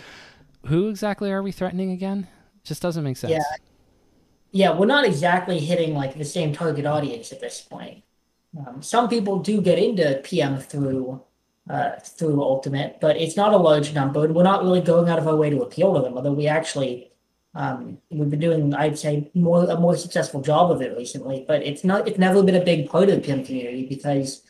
who 0.66 0.90
exactly 0.90 1.32
are 1.32 1.42
we 1.42 1.52
threatening 1.52 1.92
again? 1.92 2.28
Just 2.64 2.82
doesn't 2.82 3.04
make 3.04 3.18
sense. 3.18 3.32
Yeah. 3.32 3.44
Yeah, 4.52 4.76
we're 4.76 4.88
not 4.88 5.06
exactly 5.06 5.60
hitting 5.60 5.94
like 5.94 6.18
the 6.18 6.26
same 6.26 6.54
target 6.54 6.86
audience 6.88 7.32
at 7.32 7.40
this 7.40 7.62
point. 7.62 8.04
Um, 8.58 8.82
some 8.82 9.08
people 9.08 9.40
do 9.40 9.62
get 9.62 9.78
into 9.78 10.20
PM 10.24 10.58
through 10.58 11.22
uh, 11.70 12.00
through 12.00 12.42
Ultimate, 12.42 12.98
but 13.00 13.16
it's 13.16 13.38
not 13.38 13.54
a 13.54 13.58
large 13.58 13.94
number, 13.94 14.26
and 14.26 14.34
we're 14.34 14.42
not 14.42 14.64
really 14.64 14.82
going 14.82 15.08
out 15.08 15.20
of 15.20 15.28
our 15.28 15.36
way 15.36 15.52
to 15.52 15.62
appeal 15.62 15.94
to 15.94 16.02
them. 16.02 16.18
Although 16.18 16.34
we 16.34 16.48
actually 16.48 17.09
um, 17.56 17.98
we've 18.10 18.30
been 18.30 18.40
doing, 18.40 18.74
I'd 18.74 19.00
say, 19.00 19.30
more 19.34 19.64
a 19.64 19.80
more 19.80 19.96
successful 19.96 20.42
job 20.42 20.72
of 20.72 20.82
it 20.82 20.96
recently. 20.96 21.46
But 21.48 21.64
it's 21.64 21.84
not 21.84 22.08
it's 22.08 22.20
never 22.20 22.44
been 22.44 22.56
a 22.56 22.64
big 22.64 22.90
part 22.90 23.10
of 23.10 23.16
the 23.16 23.22
PM 23.22 23.44
community 23.44 23.86
because 23.88 24.44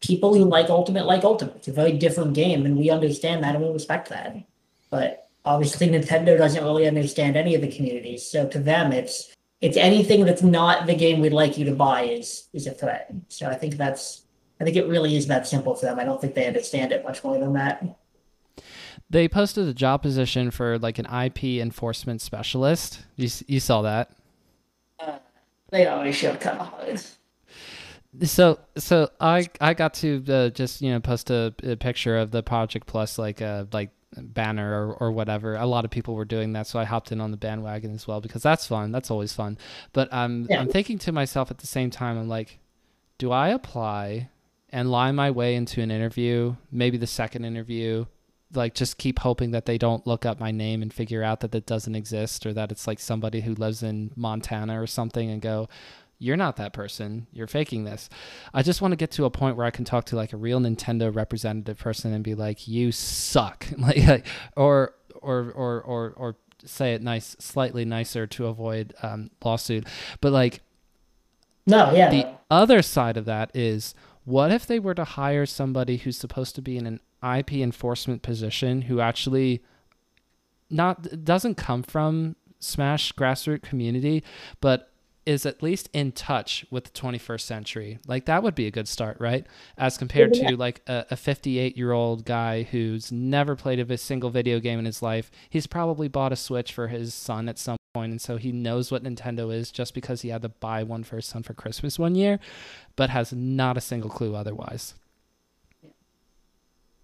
people 0.00 0.34
who 0.34 0.44
like 0.44 0.70
Ultimate 0.70 1.06
like 1.06 1.24
Ultimate. 1.24 1.56
It's 1.56 1.68
a 1.68 1.72
very 1.72 1.92
different 1.92 2.34
game, 2.34 2.64
and 2.64 2.76
we 2.76 2.90
understand 2.90 3.44
that 3.44 3.54
and 3.54 3.64
we 3.64 3.70
respect 3.70 4.08
that. 4.08 4.36
But 4.90 5.28
obviously, 5.44 5.88
Nintendo 5.88 6.36
doesn't 6.38 6.64
really 6.64 6.88
understand 6.88 7.36
any 7.36 7.54
of 7.54 7.60
the 7.60 7.70
communities, 7.70 8.26
so 8.26 8.48
to 8.48 8.58
them, 8.58 8.92
it's 8.92 9.34
it's 9.60 9.76
anything 9.76 10.24
that's 10.24 10.42
not 10.42 10.86
the 10.86 10.94
game 10.94 11.20
we'd 11.20 11.34
like 11.34 11.58
you 11.58 11.66
to 11.66 11.74
buy 11.74 12.04
is 12.04 12.48
is 12.54 12.66
a 12.66 12.72
threat. 12.72 13.12
So 13.28 13.48
I 13.48 13.54
think 13.54 13.76
that's 13.76 14.22
I 14.60 14.64
think 14.64 14.76
it 14.76 14.88
really 14.88 15.16
is 15.16 15.26
that 15.26 15.46
simple 15.46 15.74
for 15.74 15.86
them. 15.86 15.98
I 15.98 16.04
don't 16.04 16.20
think 16.20 16.34
they 16.34 16.46
understand 16.46 16.92
it 16.92 17.04
much 17.04 17.22
more 17.22 17.38
than 17.38 17.52
that. 17.54 17.84
They 19.10 19.26
posted 19.26 19.66
a 19.66 19.74
job 19.74 20.02
position 20.02 20.52
for 20.52 20.78
like 20.78 20.98
an 20.98 21.06
IP 21.06 21.60
enforcement 21.60 22.20
specialist. 22.20 23.04
You 23.16 23.28
you 23.46 23.60
saw 23.60 23.82
that? 23.82 24.12
Uh, 25.00 25.18
they 25.70 25.86
always 25.86 26.14
show 26.14 26.34
hard. 26.34 27.00
So 28.22 28.58
so 28.76 29.10
I 29.20 29.48
I 29.60 29.74
got 29.74 29.94
to 29.94 30.24
uh, 30.28 30.50
just 30.50 30.80
you 30.80 30.90
know 30.92 31.00
post 31.00 31.30
a, 31.30 31.54
a, 31.62 31.76
picture 31.76 32.18
of 32.18 32.30
the 32.30 32.42
Project 32.42 32.86
Plus 32.86 33.18
like 33.18 33.40
a 33.40 33.68
like 33.72 33.90
banner 34.16 34.88
or, 34.88 34.94
or 34.94 35.12
whatever. 35.12 35.56
A 35.56 35.66
lot 35.66 35.84
of 35.84 35.90
people 35.90 36.14
were 36.14 36.24
doing 36.24 36.52
that, 36.54 36.66
so 36.66 36.78
I 36.78 36.84
hopped 36.84 37.12
in 37.12 37.20
on 37.20 37.30
the 37.30 37.36
bandwagon 37.36 37.94
as 37.94 38.06
well 38.06 38.20
because 38.20 38.42
that's 38.42 38.66
fun. 38.66 38.90
That's 38.92 39.10
always 39.10 39.32
fun. 39.32 39.58
But 39.92 40.12
I'm 40.12 40.46
yeah. 40.48 40.60
I'm 40.60 40.68
thinking 40.68 40.98
to 41.00 41.12
myself 41.12 41.50
at 41.50 41.58
the 41.58 41.66
same 41.66 41.90
time, 41.90 42.18
I'm 42.18 42.28
like, 42.28 42.58
do 43.18 43.30
I 43.30 43.48
apply 43.48 44.30
and 44.70 44.90
lie 44.90 45.12
my 45.12 45.30
way 45.30 45.54
into 45.54 45.80
an 45.80 45.90
interview, 45.90 46.56
maybe 46.70 46.96
the 46.96 47.06
second 47.06 47.44
interview, 47.44 48.06
like 48.52 48.74
just 48.74 48.98
keep 48.98 49.20
hoping 49.20 49.52
that 49.52 49.66
they 49.66 49.78
don't 49.78 50.06
look 50.06 50.26
up 50.26 50.40
my 50.40 50.50
name 50.50 50.82
and 50.82 50.92
figure 50.92 51.22
out 51.22 51.40
that 51.40 51.54
it 51.54 51.66
doesn't 51.66 51.94
exist 51.94 52.44
or 52.46 52.52
that 52.52 52.72
it's 52.72 52.86
like 52.86 52.98
somebody 52.98 53.42
who 53.42 53.54
lives 53.54 53.82
in 53.82 54.10
Montana 54.16 54.80
or 54.80 54.86
something 54.86 55.30
and 55.30 55.40
go, 55.40 55.68
you're 56.18 56.36
not 56.36 56.56
that 56.56 56.72
person. 56.72 57.26
You're 57.32 57.46
faking 57.46 57.84
this. 57.84 58.08
I 58.52 58.62
just 58.62 58.82
want 58.82 58.92
to 58.92 58.96
get 58.96 59.10
to 59.12 59.24
a 59.24 59.30
point 59.30 59.56
where 59.56 59.66
I 59.66 59.70
can 59.70 59.86
talk 59.86 60.04
to 60.06 60.16
like 60.16 60.32
a 60.32 60.36
real 60.36 60.60
Nintendo 60.60 61.14
representative 61.14 61.78
person 61.78 62.12
and 62.12 62.22
be 62.22 62.34
like, 62.34 62.68
"You 62.68 62.92
suck," 62.92 63.66
like, 63.78 64.26
or 64.54 64.94
or 65.14 65.50
or 65.50 65.80
or 65.80 66.12
or 66.16 66.36
say 66.64 66.92
it 66.92 67.02
nice, 67.02 67.36
slightly 67.38 67.86
nicer 67.86 68.26
to 68.26 68.46
avoid 68.46 68.94
um, 69.02 69.30
lawsuit. 69.42 69.86
But 70.20 70.32
like, 70.32 70.60
no, 71.66 71.92
yeah. 71.92 72.10
The 72.10 72.26
other 72.50 72.82
side 72.82 73.16
of 73.16 73.24
that 73.24 73.50
is, 73.54 73.94
what 74.24 74.52
if 74.52 74.66
they 74.66 74.78
were 74.78 74.94
to 74.94 75.04
hire 75.04 75.46
somebody 75.46 75.96
who's 75.96 76.18
supposed 76.18 76.54
to 76.56 76.62
be 76.62 76.76
in 76.76 76.86
an 76.86 77.00
IP 77.22 77.54
enforcement 77.54 78.22
position 78.22 78.82
who 78.82 79.00
actually 79.00 79.62
not 80.70 81.24
doesn't 81.24 81.56
come 81.56 81.82
from 81.82 82.36
Smash 82.60 83.12
grassroots 83.12 83.62
community, 83.62 84.22
but 84.60 84.90
is 85.26 85.44
at 85.44 85.62
least 85.62 85.88
in 85.92 86.12
touch 86.12 86.64
with 86.70 86.84
the 86.84 86.90
21st 86.90 87.40
century. 87.42 87.98
Like 88.06 88.24
that 88.24 88.42
would 88.42 88.54
be 88.54 88.66
a 88.66 88.70
good 88.70 88.88
start, 88.88 89.18
right? 89.20 89.46
As 89.76 89.98
compared 89.98 90.32
to 90.34 90.56
like 90.56 90.80
a 90.86 91.16
58 91.16 91.76
year 91.76 91.92
old 91.92 92.24
guy 92.24 92.64
who's 92.64 93.12
never 93.12 93.54
played 93.54 93.78
a 93.78 93.98
single 93.98 94.30
video 94.30 94.60
game 94.60 94.78
in 94.78 94.84
his 94.84 95.02
life. 95.02 95.30
He's 95.48 95.66
probably 95.66 96.08
bought 96.08 96.32
a 96.32 96.36
Switch 96.36 96.72
for 96.72 96.88
his 96.88 97.14
son 97.14 97.48
at 97.48 97.58
some 97.58 97.76
point, 97.94 98.10
and 98.12 98.20
so 98.20 98.38
he 98.38 98.50
knows 98.50 98.90
what 98.90 99.04
Nintendo 99.04 99.54
is 99.54 99.70
just 99.70 99.94
because 99.94 100.22
he 100.22 100.30
had 100.30 100.42
to 100.42 100.48
buy 100.48 100.82
one 100.82 101.04
for 101.04 101.16
his 101.16 101.26
son 101.26 101.42
for 101.42 101.54
Christmas 101.54 101.98
one 101.98 102.14
year, 102.14 102.40
but 102.96 103.10
has 103.10 103.32
not 103.32 103.76
a 103.76 103.80
single 103.80 104.10
clue 104.10 104.34
otherwise. 104.34 104.94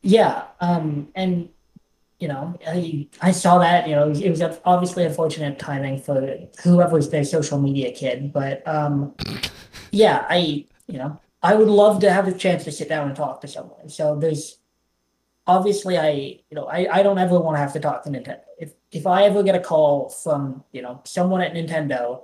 Yeah, 0.07 0.45
um, 0.61 1.09
and 1.17 1.49
you 2.21 2.29
know, 2.29 2.57
I, 2.67 3.09
I 3.21 3.33
saw 3.33 3.59
that, 3.59 3.89
you 3.89 3.95
know, 3.95 4.11
it 4.11 4.31
was 4.31 4.41
obviously 4.65 5.05
unfortunate 5.05 5.59
timing 5.59 6.01
for 6.01 6.15
whoever 6.15 6.49
whoever's 6.63 7.11
their 7.11 7.25
social 7.25 7.61
media 7.61 7.93
kid, 7.93 8.33
but 8.33 8.67
um, 8.69 9.15
yeah, 9.91 10.25
I, 10.29 10.65
you 10.87 10.99
know, 10.99 11.21
I 11.43 11.57
would 11.57 11.69
love 11.69 12.01
to 12.01 12.13
have 12.13 12.25
the 12.25 12.33
chance 12.33 12.65
to 12.65 12.73
sit 12.73 12.89
down 12.89 13.09
and 13.09 13.17
talk 13.17 13.41
to 13.41 13.49
someone. 13.49 13.89
So 13.89 14.17
there's 14.17 14.59
obviously 15.45 15.99
I, 15.99 16.11
you 16.51 16.55
know, 16.55 16.67
I, 16.67 16.87
I 16.91 17.03
don't 17.03 17.19
ever 17.19 17.39
want 17.41 17.57
to 17.57 17.61
have 17.61 17.73
to 17.73 17.81
talk 17.81 18.05
to 18.05 18.11
Nintendo. 18.11 18.41
If 18.59 18.75
if 18.93 19.09
I 19.09 19.25
ever 19.25 19.43
get 19.43 19.57
a 19.57 19.61
call 19.61 20.09
from, 20.09 20.63
you 20.73 20.83
know, 20.83 21.03
someone 21.05 21.43
at 21.43 21.53
Nintendo, 21.53 22.23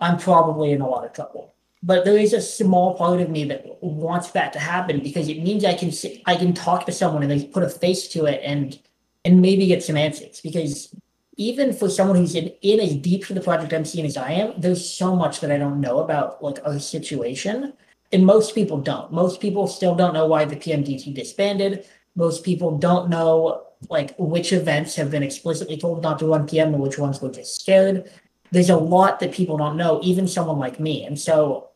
I'm 0.00 0.18
probably 0.18 0.72
in 0.72 0.80
a 0.80 0.88
lot 0.88 1.04
of 1.04 1.12
trouble. 1.12 1.54
But 1.82 2.04
there 2.04 2.18
is 2.18 2.34
a 2.34 2.42
small 2.42 2.94
part 2.94 3.20
of 3.20 3.30
me 3.30 3.44
that 3.44 3.64
wants 3.82 4.32
that 4.32 4.52
to 4.52 4.58
happen 4.58 5.00
because 5.00 5.28
it 5.28 5.42
means 5.42 5.64
I 5.64 5.74
can 5.74 5.90
sit, 5.90 6.20
I 6.26 6.36
can 6.36 6.52
talk 6.52 6.84
to 6.86 6.92
someone 6.92 7.22
and 7.22 7.30
they 7.30 7.46
put 7.46 7.62
a 7.62 7.68
face 7.68 8.08
to 8.08 8.26
it 8.26 8.40
and 8.44 8.78
and 9.24 9.42
maybe 9.42 9.66
get 9.66 9.82
some 9.82 9.96
answers 9.96 10.40
because 10.40 10.94
even 11.36 11.72
for 11.72 11.88
someone 11.88 12.16
who's 12.16 12.34
in, 12.34 12.48
in 12.60 12.80
as 12.80 12.94
deep 12.96 13.26
to 13.26 13.34
the 13.34 13.40
project 13.40 13.72
I'm 13.72 13.84
seeing 13.84 14.04
as 14.04 14.18
I 14.18 14.32
am, 14.32 14.60
there's 14.60 14.86
so 14.86 15.16
much 15.16 15.40
that 15.40 15.50
I 15.50 15.56
don't 15.56 15.80
know 15.80 16.00
about 16.00 16.42
like 16.42 16.58
our 16.66 16.78
situation. 16.78 17.72
And 18.12 18.26
most 18.26 18.54
people 18.54 18.78
don't. 18.78 19.10
Most 19.10 19.40
people 19.40 19.66
still 19.66 19.94
don't 19.94 20.12
know 20.12 20.26
why 20.26 20.44
the 20.44 20.56
PMDT 20.56 21.14
disbanded. 21.14 21.86
Most 22.14 22.44
people 22.44 22.76
don't 22.76 23.08
know 23.08 23.68
like 23.88 24.14
which 24.18 24.52
events 24.52 24.94
have 24.96 25.10
been 25.10 25.22
explicitly 25.22 25.78
told 25.78 26.02
not 26.02 26.18
to 26.18 26.26
run 26.26 26.46
PM 26.46 26.74
and 26.74 26.82
which 26.82 26.98
ones 26.98 27.22
were 27.22 27.30
just 27.30 27.58
scared. 27.58 28.10
There's 28.50 28.68
a 28.68 28.76
lot 28.76 29.20
that 29.20 29.32
people 29.32 29.56
don't 29.56 29.78
know, 29.78 30.00
even 30.02 30.28
someone 30.28 30.58
like 30.58 30.78
me. 30.78 31.04
And 31.04 31.18
so 31.18 31.69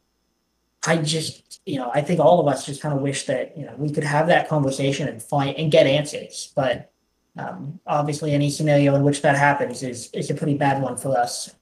I 0.87 0.99
just, 0.99 1.61
you 1.67 1.79
know, 1.79 1.91
I 1.95 2.01
think 2.03 2.21
all 2.21 2.41
of 2.41 2.47
us 2.47 2.67
just 2.67 2.83
kind 2.83 2.95
of 2.95 3.01
wish 3.01 3.25
that, 3.27 3.57
you 3.57 3.65
know, 3.65 3.75
we 3.79 3.91
could 3.91 4.05
have 4.05 4.27
that 4.27 4.49
conversation 4.49 5.09
and 5.09 5.23
find 5.23 5.57
and 5.57 5.71
get 5.71 5.87
answers. 5.87 6.53
But 6.55 6.93
um, 7.37 7.81
obviously, 7.87 8.33
any 8.33 8.51
scenario 8.51 8.95
in 8.95 9.03
which 9.03 9.23
that 9.23 9.37
happens 9.37 9.83
is 9.83 10.11
is 10.13 10.31
a 10.31 10.35
pretty 10.35 10.55
bad 10.55 10.81
one 10.81 10.97
for 10.97 11.17
us. 11.17 11.55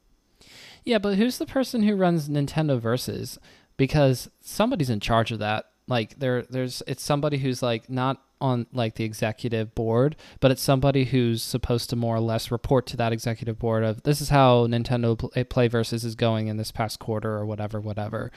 Yeah, 0.85 0.99
but 0.99 1.17
who's 1.17 1.39
the 1.39 1.47
person 1.47 1.83
who 1.83 1.95
runs 1.95 2.29
Nintendo 2.29 2.79
Versus? 2.81 3.39
Because 3.77 4.29
somebody's 4.41 4.91
in 4.91 5.01
charge 5.01 5.33
of 5.33 5.39
that. 5.39 5.67
Like 5.87 6.19
there, 6.19 6.43
there's 6.43 6.83
it's 6.87 7.03
somebody 7.03 7.39
who's 7.39 7.63
like 7.63 7.89
not 7.89 8.21
on 8.43 8.67
like 8.73 8.97
the 8.97 9.05
executive 9.05 9.75
board, 9.75 10.17
but 10.41 10.51
it's 10.51 10.61
somebody 10.61 11.05
who's 11.05 11.43
supposed 11.43 11.89
to 11.91 11.97
more 11.97 12.17
or 12.17 12.21
less 12.21 12.51
report 12.51 12.87
to 12.89 12.97
that 12.97 13.13
executive 13.13 13.59
board 13.59 13.85
of 13.85 14.03
this 14.03 14.21
is 14.21 14.31
how 14.31 14.67
Nintendo 14.67 15.31
eh, 15.37 15.45
Play 15.45 15.69
Versus 15.69 16.05
is 16.05 16.17
going 16.17 16.49
in 16.49 16.57
this 16.57 16.73
past 16.73 16.99
quarter 16.99 17.37
or 17.37 17.47
whatever, 17.47 17.81
whatever. 17.81 18.33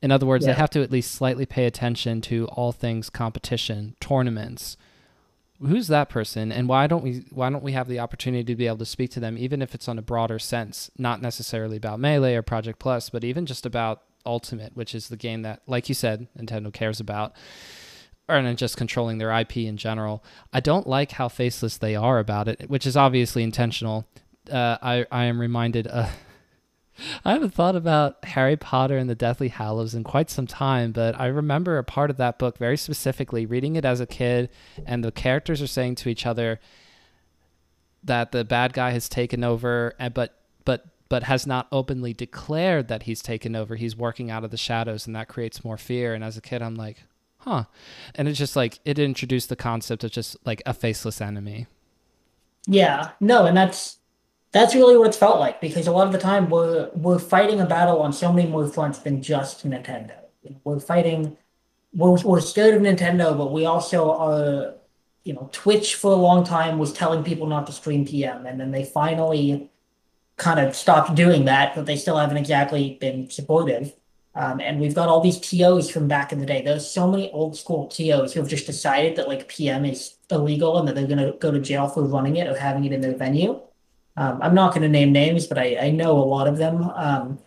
In 0.00 0.10
other 0.10 0.24
words, 0.24 0.46
yeah. 0.46 0.52
they 0.52 0.58
have 0.58 0.70
to 0.70 0.82
at 0.82 0.90
least 0.90 1.12
slightly 1.12 1.44
pay 1.44 1.66
attention 1.66 2.22
to 2.22 2.46
all 2.46 2.72
things 2.72 3.10
competition, 3.10 3.94
tournaments, 4.00 4.78
who's 5.60 5.88
that 5.88 6.08
person 6.08 6.50
and 6.50 6.66
why 6.68 6.86
don't 6.86 7.04
we 7.04 7.22
why 7.30 7.50
don't 7.50 7.62
we 7.62 7.72
have 7.72 7.86
the 7.86 7.98
opportunity 7.98 8.42
to 8.42 8.56
be 8.56 8.66
able 8.66 8.78
to 8.78 8.86
speak 8.86 9.10
to 9.10 9.20
them 9.20 9.36
even 9.36 9.60
if 9.60 9.74
it's 9.74 9.88
on 9.88 9.98
a 9.98 10.02
broader 10.02 10.38
sense 10.38 10.90
not 10.96 11.20
necessarily 11.20 11.76
about 11.76 12.00
melee 12.00 12.34
or 12.34 12.40
project 12.40 12.78
plus 12.78 13.10
but 13.10 13.24
even 13.24 13.44
just 13.44 13.66
about 13.66 14.00
ultimate 14.24 14.74
which 14.74 14.94
is 14.94 15.08
the 15.08 15.18
game 15.18 15.42
that 15.42 15.60
like 15.66 15.86
you 15.90 15.94
said 15.94 16.26
nintendo 16.34 16.72
cares 16.72 16.98
about 16.98 17.34
or 18.30 18.54
just 18.54 18.76
controlling 18.76 19.18
their 19.18 19.30
ip 19.40 19.56
in 19.56 19.76
general 19.76 20.22
i 20.52 20.60
don't 20.60 20.86
like 20.86 21.12
how 21.12 21.28
faceless 21.28 21.76
they 21.76 21.94
are 21.94 22.18
about 22.18 22.48
it 22.48 22.68
which 22.68 22.86
is 22.86 22.96
obviously 22.96 23.42
intentional 23.42 24.06
uh, 24.50 24.78
I, 24.82 25.06
I 25.12 25.24
am 25.24 25.40
reminded 25.40 25.86
uh, 25.86 26.08
I 27.24 27.32
haven't 27.32 27.54
thought 27.54 27.76
about 27.76 28.24
Harry 28.24 28.56
Potter 28.56 28.96
and 28.96 29.08
the 29.08 29.14
Deathly 29.14 29.48
Hallows 29.48 29.94
in 29.94 30.04
quite 30.04 30.28
some 30.28 30.46
time, 30.46 30.92
but 30.92 31.18
I 31.18 31.26
remember 31.26 31.78
a 31.78 31.84
part 31.84 32.10
of 32.10 32.18
that 32.18 32.38
book 32.38 32.58
very 32.58 32.76
specifically, 32.76 33.46
reading 33.46 33.76
it 33.76 33.84
as 33.84 34.00
a 34.00 34.06
kid, 34.06 34.50
and 34.84 35.02
the 35.02 35.12
characters 35.12 35.62
are 35.62 35.66
saying 35.66 35.94
to 35.96 36.08
each 36.08 36.26
other 36.26 36.60
that 38.04 38.32
the 38.32 38.44
bad 38.44 38.72
guy 38.72 38.90
has 38.90 39.08
taken 39.08 39.44
over, 39.44 39.94
but 40.14 40.36
but 40.64 40.86
but 41.08 41.24
has 41.24 41.46
not 41.46 41.68
openly 41.72 42.12
declared 42.12 42.88
that 42.88 43.04
he's 43.04 43.22
taken 43.22 43.56
over. 43.56 43.76
He's 43.76 43.96
working 43.96 44.30
out 44.30 44.44
of 44.44 44.50
the 44.50 44.56
shadows, 44.56 45.06
and 45.06 45.16
that 45.16 45.28
creates 45.28 45.64
more 45.64 45.78
fear. 45.78 46.14
And 46.14 46.22
as 46.22 46.36
a 46.36 46.42
kid, 46.42 46.62
I'm 46.62 46.76
like, 46.76 47.04
huh. 47.40 47.64
And 48.14 48.28
it's 48.28 48.38
just 48.38 48.56
like 48.56 48.78
it 48.84 48.98
introduced 48.98 49.48
the 49.48 49.56
concept 49.56 50.04
of 50.04 50.10
just 50.10 50.36
like 50.44 50.62
a 50.66 50.74
faceless 50.74 51.20
enemy. 51.20 51.66
Yeah, 52.66 53.10
no, 53.20 53.46
and 53.46 53.56
that's 53.56 53.98
that's 54.52 54.74
really 54.74 54.96
what 54.96 55.08
it's 55.08 55.16
felt 55.16 55.38
like 55.38 55.60
because 55.60 55.86
a 55.86 55.92
lot 55.92 56.06
of 56.06 56.12
the 56.12 56.18
time 56.18 56.50
we're 56.50 56.90
we're 56.94 57.18
fighting 57.18 57.60
a 57.60 57.66
battle 57.66 58.00
on 58.00 58.12
so 58.12 58.32
many 58.32 58.48
more 58.48 58.66
fronts 58.66 58.98
than 59.00 59.22
just 59.22 59.66
Nintendo. 59.68 60.16
We're 60.64 60.80
fighting 60.80 61.36
we're 61.94 62.20
we're 62.22 62.40
scared 62.40 62.74
of 62.74 62.82
Nintendo, 62.82 63.36
but 63.36 63.52
we 63.52 63.64
also 63.64 64.12
are 64.12 64.74
you 65.24 65.34
know, 65.34 65.48
Twitch 65.52 65.96
for 65.96 66.12
a 66.12 66.16
long 66.16 66.44
time 66.44 66.78
was 66.78 66.92
telling 66.92 67.22
people 67.22 67.46
not 67.46 67.66
to 67.66 67.72
stream 67.72 68.06
PM 68.06 68.46
and 68.46 68.58
then 68.58 68.70
they 68.70 68.84
finally 68.84 69.70
kind 70.36 70.58
of 70.58 70.74
stopped 70.74 71.14
doing 71.14 71.44
that, 71.44 71.74
but 71.74 71.86
they 71.86 71.96
still 71.96 72.16
haven't 72.16 72.38
exactly 72.38 72.96
been 73.00 73.28
supportive. 73.28 73.92
Um, 74.34 74.60
and 74.60 74.80
we've 74.80 74.94
got 74.94 75.08
all 75.08 75.20
these 75.20 75.40
TOs 75.40 75.90
from 75.90 76.06
back 76.06 76.32
in 76.32 76.38
the 76.38 76.46
day. 76.46 76.62
There's 76.62 76.88
so 76.88 77.10
many 77.10 77.30
old 77.32 77.56
school 77.56 77.88
TOs 77.88 78.32
who 78.32 78.40
have 78.40 78.48
just 78.48 78.66
decided 78.66 79.16
that 79.16 79.28
like 79.28 79.48
PM 79.48 79.84
is 79.84 80.14
illegal 80.30 80.78
and 80.78 80.86
that 80.86 80.94
they're 80.94 81.06
gonna 81.06 81.32
go 81.32 81.50
to 81.50 81.60
jail 81.60 81.88
for 81.88 82.04
running 82.04 82.36
it 82.36 82.46
or 82.46 82.56
having 82.56 82.84
it 82.84 82.92
in 82.92 83.00
their 83.00 83.16
venue. 83.16 83.60
Um, 84.16 84.38
I'm 84.40 84.54
not 84.54 84.72
gonna 84.72 84.88
name 84.88 85.12
names, 85.12 85.46
but 85.46 85.58
I, 85.58 85.76
I 85.76 85.90
know 85.90 86.12
a 86.12 86.22
lot 86.22 86.46
of 86.46 86.58
them. 86.58 86.84
Um, 86.90 87.38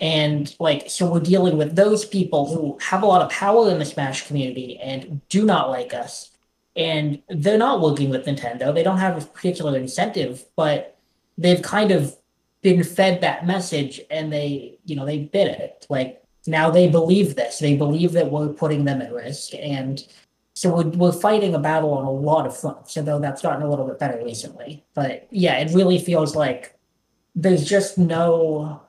and 0.00 0.54
like 0.58 0.88
so 0.90 1.10
we're 1.10 1.20
dealing 1.20 1.58
with 1.58 1.76
those 1.76 2.06
people 2.06 2.54
who 2.54 2.78
have 2.80 3.02
a 3.02 3.06
lot 3.06 3.20
of 3.20 3.30
power 3.30 3.70
in 3.70 3.78
the 3.78 3.84
Smash 3.84 4.26
community 4.26 4.78
and 4.78 5.20
do 5.28 5.44
not 5.44 5.68
like 5.68 5.92
us. 5.92 6.30
And 6.74 7.22
they're 7.28 7.58
not 7.58 7.82
working 7.82 8.08
with 8.08 8.24
Nintendo. 8.24 8.72
They 8.72 8.82
don't 8.82 8.98
have 8.98 9.22
a 9.22 9.26
particular 9.26 9.76
incentive, 9.76 10.46
but 10.56 10.96
they've 11.36 11.60
kind 11.60 11.90
of 11.90 12.16
been 12.62 12.82
fed 12.82 13.20
that 13.20 13.46
message 13.46 14.00
and 14.10 14.32
they, 14.32 14.78
you 14.86 14.96
know, 14.96 15.04
they 15.04 15.18
bit 15.18 15.48
it. 15.48 15.86
Like 15.90 16.22
now 16.46 16.70
they 16.70 16.88
believe 16.88 17.36
this. 17.36 17.58
They 17.58 17.76
believe 17.76 18.12
that 18.12 18.30
we're 18.30 18.48
putting 18.48 18.84
them 18.84 19.02
at 19.02 19.12
risk. 19.12 19.54
And 19.54 20.04
so 20.54 20.74
we're, 20.74 20.88
we're 20.90 21.12
fighting 21.12 21.54
a 21.54 21.58
battle 21.58 21.92
on 21.92 22.04
a 22.04 22.10
lot 22.10 22.46
of 22.46 22.56
fronts, 22.56 22.96
although 22.96 23.18
that's 23.18 23.42
gotten 23.42 23.62
a 23.62 23.68
little 23.70 23.86
bit 23.86 23.98
better 23.98 24.22
recently. 24.24 24.84
But 24.94 25.26
yeah, 25.30 25.58
it 25.58 25.74
really 25.74 25.98
feels 25.98 26.34
like 26.34 26.78
there's 27.34 27.64
just 27.64 27.98
no 27.98 28.82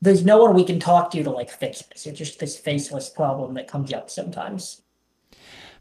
there's 0.00 0.24
no 0.24 0.42
one 0.42 0.54
we 0.54 0.64
can 0.64 0.80
talk 0.80 1.12
to 1.12 1.22
to 1.22 1.30
like 1.30 1.48
fix 1.48 1.82
this. 1.82 2.06
It's 2.06 2.18
just 2.18 2.40
this 2.40 2.58
faceless 2.58 3.08
problem 3.08 3.54
that 3.54 3.68
comes 3.68 3.92
up 3.92 4.10
sometimes. 4.10 4.82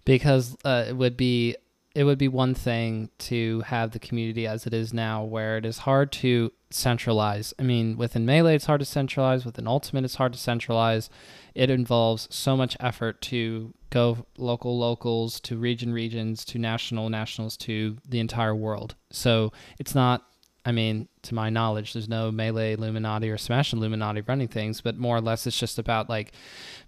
Because 0.06 0.56
uh, 0.64 0.86
it 0.88 0.96
would 0.96 1.18
be 1.18 1.56
it 1.94 2.06
would 2.06 2.18
be 2.18 2.28
one 2.28 2.54
thing 2.54 3.10
to 3.20 3.62
have 3.62 3.92
the 3.92 4.00
community 4.00 4.48
as 4.48 4.66
it 4.66 4.74
is 4.74 4.94
now, 4.94 5.24
where 5.24 5.58
it 5.58 5.66
is 5.66 5.80
hard 5.80 6.12
to 6.14 6.52
centralize. 6.70 7.54
I 7.60 7.64
mean, 7.64 7.98
within 7.98 8.26
Melee, 8.26 8.56
it's 8.56 8.66
hard 8.66 8.80
to 8.80 8.86
centralize. 8.86 9.44
Within 9.44 9.68
Ultimate, 9.68 10.06
it's 10.06 10.16
hard 10.16 10.34
to 10.34 10.40
centralize. 10.40 11.10
It 11.54 11.70
involves 11.70 12.28
so 12.32 12.56
much 12.56 12.78
effort 12.80 13.22
to 13.24 13.74
go 13.90 14.26
local 14.38 14.78
locals 14.80 15.40
to 15.42 15.58
region 15.58 15.92
regions 15.92 16.46
to 16.46 16.58
national 16.58 17.10
nationals 17.10 17.58
to 17.58 17.98
the 18.08 18.20
entire 18.20 18.56
world. 18.56 18.96
So 19.12 19.52
it's 19.78 19.94
not 19.94 20.26
I 20.64 20.72
mean, 20.72 21.08
to 21.24 21.34
my 21.34 21.50
knowledge, 21.50 21.94
there's 21.94 22.08
no 22.08 22.32
Melee 22.32 22.74
Illuminati 22.74 23.30
or 23.30 23.38
Smash 23.38 23.74
Illuminati 23.74 24.22
running 24.22 24.48
things, 24.48 24.82
but 24.82 24.96
more 24.96 25.18
or 25.18 25.22
less 25.22 25.48
it's 25.48 25.58
just 25.58 25.80
about 25.80 26.08
like 26.08 26.34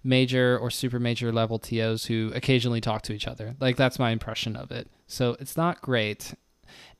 major 0.04 0.58
or 0.58 0.70
super 0.70 1.00
major 1.00 1.32
level 1.32 1.58
TOs 1.58 2.06
who 2.06 2.30
occasionally 2.34 2.80
talk 2.80 3.02
to 3.02 3.12
each 3.12 3.26
other. 3.26 3.56
Like 3.58 3.76
that's 3.76 3.98
my 3.98 4.10
impression 4.10 4.54
of 4.54 4.70
it. 4.70 4.88
So 5.08 5.36
it's 5.40 5.56
not 5.56 5.82
great. 5.82 6.34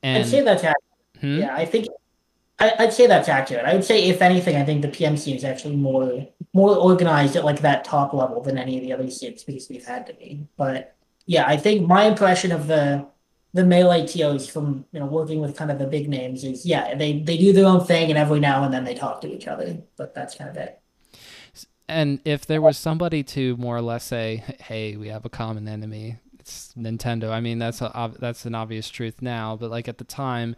And 0.03 0.25
I'd 0.25 0.29
say 0.29 0.41
that's 0.41 0.65
accurate. 0.65 0.77
Hmm? 1.21 1.39
Yeah, 1.39 1.55
I 1.55 1.65
think 1.65 1.87
I, 2.59 2.73
would 2.79 2.93
say 2.93 3.07
that's 3.07 3.29
accurate. 3.29 3.65
I 3.65 3.75
would 3.75 3.85
say 3.85 4.09
if 4.09 4.23
anything, 4.23 4.57
I 4.57 4.65
think 4.65 4.83
the 4.83 4.89
PMC 4.89 5.37
is 5.37 5.45
actually 5.45 5.77
more 5.77 6.27
more 6.53 6.77
organized 6.77 7.37
at 7.37 7.45
like 7.45 7.61
that 7.61 7.85
top 7.85 8.13
level 8.13 8.41
than 8.41 8.59
any 8.59 8.77
of 8.77 8.83
the 8.83 8.93
other 8.93 9.11
seats 9.11 9.43
because 9.43 9.69
we've 9.69 9.85
had 9.85 10.07
to 10.07 10.15
be. 10.15 10.47
But 10.57 10.97
yeah, 11.27 11.47
I 11.47 11.57
think 11.57 11.87
my 11.87 12.05
impression 12.05 12.53
of 12.53 12.67
the 12.67 13.07
the 13.55 13.65
melee 13.65 14.07
TOs 14.07 14.49
from 14.49 14.85
you 14.93 15.01
know 15.01 15.07
working 15.07 15.41
with 15.41 15.57
kind 15.57 15.71
of 15.71 15.79
the 15.79 15.87
big 15.87 16.09
names 16.09 16.45
is 16.45 16.67
yeah 16.67 16.95
they 16.95 17.21
they 17.21 17.39
do 17.39 17.53
their 17.53 17.67
own 17.67 17.83
thing 17.85 18.11
and 18.11 18.19
every 18.19 18.41
now 18.41 18.65
and 18.65 18.75
then 18.75 18.85
they 18.85 18.95
talk 18.95 19.21
to 19.23 19.33
each 19.33 19.47
other 19.47 19.79
but 19.97 20.15
that's 20.15 20.35
kind 20.35 20.51
of 20.51 20.57
it. 20.57 20.81
And 21.89 22.21
if 22.25 22.47
there 22.47 22.63
was 22.63 22.79
somebody 22.79 23.23
to 23.25 23.57
more 23.59 23.77
or 23.77 23.83
less 23.83 24.05
say, 24.05 24.43
"Hey, 24.59 24.97
we 24.97 25.09
have 25.09 25.27
a 25.27 25.29
common 25.29 25.69
enemy," 25.69 26.17
it's 26.41 26.73
Nintendo. 26.79 27.31
I 27.31 27.41
mean, 27.41 27.59
that's 27.59 27.83
a 27.83 28.13
that's 28.19 28.47
an 28.47 28.55
obvious 28.55 28.89
truth 28.89 29.21
now, 29.21 29.55
but 29.57 29.71
like 29.71 29.87
at 29.87 29.99
the 29.99 30.05
time, 30.05 30.57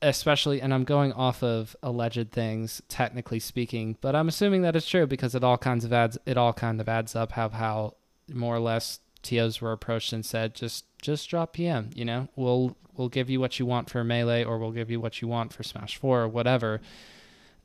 especially, 0.00 0.62
and 0.62 0.72
I'm 0.72 0.84
going 0.84 1.12
off 1.12 1.42
of 1.42 1.76
alleged 1.82 2.32
things, 2.32 2.80
technically 2.88 3.40
speaking, 3.40 3.98
but 4.00 4.16
I'm 4.16 4.28
assuming 4.28 4.62
that 4.62 4.74
it's 4.74 4.88
true 4.88 5.06
because 5.06 5.34
it 5.34 5.44
all 5.44 5.58
kinds 5.58 5.84
of 5.84 5.92
adds 5.92 6.16
it 6.24 6.38
all 6.38 6.54
kind 6.54 6.80
of 6.80 6.88
adds 6.88 7.14
up 7.14 7.32
how 7.32 7.50
how 7.50 7.96
more 8.32 8.56
or 8.56 8.60
less 8.60 9.00
TOs 9.22 9.60
were 9.60 9.72
approached 9.72 10.12
and 10.12 10.24
said, 10.24 10.54
just 10.54 10.84
just 11.00 11.28
drop 11.28 11.52
PM. 11.52 11.90
You 11.94 12.04
know, 12.04 12.28
we'll 12.36 12.76
we'll 12.96 13.08
give 13.08 13.30
you 13.30 13.40
what 13.40 13.58
you 13.58 13.66
want 13.66 13.90
for 13.90 14.02
melee, 14.04 14.44
or 14.44 14.58
we'll 14.58 14.72
give 14.72 14.90
you 14.90 15.00
what 15.00 15.20
you 15.20 15.28
want 15.28 15.52
for 15.52 15.62
Smash 15.62 15.96
Four, 15.96 16.22
or 16.22 16.28
whatever. 16.28 16.80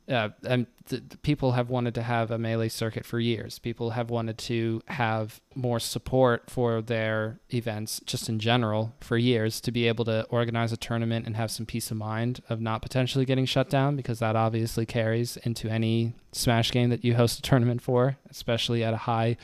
Uh, 0.07 0.29
and 0.47 0.67
th- 0.87 1.01
people 1.23 1.53
have 1.53 1.69
wanted 1.69 1.95
to 1.95 2.03
have 2.03 2.29
a 2.29 2.37
melee 2.37 2.69
circuit 2.69 3.05
for 3.05 3.19
years. 3.19 3.57
People 3.57 3.91
have 3.91 4.11
wanted 4.11 4.37
to 4.37 4.81
have 4.87 5.41
more 5.55 5.79
support 5.79 6.49
for 6.49 6.81
their 6.81 7.39
events, 7.51 7.99
just 8.05 8.29
in 8.29 8.37
general, 8.37 8.93
for 8.99 9.17
years, 9.17 9.59
to 9.61 9.71
be 9.71 9.87
able 9.87 10.05
to 10.05 10.23
organize 10.29 10.71
a 10.71 10.77
tournament 10.77 11.25
and 11.25 11.35
have 11.35 11.49
some 11.49 11.65
peace 11.65 11.89
of 11.89 11.97
mind 11.97 12.41
of 12.49 12.61
not 12.61 12.83
potentially 12.83 13.25
getting 13.25 13.45
shut 13.45 13.69
down, 13.69 13.95
because 13.95 14.19
that 14.19 14.35
obviously 14.35 14.85
carries 14.85 15.37
into 15.37 15.69
any 15.69 16.13
Smash 16.31 16.71
game 16.71 16.89
that 16.91 17.03
you 17.03 17.15
host 17.15 17.39
a 17.39 17.41
tournament 17.41 17.81
for, 17.81 18.17
especially 18.29 18.83
at 18.83 18.93
a 18.93 18.97
high 18.97 19.37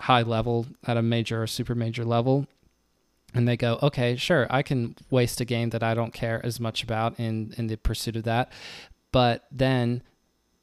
high 0.00 0.22
level 0.22 0.64
at 0.86 0.96
a 0.96 1.02
major 1.02 1.42
or 1.42 1.46
super 1.46 1.74
major 1.74 2.04
level 2.04 2.46
and 3.34 3.46
they 3.46 3.56
go 3.56 3.78
okay 3.82 4.16
sure 4.16 4.46
i 4.48 4.62
can 4.62 4.94
waste 5.10 5.40
a 5.40 5.44
game 5.44 5.70
that 5.70 5.82
i 5.82 5.92
don't 5.92 6.14
care 6.14 6.40
as 6.44 6.58
much 6.58 6.82
about 6.82 7.18
in 7.18 7.54
in 7.56 7.66
the 7.66 7.76
pursuit 7.76 8.16
of 8.16 8.24
that. 8.24 8.50
But 9.12 9.46
then 9.50 10.02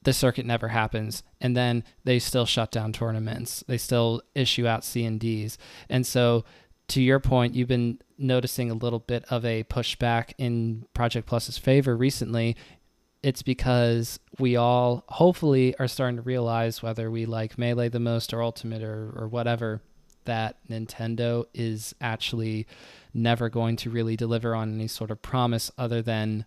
the 0.04 0.14
circuit 0.14 0.46
never 0.46 0.68
happens 0.68 1.24
and 1.42 1.58
then 1.58 1.84
they 2.04 2.20
still 2.20 2.46
shut 2.46 2.72
down 2.72 2.94
tournaments. 2.94 3.64
They 3.68 3.78
still 3.78 4.22
issue 4.36 4.68
out 4.68 4.84
c 4.84 5.04
and 5.04 5.20
d's. 5.20 5.58
And 5.90 6.06
so 6.06 6.46
to 6.90 7.02
your 7.02 7.20
point 7.20 7.56
you've 7.56 7.68
been 7.68 8.00
noticing 8.18 8.70
a 8.70 8.76
little 8.76 9.00
bit 9.00 9.26
of 9.30 9.44
a 9.44 9.64
pushback 9.64 10.34
in 10.38 10.86
project 10.94 11.28
plus's 11.28 11.58
favor 11.58 11.98
recently. 11.98 12.56
It's 13.24 13.42
because 13.42 14.20
we 14.38 14.56
all 14.56 15.04
hopefully 15.08 15.76
are 15.80 15.88
starting 15.88 16.18
to 16.18 16.22
realize 16.22 16.84
whether 16.84 17.10
we 17.10 17.26
like 17.26 17.58
Melee 17.58 17.90
the 17.90 18.00
most 18.00 18.32
or 18.32 18.44
Ultimate 18.44 18.84
or, 18.84 19.12
or 19.16 19.28
whatever, 19.28 19.82
that 20.26 20.58
Nintendo 20.70 21.46
is 21.54 21.96
actually 22.02 22.68
never 23.14 23.50
going 23.50 23.76
to 23.78 23.90
really 23.90 24.16
deliver 24.16 24.56
on 24.56 24.74
any 24.74 24.88
sort 24.88 25.12
of 25.12 25.22
promise 25.22 25.72
other 25.78 26.02
than 26.02 26.46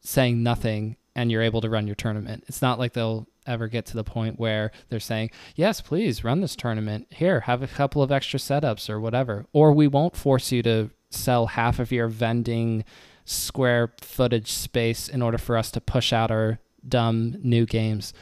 saying 0.00 0.42
nothing 0.42 0.96
and 1.14 1.30
you're 1.30 1.42
able 1.42 1.60
to 1.60 1.70
run 1.70 1.86
your 1.86 1.96
tournament. 1.96 2.44
It's 2.46 2.62
not 2.62 2.78
like 2.78 2.92
they'll 2.92 3.26
ever 3.46 3.66
get 3.66 3.86
to 3.86 3.94
the 3.94 4.04
point 4.04 4.38
where 4.38 4.70
they're 4.88 5.00
saying, 5.00 5.30
yes, 5.56 5.80
please 5.80 6.22
run 6.22 6.40
this 6.40 6.54
tournament. 6.54 7.08
Here, 7.10 7.40
have 7.40 7.62
a 7.62 7.66
couple 7.66 8.02
of 8.02 8.12
extra 8.12 8.38
setups 8.38 8.88
or 8.88 9.00
whatever. 9.00 9.46
Or 9.52 9.72
we 9.72 9.88
won't 9.88 10.16
force 10.16 10.52
you 10.52 10.62
to 10.62 10.90
sell 11.10 11.46
half 11.46 11.78
of 11.78 11.90
your 11.90 12.08
vending 12.08 12.84
square 13.24 13.92
footage 14.00 14.52
space 14.52 15.08
in 15.08 15.22
order 15.22 15.38
for 15.38 15.56
us 15.56 15.70
to 15.72 15.80
push 15.80 16.12
out 16.12 16.30
our 16.30 16.60
dumb 16.86 17.36
new 17.42 17.66
games. 17.66 18.12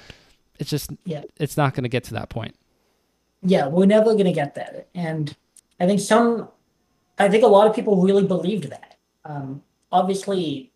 It's 0.58 0.70
just 0.70 0.90
yeah. 1.04 1.22
it's 1.38 1.56
not 1.56 1.74
going 1.74 1.82
to 1.82 1.88
get 1.88 2.04
to 2.04 2.14
that 2.14 2.28
point. 2.28 2.56
Yeah, 3.42 3.66
we're 3.66 3.86
never 3.86 4.12
going 4.12 4.24
to 4.24 4.32
get 4.32 4.54
there. 4.54 4.84
And 4.94 5.34
I 5.78 5.86
think 5.86 6.00
some 6.00 6.48
I 7.18 7.28
think 7.28 7.44
a 7.44 7.48
lot 7.48 7.66
of 7.66 7.74
people 7.74 8.02
really 8.02 8.26
believed 8.26 8.70
that. 8.70 8.96
Um, 9.24 9.62
obviously 9.92 10.72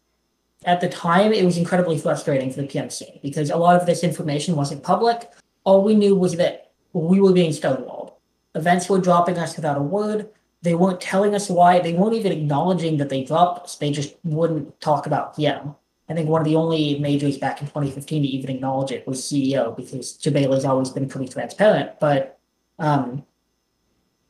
at 0.64 0.80
the 0.80 0.88
time 0.88 1.32
it 1.32 1.44
was 1.44 1.56
incredibly 1.56 1.98
frustrating 1.98 2.50
for 2.50 2.62
the 2.62 2.68
PMC 2.68 3.22
because 3.22 3.50
a 3.50 3.56
lot 3.56 3.80
of 3.80 3.86
this 3.86 4.02
information 4.02 4.56
wasn't 4.56 4.82
public. 4.82 5.30
All 5.64 5.82
we 5.82 5.94
knew 5.94 6.14
was 6.14 6.36
that 6.36 6.72
we 6.92 7.20
were 7.20 7.32
being 7.32 7.50
stonewalled. 7.50 8.14
Events 8.54 8.88
were 8.88 8.98
dropping 8.98 9.38
us 9.38 9.56
without 9.56 9.78
a 9.78 9.82
word. 9.82 10.28
They 10.62 10.74
weren't 10.74 11.00
telling 11.00 11.34
us 11.34 11.48
why. 11.48 11.78
They 11.78 11.94
weren't 11.94 12.14
even 12.14 12.32
acknowledging 12.32 12.98
that 12.98 13.08
they 13.08 13.24
dropped 13.24 13.64
us. 13.64 13.76
They 13.76 13.90
just 13.90 14.16
wouldn't 14.24 14.78
talk 14.80 15.06
about 15.06 15.36
PM. 15.36 15.74
I 16.08 16.14
think 16.14 16.28
one 16.28 16.40
of 16.40 16.46
the 16.46 16.56
only 16.56 16.98
majors 16.98 17.38
back 17.38 17.60
in 17.60 17.68
2015 17.68 18.22
to 18.22 18.28
even 18.28 18.56
acknowledge 18.56 18.90
it 18.90 19.06
was 19.06 19.20
CEO 19.20 19.74
because 19.76 20.18
has 20.24 20.64
always 20.64 20.90
been 20.90 21.08
pretty 21.08 21.28
transparent. 21.28 22.00
But 22.00 22.39
um, 22.80 23.24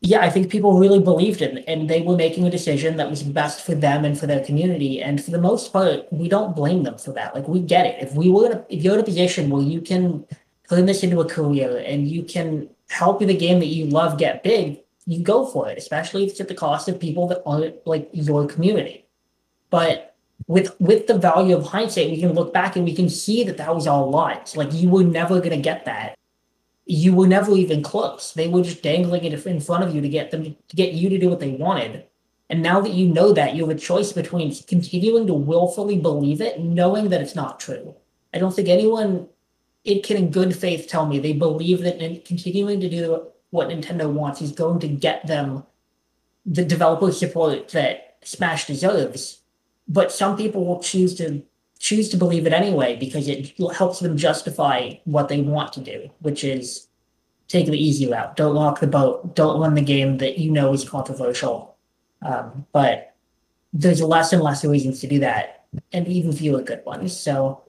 yeah, 0.03 0.21
I 0.21 0.31
think 0.31 0.51
people 0.51 0.79
really 0.79 1.01
believed 1.01 1.43
in 1.43 1.59
and 1.59 1.89
they 1.89 2.01
were 2.01 2.17
making 2.17 2.47
a 2.47 2.51
decision 2.51 2.97
that 2.97 3.11
was 3.11 3.23
best 3.23 3.65
for 3.65 3.75
them 3.75 4.05
and 4.05 4.19
for 4.19 4.27
their 4.27 4.45
community. 4.45 5.03
And 5.03 5.23
for 5.23 5.31
the 5.31 5.41
most 5.41 5.73
part, 5.73 6.11
we 6.11 6.29
don't 6.29 6.57
blame 6.57 6.83
them 6.83 6.97
for 6.97 7.13
that. 7.13 7.35
Like 7.35 7.47
we 7.49 7.61
get 7.61 7.87
it. 7.87 8.03
If 8.03 8.15
we 8.15 8.31
were 8.31 8.47
in 8.47 8.53
a, 8.53 8.65
if 8.71 8.83
you're 8.83 8.95
in 8.95 9.01
a 9.01 9.05
position 9.05 9.51
where 9.51 9.63
you 9.63 9.81
can 9.81 10.25
turn 10.69 10.87
this 10.87 11.03
into 11.03 11.21
a 11.21 11.29
career 11.29 11.83
and 11.87 12.09
you 12.09 12.23
can 12.23 12.71
help 12.89 13.21
the 13.21 13.37
game 13.37 13.59
that 13.61 13.67
you 13.67 13.87
love 13.87 14.19
get 14.19 14.43
big, 14.43 14.81
you 15.07 15.23
go 15.23 15.47
for 15.47 15.69
it, 15.69 15.77
especially 15.77 16.25
if 16.25 16.31
it's 16.31 16.41
at 16.41 16.49
the 16.49 16.55
cost 16.55 16.89
of 16.89 16.99
people 16.99 17.27
that 17.29 17.43
aren't 17.45 17.87
like 17.87 18.09
your 18.13 18.47
community. 18.47 19.07
But 19.69 20.15
with 20.47 20.75
with 20.81 21.09
the 21.09 21.19
value 21.19 21.57
of 21.57 21.67
hindsight, 21.67 22.11
we 22.11 22.21
can 22.21 22.33
look 22.33 22.55
back 22.55 22.77
and 22.77 22.87
we 22.87 22.95
can 22.95 23.11
see 23.11 23.45
that 23.45 23.59
that 23.59 23.75
was 23.75 23.87
all 23.87 24.11
lies. 24.11 24.57
Like 24.57 24.73
you 24.73 24.89
were 24.89 25.05
never 25.05 25.41
gonna 25.41 25.59
get 25.59 25.85
that. 25.85 26.17
You 26.87 27.15
were 27.15 27.27
never 27.27 27.55
even 27.57 27.83
close. 27.83 28.33
They 28.33 28.49
were 28.49 28.63
just 28.63 28.83
dangling 28.83 29.25
it 29.25 29.47
in 29.47 29.61
front 29.61 29.85
of 29.85 29.95
you 29.95 30.01
to 30.01 30.09
get 30.09 30.31
them 30.31 30.45
to 30.45 30.77
get 30.77 30.93
you 30.93 31.09
to 31.09 31.19
do 31.19 31.29
what 31.29 31.41
they 31.41 31.51
wanted. 31.51 32.07
And 32.49 32.63
now 32.63 32.81
that 32.81 32.95
you 32.95 33.07
know 33.07 33.33
that, 33.33 33.55
you 33.55 33.67
have 33.67 33.77
a 33.77 33.81
choice 33.81 34.13
between 34.13 34.53
continuing 34.67 35.27
to 35.29 35.35
willfully 35.35 35.99
believe 35.99 36.41
it, 36.41 36.59
knowing 36.61 37.09
that 37.11 37.21
it's 37.21 37.37
not 37.37 37.61
true. 37.61 37.95
I 38.35 38.39
don't 38.39 38.55
think 38.55 38.69
anyone 38.69 39.29
it 39.85 40.05
can 40.05 40.17
in 40.17 40.31
good 40.31 40.55
faith 40.55 40.89
tell 40.89 41.07
me 41.07 41.19
they 41.19 41.33
believe 41.33 41.81
that 41.83 42.03
and 42.03 42.25
continuing 42.25 42.81
to 42.81 42.89
do 42.89 43.27
what 43.51 43.69
Nintendo 43.69 44.11
wants 44.11 44.43
is 44.43 44.53
going 44.53 44.79
to 44.81 44.89
get 44.89 45.27
them 45.27 45.65
the 46.45 46.65
developer 46.65 47.13
support 47.13 47.69
that 47.69 48.19
Smash 48.23 48.67
deserves. 48.67 49.41
But 49.89 50.13
some 50.13 50.37
people 50.37 50.65
will 50.65 50.83
choose 50.83 51.15
to 51.17 51.43
choose 51.81 52.11
to 52.11 52.17
believe 52.17 52.47
it 52.47 52.53
anyway 52.53 52.95
because 52.95 53.27
it 53.27 53.55
helps 53.75 53.99
them 54.01 54.17
justify 54.17 54.93
what 55.05 55.29
they 55.29 55.41
want 55.41 55.73
to 55.73 55.81
do, 55.81 56.11
which 56.21 56.45
is 56.45 56.87
take 57.49 57.67
the 57.67 57.73
easy 57.73 58.09
route. 58.09 58.37
Don't 58.37 58.55
lock 58.55 58.79
the 58.79 58.87
boat. 58.87 59.35
Don't 59.35 59.59
run 59.59 59.75
the 59.75 59.83
game 59.83 60.19
that 60.19 60.39
you 60.39 60.53
know 60.53 60.73
is 60.73 60.89
controversial. 60.89 61.77
Um, 62.23 62.67
but 62.73 63.15
there's 63.73 64.03
less 64.03 64.33
and 64.33 64.43
less 64.43 64.65
reasons 64.65 65.01
to 65.01 65.07
do 65.07 65.21
that, 65.21 65.65
and 65.93 66.07
even 66.07 66.33
fewer 66.33 66.61
good 66.61 66.85
ones. 66.85 67.19
So 67.19 67.63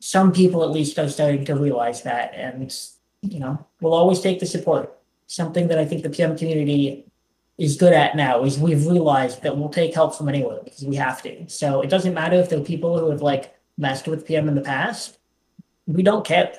some 0.00 0.32
people 0.32 0.64
at 0.64 0.70
least 0.70 0.98
are 0.98 1.08
starting 1.08 1.44
to 1.44 1.54
realize 1.54 2.02
that, 2.02 2.34
and 2.34 2.74
you 3.22 3.38
know, 3.38 3.64
we'll 3.80 3.94
always 3.94 4.20
take 4.20 4.40
the 4.40 4.46
support. 4.46 4.98
Something 5.28 5.68
that 5.68 5.78
I 5.78 5.84
think 5.84 6.02
the 6.02 6.10
PM 6.10 6.36
community 6.36 7.06
is 7.58 7.76
good 7.76 7.92
at 7.92 8.16
now 8.16 8.42
is 8.44 8.58
we've 8.58 8.86
realized 8.86 9.42
that 9.42 9.56
we'll 9.56 9.68
take 9.68 9.94
help 9.94 10.14
from 10.14 10.28
anywhere 10.28 10.60
because 10.64 10.84
we 10.84 10.96
have 10.96 11.22
to. 11.22 11.48
So 11.48 11.80
it 11.82 11.90
doesn't 11.90 12.14
matter 12.14 12.36
if 12.36 12.48
there 12.48 12.58
are 12.58 12.64
people 12.64 12.98
who 12.98 13.10
have 13.10 13.22
like 13.22 13.54
messed 13.76 14.08
with 14.08 14.26
PM 14.26 14.48
in 14.48 14.54
the 14.54 14.62
past. 14.62 15.18
We 15.86 16.02
don't 16.02 16.24
care. 16.24 16.52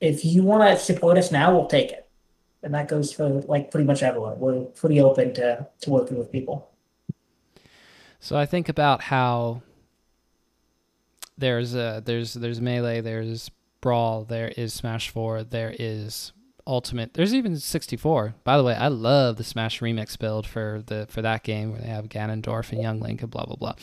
If 0.00 0.24
you 0.24 0.42
want 0.42 0.62
to 0.70 0.82
support 0.82 1.18
us 1.18 1.30
now, 1.30 1.54
we'll 1.54 1.66
take 1.66 1.92
it. 1.92 2.08
And 2.62 2.74
that 2.74 2.88
goes 2.88 3.12
for 3.12 3.28
like 3.28 3.70
pretty 3.70 3.86
much 3.86 4.02
everyone. 4.02 4.38
We're 4.38 4.64
pretty 4.64 5.00
open 5.00 5.34
to, 5.34 5.66
to 5.82 5.90
working 5.90 6.18
with 6.18 6.32
people. 6.32 6.70
So 8.18 8.36
I 8.36 8.44
think 8.44 8.68
about 8.68 9.00
how 9.02 9.62
there's 11.38 11.74
a, 11.74 12.02
there's 12.04 12.34
there's 12.34 12.60
melee, 12.60 13.00
there's 13.00 13.50
brawl, 13.80 14.24
there 14.24 14.48
is 14.48 14.74
Smash 14.74 15.08
Four, 15.08 15.42
there 15.42 15.74
is 15.78 16.32
Ultimate. 16.70 17.14
There's 17.14 17.34
even 17.34 17.56
64. 17.56 18.36
By 18.44 18.56
the 18.56 18.62
way, 18.62 18.74
I 18.74 18.86
love 18.86 19.36
the 19.36 19.42
Smash 19.42 19.80
Remix 19.80 20.16
build 20.16 20.46
for 20.46 20.84
the 20.86 21.06
for 21.10 21.20
that 21.20 21.42
game 21.42 21.72
where 21.72 21.80
they 21.80 21.88
have 21.88 22.08
Ganondorf 22.08 22.70
and 22.70 22.80
Young 22.80 23.00
Link 23.00 23.22
and 23.22 23.30
blah 23.30 23.44
blah 23.44 23.56
blah. 23.56 23.74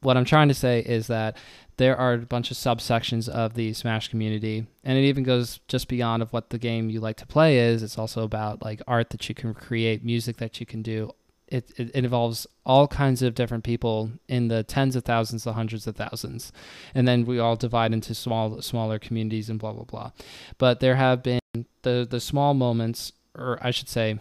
What 0.00 0.16
I'm 0.16 0.24
trying 0.24 0.46
to 0.46 0.54
say 0.54 0.78
is 0.78 1.08
that 1.08 1.36
there 1.76 1.96
are 1.96 2.12
a 2.12 2.18
bunch 2.18 2.52
of 2.52 2.56
subsections 2.56 3.28
of 3.28 3.54
the 3.54 3.72
Smash 3.72 4.06
community, 4.06 4.64
and 4.84 4.96
it 4.96 5.02
even 5.02 5.24
goes 5.24 5.58
just 5.66 5.88
beyond 5.88 6.22
of 6.22 6.32
what 6.32 6.50
the 6.50 6.58
game 6.58 6.88
you 6.88 7.00
like 7.00 7.16
to 7.16 7.26
play 7.26 7.58
is. 7.58 7.82
It's 7.82 7.98
also 7.98 8.22
about 8.22 8.62
like 8.62 8.80
art 8.86 9.10
that 9.10 9.28
you 9.28 9.34
can 9.34 9.52
create, 9.52 10.04
music 10.04 10.36
that 10.36 10.60
you 10.60 10.66
can 10.66 10.82
do, 10.82 11.10
it, 11.48 11.72
it, 11.76 11.88
it, 11.88 12.04
involves 12.04 12.46
all 12.64 12.86
kinds 12.86 13.22
of 13.22 13.34
different 13.34 13.64
people 13.64 14.12
in 14.28 14.48
the 14.48 14.62
tens 14.62 14.94
of 14.94 15.04
thousands 15.04 15.44
the 15.44 15.54
hundreds 15.54 15.86
of 15.86 15.96
thousands 15.96 16.52
and 16.94 17.08
then 17.08 17.24
we 17.24 17.38
all 17.38 17.56
divide 17.56 17.92
into 17.92 18.14
small 18.14 18.60
smaller 18.60 18.98
communities 18.98 19.48
and 19.48 19.58
blah 19.58 19.72
blah 19.72 19.84
blah 19.84 20.10
but 20.58 20.80
there 20.80 20.96
have 20.96 21.22
been 21.22 21.40
the 21.82 22.06
the 22.08 22.20
small 22.20 22.54
moments 22.54 23.12
or 23.34 23.58
i 23.60 23.70
should 23.70 23.88
say 23.88 24.18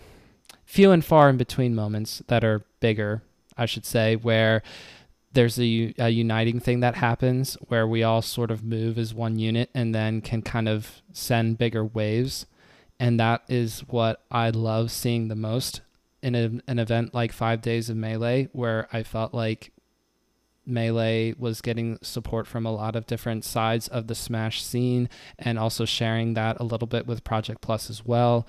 few 0.65 0.91
and 0.91 1.03
far 1.03 1.29
in 1.29 1.37
between 1.37 1.73
moments 1.73 2.21
that 2.27 2.43
are 2.43 2.65
bigger 2.79 3.21
i 3.57 3.65
should 3.65 3.85
say 3.85 4.15
where 4.15 4.61
there's 5.37 5.59
a, 5.59 5.93
a 5.99 6.09
uniting 6.09 6.59
thing 6.59 6.79
that 6.79 6.95
happens 6.95 7.55
where 7.67 7.87
we 7.87 8.01
all 8.01 8.23
sort 8.23 8.49
of 8.49 8.63
move 8.63 8.97
as 8.97 9.13
one 9.13 9.37
unit 9.37 9.69
and 9.75 9.93
then 9.93 10.19
can 10.19 10.41
kind 10.41 10.67
of 10.67 11.03
send 11.13 11.59
bigger 11.59 11.85
waves. 11.85 12.47
And 12.99 13.19
that 13.19 13.43
is 13.47 13.81
what 13.81 14.23
i 14.31 14.49
love 14.49 14.89
seeing 14.89 15.27
the 15.27 15.35
most 15.35 15.81
in 16.23 16.33
a, 16.33 16.49
an 16.67 16.79
event 16.79 17.13
like 17.13 17.31
Five 17.31 17.61
Days 17.61 17.87
of 17.87 17.97
Melee, 17.97 18.49
where 18.51 18.87
I 18.91 19.03
felt 19.03 19.31
like 19.31 19.71
Melee 20.67 21.33
was 21.37 21.61
getting 21.61 21.97
support 22.01 22.45
from 22.47 22.65
a 22.65 22.71
lot 22.71 22.95
of 22.95 23.07
different 23.07 23.45
sides 23.45 23.87
of 23.87 24.07
the 24.07 24.15
Smash 24.15 24.63
scene 24.63 25.09
and 25.39 25.57
also 25.57 25.85
sharing 25.85 26.33
that 26.33 26.59
a 26.59 26.63
little 26.63 26.87
bit 26.87 27.07
with 27.07 27.23
Project 27.23 27.61
Plus 27.61 27.89
as 27.89 28.05
well. 28.05 28.45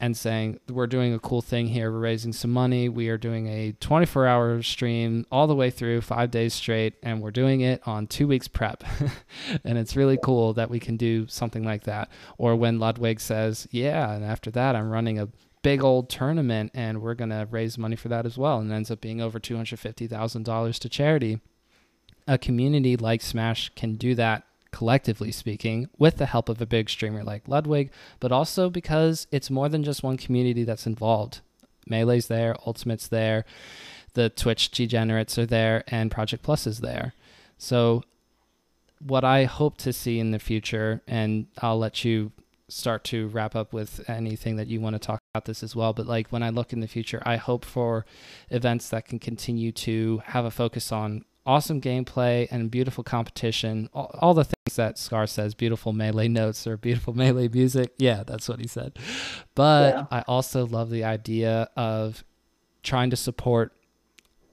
And 0.00 0.16
saying, 0.16 0.60
we're 0.68 0.86
doing 0.86 1.12
a 1.12 1.18
cool 1.18 1.42
thing 1.42 1.66
here. 1.66 1.90
We're 1.90 1.98
raising 1.98 2.32
some 2.32 2.52
money. 2.52 2.88
We 2.88 3.08
are 3.08 3.18
doing 3.18 3.48
a 3.48 3.72
24 3.80 4.28
hour 4.28 4.62
stream 4.62 5.26
all 5.32 5.48
the 5.48 5.56
way 5.56 5.70
through 5.70 6.02
five 6.02 6.30
days 6.30 6.54
straight, 6.54 6.94
and 7.02 7.20
we're 7.20 7.32
doing 7.32 7.62
it 7.62 7.82
on 7.84 8.06
two 8.06 8.28
weeks 8.28 8.46
prep. 8.46 8.84
and 9.64 9.76
it's 9.76 9.96
really 9.96 10.16
cool 10.22 10.52
that 10.52 10.70
we 10.70 10.78
can 10.78 10.96
do 10.96 11.26
something 11.26 11.64
like 11.64 11.82
that. 11.82 12.10
Or 12.36 12.54
when 12.54 12.78
Ludwig 12.78 13.18
says, 13.18 13.66
Yeah, 13.72 14.12
and 14.12 14.24
after 14.24 14.52
that, 14.52 14.76
I'm 14.76 14.88
running 14.88 15.18
a 15.18 15.30
big 15.62 15.82
old 15.82 16.08
tournament 16.08 16.70
and 16.74 17.02
we're 17.02 17.14
going 17.14 17.30
to 17.30 17.48
raise 17.50 17.78
money 17.78 17.96
for 17.96 18.08
that 18.08 18.26
as 18.26 18.38
well 18.38 18.58
and 18.58 18.72
ends 18.72 18.90
up 18.90 19.00
being 19.00 19.20
over 19.20 19.40
$250,000 19.40 20.78
to 20.78 20.88
charity. 20.88 21.40
A 22.26 22.38
community 22.38 22.96
like 22.96 23.22
Smash 23.22 23.70
can 23.74 23.94
do 23.94 24.14
that 24.14 24.44
collectively 24.70 25.32
speaking 25.32 25.88
with 25.98 26.16
the 26.16 26.26
help 26.26 26.48
of 26.48 26.60
a 26.60 26.66
big 26.66 26.90
streamer 26.90 27.24
like 27.24 27.48
Ludwig, 27.48 27.90
but 28.20 28.32
also 28.32 28.68
because 28.68 29.26
it's 29.32 29.50
more 29.50 29.68
than 29.68 29.82
just 29.82 30.02
one 30.02 30.16
community 30.16 30.64
that's 30.64 30.86
involved. 30.86 31.40
Melee's 31.88 32.26
there, 32.26 32.54
Ultimate's 32.66 33.08
there, 33.08 33.44
the 34.14 34.28
Twitch 34.28 34.70
degenerates 34.70 35.38
are 35.38 35.46
there, 35.46 35.84
and 35.88 36.10
Project 36.10 36.42
Plus 36.42 36.66
is 36.66 36.80
there. 36.80 37.14
So 37.56 38.02
what 39.00 39.24
I 39.24 39.44
hope 39.44 39.78
to 39.78 39.92
see 39.92 40.18
in 40.18 40.32
the 40.32 40.38
future, 40.38 41.02
and 41.06 41.46
I'll 41.62 41.78
let 41.78 42.04
you 42.04 42.32
start 42.68 43.02
to 43.04 43.28
wrap 43.28 43.56
up 43.56 43.72
with 43.72 44.08
anything 44.08 44.56
that 44.56 44.66
you 44.66 44.80
want 44.80 44.94
to 44.94 44.98
talk 44.98 45.20
about 45.34 45.46
this 45.46 45.62
as 45.62 45.74
well. 45.74 45.92
But 45.92 46.06
like 46.06 46.28
when 46.28 46.42
I 46.42 46.50
look 46.50 46.72
in 46.72 46.80
the 46.80 46.86
future, 46.86 47.22
I 47.24 47.36
hope 47.36 47.64
for 47.64 48.04
events 48.50 48.88
that 48.90 49.06
can 49.06 49.18
continue 49.18 49.72
to 49.72 50.22
have 50.26 50.44
a 50.44 50.50
focus 50.50 50.92
on 50.92 51.24
awesome 51.46 51.80
gameplay 51.80 52.46
and 52.50 52.70
beautiful 52.70 53.02
competition. 53.02 53.88
All, 53.94 54.14
all 54.20 54.34
the 54.34 54.44
things 54.44 54.76
that 54.76 54.98
Scar 54.98 55.26
says, 55.26 55.54
beautiful 55.54 55.94
melee 55.94 56.28
notes 56.28 56.66
or 56.66 56.76
beautiful 56.76 57.14
melee 57.16 57.48
music. 57.48 57.94
Yeah, 57.98 58.22
that's 58.24 58.48
what 58.48 58.60
he 58.60 58.68
said. 58.68 58.98
But 59.54 59.94
yeah. 59.94 60.06
I 60.10 60.22
also 60.28 60.66
love 60.66 60.90
the 60.90 61.04
idea 61.04 61.70
of 61.74 62.22
trying 62.82 63.10
to 63.10 63.16
support 63.16 63.72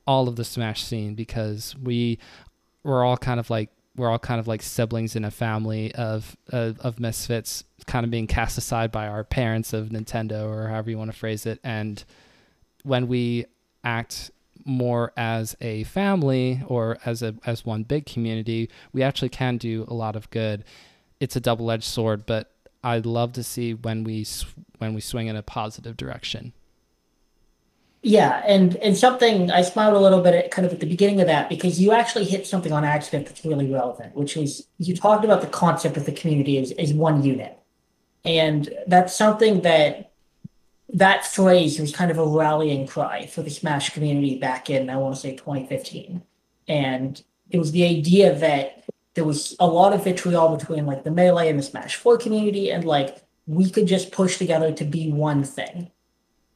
all 0.07 0.28
of 0.28 0.38
the 0.38 0.45
Smash 0.45 0.84
scene 0.84 1.16
because 1.16 1.76
we 1.82 2.20
we're 2.84 3.03
all 3.03 3.18
kind 3.18 3.39
of 3.39 3.49
like 3.49 3.70
we're 3.95 4.09
all 4.09 4.19
kind 4.19 4.39
of 4.39 4.47
like 4.47 4.61
siblings 4.61 5.15
in 5.15 5.23
a 5.23 5.31
family 5.31 5.93
of 5.95 6.35
of 6.49 6.99
misfits, 6.99 7.63
kind 7.85 8.03
of 8.03 8.11
being 8.11 8.27
cast 8.27 8.57
aside 8.57 8.91
by 8.91 9.07
our 9.07 9.23
parents 9.23 9.73
of 9.73 9.89
Nintendo 9.89 10.47
or 10.47 10.67
however 10.67 10.89
you 10.89 10.97
want 10.97 11.11
to 11.11 11.17
phrase 11.17 11.45
it. 11.45 11.59
And 11.63 12.03
when 12.83 13.07
we 13.07 13.45
act 13.83 14.31
more 14.65 15.13
as 15.15 15.55
a 15.61 15.83
family 15.85 16.61
or 16.67 16.97
as 17.05 17.21
a 17.21 17.35
as 17.45 17.65
one 17.65 17.83
big 17.83 18.05
community, 18.05 18.69
we 18.93 19.03
actually 19.03 19.29
can 19.29 19.57
do 19.57 19.85
a 19.87 19.93
lot 19.93 20.15
of 20.15 20.29
good. 20.29 20.63
It's 21.19 21.35
a 21.35 21.39
double 21.39 21.71
edged 21.71 21.83
sword, 21.83 22.25
but 22.25 22.51
I'd 22.83 23.05
love 23.05 23.33
to 23.33 23.43
see 23.43 23.73
when 23.73 24.03
we 24.03 24.25
when 24.79 24.93
we 24.93 25.01
swing 25.01 25.27
in 25.27 25.35
a 25.35 25.43
positive 25.43 25.95
direction. 25.95 26.53
Yeah, 28.08 28.43
and 28.45 28.76
and 28.76 28.95
something 28.95 29.49
I 29.49 29.64
smiled 29.64 29.95
a 29.95 29.99
little 29.99 30.22
bit 30.22 30.36
at 30.36 30.51
kind 30.51 30.64
of 30.64 30.72
at 30.72 30.80
the 30.80 30.86
beginning 30.86 31.22
of 31.22 31.28
that 31.28 31.49
because 31.49 31.82
you 31.82 31.91
actually 31.91 32.26
hit 32.26 32.45
something 32.45 32.72
on 32.72 32.84
accident 32.84 33.26
that's 33.26 33.43
really 33.43 33.68
relevant, 33.74 34.16
which 34.16 34.38
is 34.38 34.68
you 34.78 34.95
talked 34.95 35.26
about 35.26 35.41
the 35.41 35.47
concept 35.47 35.97
of 35.97 36.06
the 36.06 36.12
community 36.12 36.60
as, 36.60 36.72
as 36.74 36.93
one 36.93 37.24
unit. 37.24 37.58
And 38.24 38.72
that's 38.86 39.16
something 39.16 39.62
that 39.62 40.12
that 40.93 41.26
phrase 41.26 41.80
was 41.80 41.95
kind 41.95 42.12
of 42.12 42.20
a 42.20 42.28
rallying 42.28 42.86
cry 42.86 43.26
for 43.26 43.41
the 43.41 43.49
Smash 43.49 43.89
community 43.89 44.38
back 44.38 44.70
in, 44.70 44.91
I 44.91 44.97
want 44.97 45.16
to 45.16 45.22
say 45.22 45.36
2015. 45.36 46.22
And 46.68 47.24
it 47.49 47.58
was 47.58 47.72
the 47.72 47.86
idea 47.86 48.38
that 48.38 48.84
there 49.16 49.26
was 49.26 49.56
a 49.60 49.66
lot 49.66 49.93
of 49.93 50.03
vitriol 50.03 50.56
between 50.56 50.86
like 50.86 51.03
the 51.06 51.10
Melee 51.10 51.49
and 51.49 51.58
the 51.58 51.64
Smash 51.64 51.95
4 51.95 52.20
community, 52.20 52.70
and 52.70 52.86
like 52.86 53.24
we 53.47 53.68
could 53.68 53.88
just 53.88 54.12
push 54.12 54.38
together 54.38 54.72
to 54.74 54.86
be 54.86 55.12
one 55.12 55.43
thing. 55.43 55.89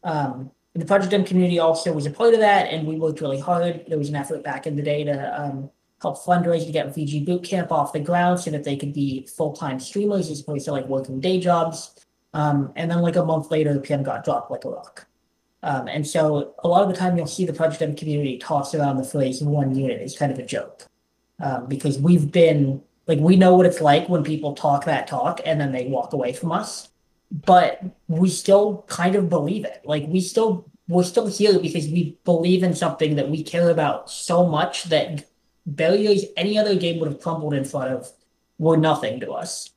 Um, 0.03 0.51
the 0.79 0.85
Project 0.85 1.13
M 1.13 1.23
community 1.25 1.59
also 1.59 1.91
was 1.93 2.05
a 2.05 2.11
part 2.11 2.33
of 2.33 2.39
that, 2.39 2.71
and 2.71 2.87
we 2.87 2.95
worked 2.95 3.21
really 3.21 3.39
hard. 3.39 3.85
There 3.87 3.97
was 3.97 4.09
an 4.09 4.15
effort 4.15 4.43
back 4.43 4.67
in 4.67 4.75
the 4.75 4.81
day 4.81 5.03
to 5.03 5.41
um, 5.41 5.69
help 6.01 6.17
fundraise 6.23 6.65
to 6.65 6.71
get 6.71 6.87
VG 6.87 7.27
Bootcamp 7.27 7.71
off 7.71 7.93
the 7.93 7.99
ground 7.99 8.39
so 8.39 8.51
that 8.51 8.63
they 8.63 8.77
could 8.77 8.93
be 8.93 9.27
full 9.27 9.53
time 9.53 9.79
streamers 9.79 10.29
as 10.29 10.41
opposed 10.41 10.65
to 10.65 10.71
like 10.71 10.85
working 10.87 11.19
day 11.19 11.39
jobs. 11.39 12.05
Um, 12.33 12.71
and 12.75 12.89
then 12.91 13.01
like 13.01 13.15
a 13.15 13.25
month 13.25 13.51
later, 13.51 13.73
the 13.73 13.79
PM 13.79 14.03
got 14.03 14.23
dropped 14.23 14.51
like 14.51 14.65
a 14.65 14.69
rock. 14.69 15.07
Um, 15.61 15.87
and 15.87 16.07
so 16.07 16.55
a 16.63 16.67
lot 16.67 16.83
of 16.83 16.89
the 16.89 16.95
time 16.95 17.17
you'll 17.17 17.27
see 17.27 17.45
the 17.45 17.53
Project 17.53 17.81
M 17.81 17.95
community 17.95 18.37
toss 18.37 18.73
around 18.73 18.97
the 18.97 19.03
phrase 19.03 19.41
one 19.41 19.75
unit 19.75 20.01
is 20.01 20.17
kind 20.17 20.31
of 20.31 20.39
a 20.39 20.45
joke 20.45 20.87
um, 21.39 21.67
because 21.67 21.99
we've 21.99 22.31
been 22.31 22.81
like, 23.07 23.19
we 23.19 23.35
know 23.35 23.55
what 23.55 23.65
it's 23.65 23.81
like 23.81 24.07
when 24.07 24.23
people 24.23 24.53
talk 24.53 24.85
that 24.85 25.07
talk 25.07 25.41
and 25.45 25.59
then 25.59 25.71
they 25.71 25.87
walk 25.87 26.13
away 26.13 26.31
from 26.31 26.51
us 26.51 26.89
but 27.31 27.83
we 28.07 28.29
still 28.29 28.85
kind 28.87 29.15
of 29.15 29.29
believe 29.29 29.65
it. 29.65 29.81
Like 29.85 30.05
we 30.07 30.21
still 30.21 30.69
we're 30.87 31.03
still 31.03 31.27
here 31.27 31.59
because 31.59 31.87
we 31.87 32.17
believe 32.25 32.63
in 32.63 32.73
something 32.73 33.15
that 33.15 33.29
we 33.29 33.43
care 33.43 33.69
about 33.69 34.09
so 34.09 34.45
much 34.47 34.85
that 34.85 35.25
barriers 35.65 36.25
any 36.35 36.57
other 36.57 36.75
game 36.75 36.99
would 36.99 37.11
have 37.11 37.21
crumbled 37.21 37.53
in 37.53 37.63
front 37.63 37.93
of 37.93 38.11
were 38.57 38.77
nothing 38.77 39.19
to 39.19 39.31
us. 39.31 39.69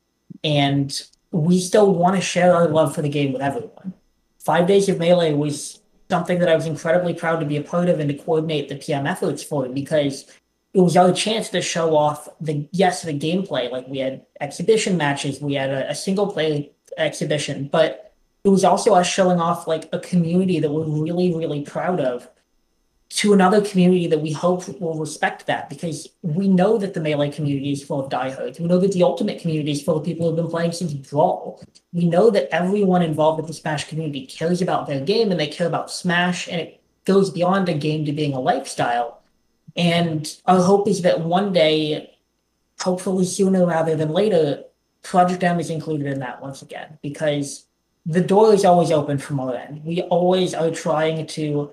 And 0.43 0.91
we 1.31 1.59
still 1.59 1.93
want 1.93 2.15
to 2.15 2.21
share 2.21 2.55
our 2.55 2.67
love 2.67 2.95
for 2.95 3.03
the 3.03 3.09
game 3.09 3.31
with 3.31 3.43
everyone. 3.43 3.93
Five 4.39 4.67
Days 4.67 4.89
of 4.89 4.97
Melee 4.97 5.33
was 5.33 5.79
something 6.09 6.39
that 6.39 6.49
I 6.49 6.55
was 6.55 6.65
incredibly 6.65 7.13
proud 7.13 7.39
to 7.39 7.45
be 7.45 7.57
a 7.57 7.61
part 7.61 7.89
of 7.89 7.99
and 7.99 8.09
to 8.09 8.15
coordinate 8.15 8.69
the 8.69 8.75
PM 8.75 9.07
efforts 9.07 9.43
for 9.43 9.69
because 9.69 10.25
it 10.73 10.81
was 10.81 10.97
our 10.97 11.13
chance 11.13 11.49
to 11.49 11.61
show 11.61 11.95
off 11.95 12.27
the 12.41 12.67
yes 12.71 13.03
the 13.03 13.17
gameplay 13.17 13.71
like 13.71 13.87
we 13.87 13.99
had 13.99 14.25
exhibition 14.41 14.97
matches 14.97 15.39
we 15.39 15.53
had 15.53 15.69
a, 15.69 15.89
a 15.89 15.95
single 15.95 16.31
play 16.31 16.71
exhibition, 16.97 17.69
but 17.71 18.13
it 18.43 18.49
was 18.49 18.63
also 18.63 18.93
us 18.93 19.07
showing 19.07 19.39
off 19.39 19.67
like 19.67 19.87
a 19.93 19.99
community 19.99 20.59
that 20.59 20.71
we're 20.71 20.85
really, 20.85 21.33
really 21.33 21.61
proud 21.61 21.99
of 21.99 22.27
to 23.09 23.31
another 23.31 23.61
community 23.61 24.07
that 24.07 24.19
we 24.19 24.31
hope 24.31 24.67
will 24.81 24.97
respect 24.97 25.45
that 25.45 25.69
because 25.69 26.09
we 26.23 26.47
know 26.47 26.79
that 26.79 26.95
the 26.95 26.99
melee 26.99 27.29
community 27.29 27.71
is 27.71 27.83
full 27.83 28.03
of 28.03 28.09
diehards. 28.09 28.59
We 28.59 28.65
know 28.65 28.79
that 28.79 28.91
the 28.91 29.03
ultimate 29.03 29.39
community 29.39 29.71
is 29.71 29.83
full 29.83 29.97
of 29.97 30.03
people 30.03 30.27
who've 30.27 30.35
been 30.35 30.47
playing 30.47 30.71
since 30.71 30.93
Brawl. 30.93 31.61
We 31.93 32.05
know 32.05 32.31
that 32.31 32.49
everyone 32.51 33.03
involved 33.03 33.37
with 33.37 33.47
the 33.47 33.53
Smash 33.53 33.87
community 33.87 34.25
cares 34.25 34.63
about 34.63 34.87
their 34.87 34.99
game 34.99 35.29
and 35.29 35.39
they 35.39 35.45
care 35.45 35.67
about 35.67 35.91
Smash, 35.91 36.47
and 36.47 36.59
it 36.59 36.81
goes 37.05 37.29
beyond 37.29 37.69
a 37.69 37.75
game 37.75 38.03
to 38.05 38.13
being 38.13 38.33
a 38.33 38.39
lifestyle. 38.39 39.21
And 39.75 40.27
our 40.47 40.61
hope 40.61 40.87
is 40.87 41.03
that 41.03 41.19
one 41.19 41.53
day, 41.53 42.17
hopefully 42.79 43.25
sooner 43.25 43.63
rather 43.63 43.95
than 43.95 44.09
later, 44.09 44.63
Project 45.03 45.43
M 45.43 45.59
is 45.59 45.69
included 45.69 46.07
in 46.07 46.19
that 46.19 46.41
once 46.41 46.61
again 46.61 46.97
because 47.01 47.65
the 48.05 48.21
door 48.21 48.53
is 48.53 48.65
always 48.65 48.91
open 48.91 49.17
from 49.17 49.39
our 49.39 49.55
end. 49.55 49.83
We 49.83 50.01
always 50.03 50.53
are 50.53 50.71
trying 50.71 51.25
to 51.27 51.71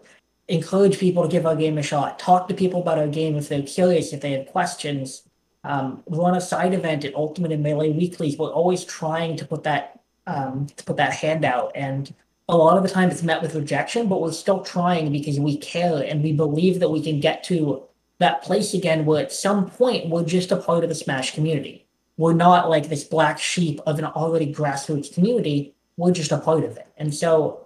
encourage 0.49 0.99
people 0.99 1.23
to 1.23 1.29
give 1.29 1.47
our 1.47 1.57
game 1.57 1.79
a 1.79 1.83
shot, 1.83 2.19
talk 2.19 2.49
to 2.49 2.55
people 2.55 2.83
about 2.83 2.99
our 2.99 3.07
game 3.07 3.37
if 3.37 3.49
they're 3.49 3.63
curious, 3.63 4.13
if 4.13 4.21
they 4.21 4.33
have 4.33 4.47
questions, 4.47 5.23
um, 5.65 6.03
run 6.07 6.37
a 6.37 6.41
side 6.41 6.75
event 6.75 7.05
at 7.05 7.15
Ultimate 7.15 7.53
and 7.53 7.63
Melee 7.63 7.93
Weeklies. 7.93 8.37
We're 8.37 8.51
always 8.51 8.85
trying 8.85 9.37
to 9.37 9.45
put 9.45 9.63
that 9.65 10.01
um, 10.27 10.67
to 10.77 10.85
put 10.85 10.97
that 10.99 11.13
hand 11.13 11.45
out, 11.45 11.73
and 11.75 12.13
a 12.49 12.57
lot 12.57 12.77
of 12.77 12.83
the 12.83 12.89
time 12.89 13.11
it's 13.11 13.23
met 13.23 13.43
with 13.43 13.55
rejection, 13.55 14.09
but 14.09 14.21
we're 14.21 14.33
still 14.33 14.61
trying 14.61 15.11
because 15.13 15.41
we 15.41 15.57
care 15.57 16.03
and 16.03 16.23
we 16.23 16.33
believe 16.33 16.81
that 16.81 16.91
we 16.91 17.03
can 17.03 17.21
get 17.21 17.43
to 17.45 17.83
that 18.19 18.43
place 18.43 18.75
again 18.75 19.07
where 19.07 19.23
at 19.23 19.33
some 19.33 19.71
point 19.71 20.09
we're 20.09 20.25
just 20.25 20.53
a 20.53 20.57
part 20.57 20.83
of 20.85 20.91
the 20.91 20.95
Smash 20.95 21.35
community. 21.35 21.87
We're 22.21 22.35
not 22.35 22.69
like 22.69 22.91
this 22.91 23.03
black 23.03 23.39
sheep 23.39 23.81
of 23.87 23.99
an 23.99 24.05
already 24.05 24.53
grassroots 24.53 25.11
community. 25.11 25.75
We're 25.97 26.13
just 26.13 26.33
a 26.33 26.37
part 26.37 26.65
of 26.65 26.77
it, 26.77 26.87
and 26.99 27.15
so 27.15 27.65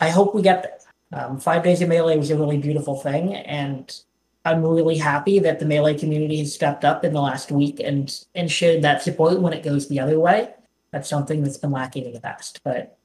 I 0.00 0.08
hope 0.08 0.34
we 0.34 0.40
get 0.40 0.62
there. 0.62 1.20
Um, 1.20 1.38
Five 1.38 1.62
Days 1.62 1.82
of 1.82 1.90
Melee 1.90 2.16
was 2.16 2.30
a 2.30 2.38
really 2.38 2.56
beautiful 2.56 2.96
thing, 2.96 3.34
and 3.34 3.94
I'm 4.46 4.62
really 4.62 4.96
happy 4.96 5.38
that 5.40 5.58
the 5.58 5.66
Melee 5.66 5.98
community 5.98 6.38
has 6.38 6.54
stepped 6.54 6.82
up 6.82 7.04
in 7.04 7.12
the 7.12 7.20
last 7.20 7.52
week 7.52 7.78
and 7.78 8.08
and 8.34 8.50
shared 8.50 8.80
that 8.84 9.02
support 9.02 9.38
when 9.42 9.52
it 9.52 9.62
goes 9.62 9.86
the 9.86 10.00
other 10.00 10.18
way. 10.18 10.54
That's 10.90 11.10
something 11.10 11.42
that's 11.42 11.58
been 11.58 11.72
lacking 11.72 12.06
in 12.06 12.14
the 12.14 12.20
past, 12.20 12.62
but 12.64 12.96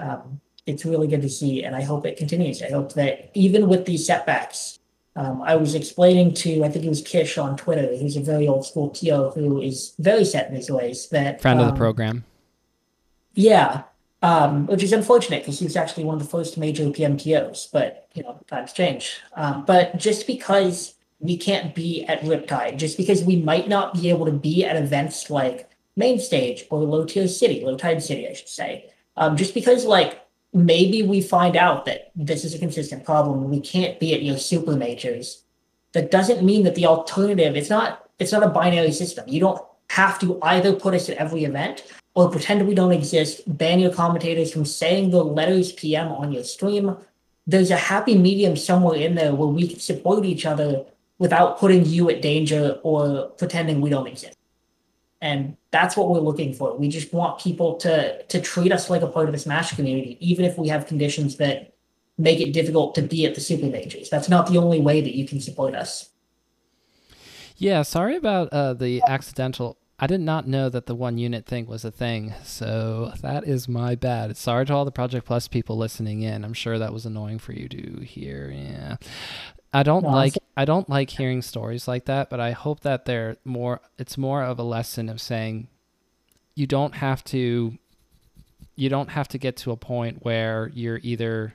um, 0.00 0.40
it's 0.66 0.84
really 0.84 1.06
good 1.06 1.22
to 1.22 1.28
see, 1.28 1.62
and 1.62 1.76
I 1.76 1.82
hope 1.82 2.06
it 2.06 2.16
continues. 2.16 2.60
I 2.60 2.70
hope 2.70 2.94
that 2.94 3.30
even 3.34 3.68
with 3.68 3.84
these 3.84 4.04
setbacks, 4.04 4.80
um, 5.16 5.42
I 5.42 5.56
was 5.56 5.74
explaining 5.74 6.34
to 6.34 6.62
I 6.62 6.68
think 6.68 6.84
it 6.84 6.88
was 6.88 7.02
Kish 7.02 7.38
on 7.38 7.56
Twitter, 7.56 7.96
who's 7.96 8.16
a 8.16 8.20
very 8.20 8.46
old 8.46 8.66
school 8.66 8.90
TO 8.90 9.30
who 9.30 9.60
is 9.60 9.94
very 9.98 10.24
set 10.24 10.48
in 10.48 10.54
his 10.54 10.70
ways. 10.70 11.08
That 11.08 11.40
friend 11.40 11.58
of 11.60 11.66
the 11.66 11.72
um, 11.72 11.78
program. 11.78 12.24
Yeah, 13.34 13.82
um, 14.22 14.66
which 14.66 14.82
is 14.82 14.92
unfortunate 14.92 15.42
because 15.42 15.58
he 15.58 15.64
was 15.64 15.76
actually 15.76 16.04
one 16.04 16.16
of 16.16 16.22
the 16.22 16.28
first 16.28 16.58
major 16.58 16.84
PMTOs, 16.84 17.70
but 17.72 18.08
you 18.14 18.22
know, 18.22 18.38
times 18.46 18.72
change. 18.72 19.20
Um, 19.34 19.64
but 19.64 19.96
just 19.96 20.26
because 20.26 20.94
we 21.18 21.36
can't 21.36 21.74
be 21.74 22.04
at 22.04 22.20
Riptide, 22.20 22.76
just 22.76 22.96
because 22.96 23.24
we 23.24 23.36
might 23.36 23.68
not 23.68 23.94
be 23.94 24.10
able 24.10 24.26
to 24.26 24.32
be 24.32 24.64
at 24.64 24.76
events 24.76 25.30
like 25.30 25.70
Main 25.96 26.18
Stage 26.18 26.64
or 26.70 26.80
Low 26.80 27.06
Tier 27.06 27.26
City, 27.26 27.64
Low 27.64 27.76
Tide 27.76 28.02
City, 28.02 28.28
I 28.28 28.34
should 28.34 28.48
say, 28.48 28.90
um, 29.16 29.36
just 29.36 29.54
because 29.54 29.86
like 29.86 30.25
maybe 30.56 31.02
we 31.02 31.20
find 31.20 31.56
out 31.56 31.84
that 31.84 32.10
this 32.16 32.44
is 32.44 32.54
a 32.54 32.58
consistent 32.58 33.04
problem 33.04 33.50
we 33.50 33.60
can't 33.60 34.00
be 34.00 34.14
at 34.14 34.22
your 34.22 34.38
super 34.38 34.74
majors, 34.74 35.42
that 35.92 36.10
doesn't 36.10 36.42
mean 36.42 36.64
that 36.64 36.74
the 36.74 36.86
alternative, 36.86 37.56
it's 37.56 37.70
not, 37.70 38.08
it's 38.18 38.32
not 38.32 38.42
a 38.42 38.48
binary 38.48 38.92
system. 38.92 39.28
You 39.28 39.40
don't 39.40 39.62
have 39.90 40.18
to 40.20 40.38
either 40.42 40.72
put 40.72 40.94
us 40.94 41.08
at 41.08 41.18
every 41.18 41.44
event 41.44 41.84
or 42.14 42.30
pretend 42.30 42.66
we 42.66 42.74
don't 42.74 42.92
exist, 42.92 43.42
ban 43.46 43.78
your 43.78 43.92
commentators 43.92 44.52
from 44.52 44.64
saying 44.64 45.10
the 45.10 45.22
letters 45.22 45.72
PM 45.72 46.08
on 46.08 46.32
your 46.32 46.44
stream. 46.44 46.96
There's 47.46 47.70
a 47.70 47.76
happy 47.76 48.16
medium 48.16 48.56
somewhere 48.56 48.98
in 48.98 49.14
there 49.14 49.34
where 49.34 49.48
we 49.48 49.68
can 49.68 49.78
support 49.78 50.24
each 50.24 50.46
other 50.46 50.84
without 51.18 51.58
putting 51.58 51.84
you 51.84 52.10
at 52.10 52.22
danger 52.22 52.78
or 52.82 53.28
pretending 53.38 53.80
we 53.80 53.90
don't 53.90 54.06
exist. 54.06 54.35
And 55.20 55.56
that's 55.70 55.96
what 55.96 56.10
we're 56.10 56.20
looking 56.20 56.52
for. 56.52 56.76
We 56.76 56.88
just 56.88 57.12
want 57.12 57.40
people 57.40 57.76
to 57.78 58.22
to 58.22 58.40
treat 58.40 58.72
us 58.72 58.90
like 58.90 59.02
a 59.02 59.06
part 59.06 59.26
of 59.26 59.32
the 59.32 59.38
Smash 59.38 59.74
community, 59.74 60.18
even 60.20 60.44
if 60.44 60.58
we 60.58 60.68
have 60.68 60.86
conditions 60.86 61.36
that 61.36 61.74
make 62.18 62.40
it 62.40 62.52
difficult 62.52 62.94
to 62.94 63.02
be 63.02 63.26
at 63.26 63.34
the 63.34 63.40
super 63.40 63.66
majors. 63.66 64.10
That's 64.10 64.28
not 64.28 64.46
the 64.46 64.58
only 64.58 64.80
way 64.80 65.00
that 65.00 65.14
you 65.14 65.26
can 65.26 65.40
support 65.40 65.74
us. 65.74 66.10
Yeah, 67.56 67.82
sorry 67.82 68.16
about 68.16 68.48
uh, 68.48 68.74
the 68.74 69.02
accidental 69.08 69.78
I 69.98 70.06
did 70.06 70.20
not 70.20 70.46
know 70.46 70.68
that 70.68 70.86
the 70.86 70.94
one 70.94 71.16
unit 71.16 71.46
thing 71.46 71.66
was 71.66 71.84
a 71.84 71.90
thing, 71.90 72.34
so 72.44 73.12
that 73.22 73.44
is 73.44 73.66
my 73.66 73.94
bad. 73.94 74.36
Sorry 74.36 74.66
to 74.66 74.74
all 74.74 74.84
the 74.84 74.90
Project 74.90 75.26
Plus 75.26 75.48
people 75.48 75.78
listening 75.78 76.20
in. 76.20 76.44
I'm 76.44 76.52
sure 76.52 76.78
that 76.78 76.92
was 76.92 77.06
annoying 77.06 77.38
for 77.38 77.52
you 77.52 77.66
to 77.68 78.00
hear. 78.04 78.50
Yeah. 78.50 78.96
I 79.72 79.82
don't 79.82 80.04
like 80.04 80.34
I 80.56 80.64
don't 80.64 80.88
like 80.88 81.10
hearing 81.10 81.42
stories 81.42 81.86
like 81.86 82.06
that, 82.06 82.30
but 82.30 82.40
I 82.40 82.52
hope 82.52 82.80
that 82.80 83.04
they're 83.04 83.36
more 83.44 83.80
it's 83.98 84.16
more 84.16 84.42
of 84.42 84.58
a 84.58 84.62
lesson 84.62 85.08
of 85.08 85.20
saying 85.20 85.68
you 86.54 86.66
don't 86.66 86.94
have 86.94 87.22
to 87.24 87.76
you 88.74 88.88
don't 88.88 89.10
have 89.10 89.28
to 89.28 89.38
get 89.38 89.56
to 89.58 89.72
a 89.72 89.76
point 89.76 90.24
where 90.24 90.70
you're 90.74 91.00
either 91.02 91.54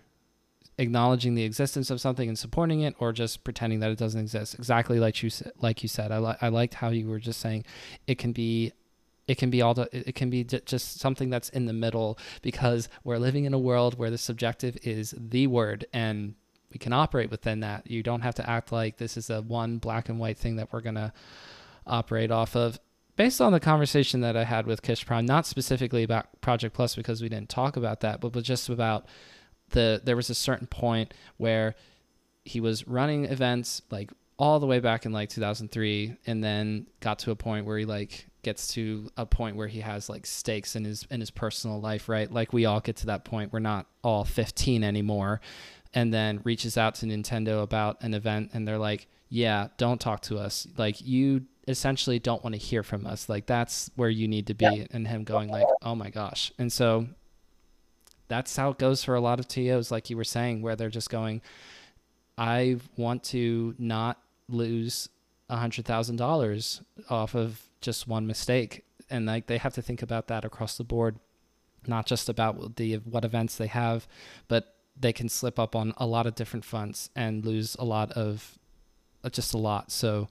acknowledging 0.78 1.36
the 1.36 1.44
existence 1.44 1.90
of 1.90 2.02
something 2.02 2.28
and 2.28 2.38
supporting 2.38 2.82
it 2.82 2.96
or 3.00 3.12
just 3.12 3.44
pretending 3.44 3.80
that 3.80 3.92
it 3.92 3.98
doesn't 3.98 4.22
exist. 4.22 4.56
Exactly 4.56 5.00
like 5.00 5.22
you 5.24 5.30
said 5.30 5.52
like 5.60 5.84
you 5.84 5.90
said. 5.90 6.12
I, 6.12 6.20
li- 6.20 6.38
I 6.42 6.50
liked 6.50 6.76
how 6.76 6.90
you 6.90 7.08
were 7.08 7.20
just 7.20 7.40
saying 7.40 7.66
it 8.08 8.18
can 8.18 8.34
be 8.34 8.74
it 9.28 9.38
can 9.38 9.50
be 9.50 9.62
all 9.62 9.74
the, 9.74 9.88
it 9.92 10.16
can 10.16 10.30
be 10.30 10.44
just 10.44 11.00
something 11.00 11.30
that's 11.30 11.50
in 11.50 11.66
the 11.66 11.74
middle 11.74 12.18
because 12.42 12.90
we're 13.04 13.18
living 13.18 13.46
in 13.46 13.54
a 13.54 13.60
world 13.60 13.98
where 13.98 14.10
the 14.10 14.18
subjective 14.18 14.78
is 14.84 15.16
the 15.18 15.48
word 15.48 15.86
and 15.94 16.36
we 16.72 16.78
can 16.78 16.94
operate 16.94 17.30
within 17.30 17.60
that. 17.62 17.90
You 17.90 18.04
don't 18.04 18.22
have 18.22 18.36
to 18.36 18.50
act 18.50 18.72
like 18.72 18.98
this 18.98 19.18
is 19.18 19.30
a 19.30 19.42
one 19.42 19.78
black 19.78 20.10
and 20.10 20.20
white 20.20 20.38
thing 20.38 20.56
that 20.56 20.72
we're 20.72 20.82
going 20.82 20.96
to 20.96 21.14
operate 21.86 22.32
off 22.32 22.56
of. 22.56 22.80
Based 23.18 23.42
on 23.42 23.52
the 23.52 23.60
conversation 23.60 24.22
that 24.22 24.38
i 24.38 24.46
had 24.46 24.66
with 24.66 24.82
kish 24.82 25.06
prime 25.06 25.26
not 25.26 25.46
specifically 25.46 26.02
about 26.02 26.42
project 26.42 26.74
plus 26.74 26.96
because 26.96 27.22
we 27.22 27.30
didn't 27.30 27.50
talk 27.50 27.76
about 27.76 28.00
that 28.00 28.20
but, 28.20 28.32
just 28.42 28.70
about 28.70 29.06
the 29.72 30.02
there 30.04 30.16
was 30.16 30.30
a 30.30 30.34
certain 30.34 30.66
point 30.66 31.14
where 31.38 31.76
he 32.46 32.60
was 32.60 32.88
running 32.88 33.26
events 33.26 33.82
like 33.92 34.12
all 34.40 34.60
the 34.60 34.66
way 34.66 34.80
back 34.80 35.06
in 35.06 35.12
like 35.12 35.30
2003 35.30 36.16
and 36.26 36.44
then 36.44 36.88
got 37.00 37.20
to 37.20 37.32
a 37.32 37.36
point 37.36 37.66
where 37.66 37.78
he 37.78 37.86
like 37.86 38.26
gets 38.42 38.74
to 38.74 39.08
a 39.16 39.26
point 39.26 39.56
where 39.56 39.68
he 39.68 39.82
has 39.82 40.10
like 40.10 40.26
stakes 40.26 40.76
in 40.76 40.84
his 40.84 41.06
in 41.12 41.20
his 41.20 41.30
personal 41.30 41.80
life 41.80 42.10
right? 42.10 42.32
Like 42.32 42.52
we 42.52 42.66
all 42.66 42.80
get 42.80 42.96
to 42.98 43.06
that 43.08 43.24
point. 43.24 43.54
We're 43.54 43.60
not 43.60 43.86
all 44.04 44.26
15 44.26 44.84
anymore 44.84 45.42
and 45.94 46.14
then 46.14 46.40
reaches 46.44 46.78
out 46.78 46.96
to 46.96 47.06
Nintendo 47.06 47.62
about 47.62 48.02
an 48.02 48.14
event 48.14 48.52
and 48.54 48.68
they're 48.68 48.78
like 48.78 49.08
yeah 49.30 49.68
don't 49.78 50.02
talk 50.02 50.22
to 50.22 50.38
us 50.38 50.68
like 50.78 51.02
you 51.02 51.44
essentially 51.68 52.20
don't 52.20 52.44
want 52.44 52.54
to 52.54 52.60
hear 52.60 52.84
from 52.84 53.06
us 53.06 53.30
like 53.30 53.46
that's 53.46 53.92
where 53.96 54.10
you 54.10 54.28
need 54.28 54.48
to 54.48 54.54
be 54.54 54.66
yeah. 54.66 54.86
and 54.92 55.08
him 55.08 55.24
going 55.24 55.48
like 55.50 55.68
oh 55.84 55.96
my 55.96 56.10
gosh 56.10 56.52
and 56.58 56.72
so 56.72 57.08
that's 58.32 58.56
how 58.56 58.70
it 58.70 58.78
goes 58.78 59.04
for 59.04 59.14
a 59.14 59.20
lot 59.20 59.42
of 59.42 59.48
TOs, 59.50 59.92
like 59.92 60.10
you 60.10 60.16
were 60.16 60.24
saying, 60.24 60.62
where 60.62 60.78
they're 60.78 60.90
just 60.90 61.10
going, 61.10 61.42
I 62.38 62.78
want 62.96 63.26
to 63.26 63.76
not 63.78 64.22
lose 64.48 65.10
a 65.50 65.58
hundred 65.58 65.84
thousand 65.84 66.16
dollars 66.16 66.82
off 67.10 67.36
of 67.36 67.62
just 67.82 68.08
one 68.08 68.26
mistake. 68.26 68.86
And 69.10 69.26
like 69.26 69.48
they 69.48 69.58
have 69.58 69.74
to 69.74 69.82
think 69.82 70.02
about 70.02 70.28
that 70.28 70.46
across 70.46 70.78
the 70.78 70.86
board, 70.86 71.20
not 71.86 72.06
just 72.06 72.30
about 72.30 72.78
the 72.78 72.96
what 73.00 73.26
events 73.26 73.58
they 73.58 73.68
have, 73.68 74.08
but 74.48 74.78
they 75.02 75.14
can 75.14 75.28
slip 75.28 75.60
up 75.60 75.76
on 75.76 75.94
a 75.98 76.06
lot 76.06 76.26
of 76.26 76.36
different 76.36 76.64
fronts 76.64 77.10
and 77.16 77.46
lose 77.46 77.76
a 77.80 77.84
lot 77.84 78.12
of 78.12 78.58
uh, 79.24 79.30
just 79.30 79.54
a 79.54 79.58
lot. 79.58 79.92
So 79.92 80.30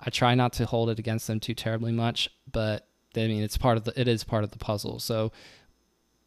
I 0.00 0.10
try 0.10 0.34
not 0.34 0.52
to 0.54 0.66
hold 0.66 0.90
it 0.90 0.98
against 0.98 1.26
them 1.26 1.40
too 1.40 1.54
terribly 1.54 1.92
much, 1.92 2.30
but 2.50 2.86
I 3.16 3.26
mean 3.26 3.42
it's 3.42 3.58
part 3.58 3.76
of 3.76 3.84
the 3.84 3.98
it 4.00 4.08
is 4.08 4.24
part 4.24 4.44
of 4.44 4.50
the 4.50 4.58
puzzle. 4.58 4.98
So 4.98 5.32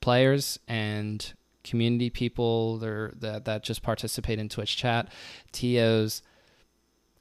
players 0.01 0.59
and 0.67 1.33
community 1.63 2.09
people 2.09 2.77
that 2.77 3.45
that 3.45 3.63
just 3.63 3.81
participate 3.81 4.39
in 4.39 4.49
Twitch 4.49 4.77
chat, 4.77 5.11
TOs, 5.51 6.21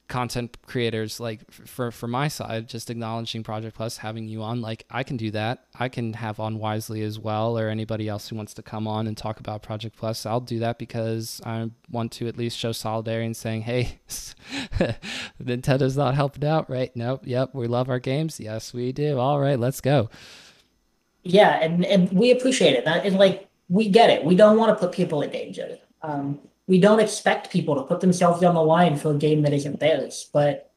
content 0.07 0.55
creators 0.67 1.19
like 1.19 1.49
for 1.51 1.89
for 1.89 2.07
my 2.07 2.27
side 2.27 2.69
just 2.69 2.91
acknowledging 2.91 3.41
project 3.43 3.75
plus 3.75 3.97
having 3.97 4.27
you 4.27 4.43
on 4.43 4.61
like 4.61 4.85
i 4.91 5.01
can 5.01 5.17
do 5.17 5.31
that. 5.31 5.65
I 5.77 5.89
can 5.89 6.13
have 6.13 6.39
on 6.39 6.59
wisely 6.59 7.01
as 7.01 7.17
well 7.17 7.57
or 7.57 7.69
anybody 7.69 8.07
else 8.07 8.29
who 8.29 8.35
wants 8.35 8.53
to 8.55 8.61
come 8.61 8.87
on 8.87 9.07
and 9.07 9.17
talk 9.17 9.39
about 9.39 9.63
project 9.63 9.97
plus. 9.97 10.25
I'll 10.25 10.39
do 10.39 10.59
that 10.59 10.77
because 10.77 11.41
i 11.43 11.69
want 11.89 12.11
to 12.13 12.27
at 12.27 12.37
least 12.37 12.57
show 12.57 12.71
solidarity 12.71 13.25
and 13.25 13.37
saying 13.37 13.63
hey 13.63 13.99
nintendo's 15.43 15.97
not 15.97 16.15
helping 16.15 16.45
out 16.45 16.69
right? 16.69 16.95
Nope. 16.95 17.21
Yep. 17.25 17.55
We 17.55 17.67
love 17.67 17.89
our 17.89 17.99
games. 17.99 18.39
Yes 18.39 18.73
we 18.73 18.91
do. 18.91 19.17
All 19.19 19.39
right. 19.39 19.59
Let's 19.59 19.81
go. 19.81 20.09
Yeah, 21.23 21.55
and 21.59 21.83
and 21.83 22.11
we 22.11 22.29
appreciate 22.31 22.73
it. 22.75 22.85
And 22.85 23.17
like 23.17 23.49
we 23.67 23.89
get 23.89 24.11
it. 24.11 24.23
We 24.23 24.35
don't 24.35 24.57
want 24.57 24.69
to 24.69 24.75
put 24.75 24.93
people 24.95 25.23
in 25.23 25.31
danger. 25.31 25.79
Um, 26.03 26.39
we 26.67 26.79
don't 26.79 26.99
expect 26.99 27.51
people 27.51 27.75
to 27.75 27.83
put 27.83 28.01
themselves 28.01 28.43
on 28.43 28.55
the 28.55 28.63
line 28.63 28.97
for 28.97 29.11
a 29.11 29.17
game 29.17 29.41
that 29.43 29.53
isn't 29.53 29.79
theirs. 29.79 30.29
But 30.33 30.71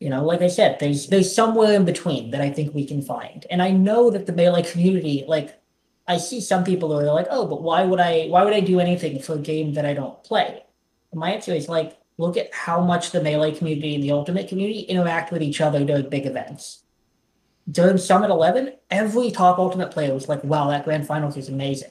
you 0.00 0.10
know, 0.10 0.24
like 0.24 0.42
I 0.42 0.48
said, 0.48 0.78
there's 0.78 1.08
there's 1.08 1.34
somewhere 1.34 1.74
in 1.74 1.84
between 1.84 2.30
that 2.30 2.40
I 2.40 2.50
think 2.50 2.74
we 2.74 2.86
can 2.86 3.02
find. 3.02 3.46
And 3.50 3.62
I 3.62 3.70
know 3.70 4.10
that 4.10 4.26
the 4.26 4.32
melee 4.32 4.62
community, 4.62 5.24
like 5.26 5.60
I 6.06 6.18
see 6.18 6.40
some 6.40 6.64
people 6.64 6.88
who 6.88 7.06
are 7.06 7.12
like, 7.12 7.26
oh, 7.30 7.46
but 7.46 7.62
why 7.62 7.84
would 7.84 8.00
I 8.00 8.26
why 8.28 8.44
would 8.44 8.54
I 8.54 8.60
do 8.60 8.80
anything 8.80 9.20
for 9.20 9.34
a 9.34 9.38
game 9.38 9.74
that 9.74 9.86
I 9.86 9.94
don't 9.94 10.22
play? 10.22 10.62
My 11.12 11.32
answer 11.32 11.52
is 11.52 11.68
like, 11.68 11.98
look 12.16 12.36
at 12.36 12.52
how 12.52 12.80
much 12.80 13.10
the 13.10 13.22
Melee 13.22 13.52
community 13.52 13.94
and 13.94 14.04
the 14.04 14.12
Ultimate 14.12 14.48
community 14.48 14.80
interact 14.80 15.32
with 15.32 15.42
each 15.42 15.60
other 15.60 15.84
during 15.84 16.08
big 16.08 16.26
events. 16.26 16.82
During 17.70 17.98
Summit 17.98 18.30
11, 18.30 18.74
every 18.90 19.30
top 19.30 19.58
Ultimate 19.58 19.90
player 19.90 20.14
was 20.14 20.28
like, 20.28 20.42
wow, 20.44 20.68
that 20.68 20.84
Grand 20.84 21.06
Finals 21.06 21.36
is 21.36 21.48
amazing. 21.48 21.90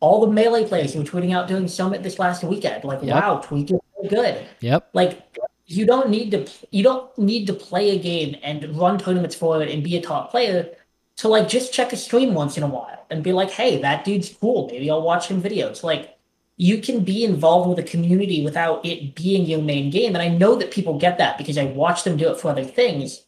All 0.00 0.20
the 0.20 0.32
Melee 0.32 0.66
players 0.66 0.92
who 0.94 1.00
were 1.00 1.06
tweeting 1.06 1.34
out 1.34 1.48
doing 1.48 1.68
Summit 1.68 2.02
this 2.02 2.18
last 2.18 2.42
weekend, 2.42 2.84
like, 2.84 3.02
Yep. 3.02 3.14
wow, 3.14 3.42
Tweek 3.44 3.72
is 3.72 4.10
good. 4.10 4.46
Yep. 4.60 4.88
Like, 4.92 5.22
you 5.66 5.86
don't 5.86 6.10
need 6.10 6.30
to 6.32 6.46
you 6.70 6.82
don't 6.82 7.16
need 7.16 7.46
to 7.46 7.54
play 7.54 7.90
a 7.90 7.98
game 7.98 8.36
and 8.42 8.76
run 8.76 8.98
tournaments 8.98 9.34
for 9.34 9.62
it 9.62 9.70
and 9.70 9.82
be 9.82 9.96
a 9.96 10.02
top 10.02 10.30
player 10.30 10.68
to 11.16 11.28
like 11.28 11.48
just 11.48 11.72
check 11.72 11.92
a 11.92 11.96
stream 11.96 12.34
once 12.34 12.56
in 12.56 12.62
a 12.62 12.66
while 12.66 13.06
and 13.10 13.22
be 13.22 13.32
like, 13.32 13.50
hey, 13.50 13.80
that 13.80 14.04
dude's 14.04 14.28
cool. 14.28 14.68
Maybe 14.70 14.90
I'll 14.90 15.02
watch 15.02 15.28
him 15.28 15.40
videos. 15.42 15.82
Like 15.82 16.18
you 16.56 16.78
can 16.78 17.04
be 17.04 17.24
involved 17.24 17.68
with 17.70 17.78
a 17.78 17.88
community 17.88 18.44
without 18.44 18.84
it 18.84 19.14
being 19.14 19.46
your 19.46 19.62
main 19.62 19.90
game. 19.90 20.14
And 20.14 20.22
I 20.22 20.28
know 20.28 20.56
that 20.56 20.70
people 20.70 20.98
get 20.98 21.18
that 21.18 21.38
because 21.38 21.56
I 21.56 21.64
watch 21.64 22.04
them 22.04 22.16
do 22.16 22.30
it 22.30 22.38
for 22.38 22.50
other 22.50 22.64
things. 22.64 23.22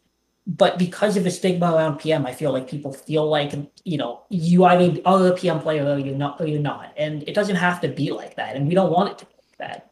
But 0.47 0.79
because 0.79 1.17
of 1.17 1.25
the 1.25 1.31
stigma 1.31 1.73
around 1.73 1.99
PM, 1.99 2.27
I 2.27 2.35
feel 2.35 2.53
like 2.53 2.69
people 2.69 2.93
feel 2.93 3.29
like 3.29 3.53
you 3.85 3.97
know 3.97 4.23
you 4.29 4.65
either 4.65 5.01
are 5.05 5.29
a 5.29 5.33
PM 5.33 5.61
player 5.61 5.87
or 5.87 5.99
you're 5.99 6.15
not 6.15 6.41
or 6.41 6.47
you're 6.47 6.61
not. 6.61 6.93
And 6.97 7.23
it 7.27 7.35
doesn't 7.35 7.57
have 7.57 7.81
to 7.81 7.89
be 7.89 8.11
like 8.11 8.37
that. 8.37 8.57
And 8.57 8.69
we 8.69 8.75
don't 8.75 8.93
want 8.93 9.11
it 9.11 9.19
to 9.19 9.27
be 9.27 9.33
like 9.37 9.59
that. 9.59 9.91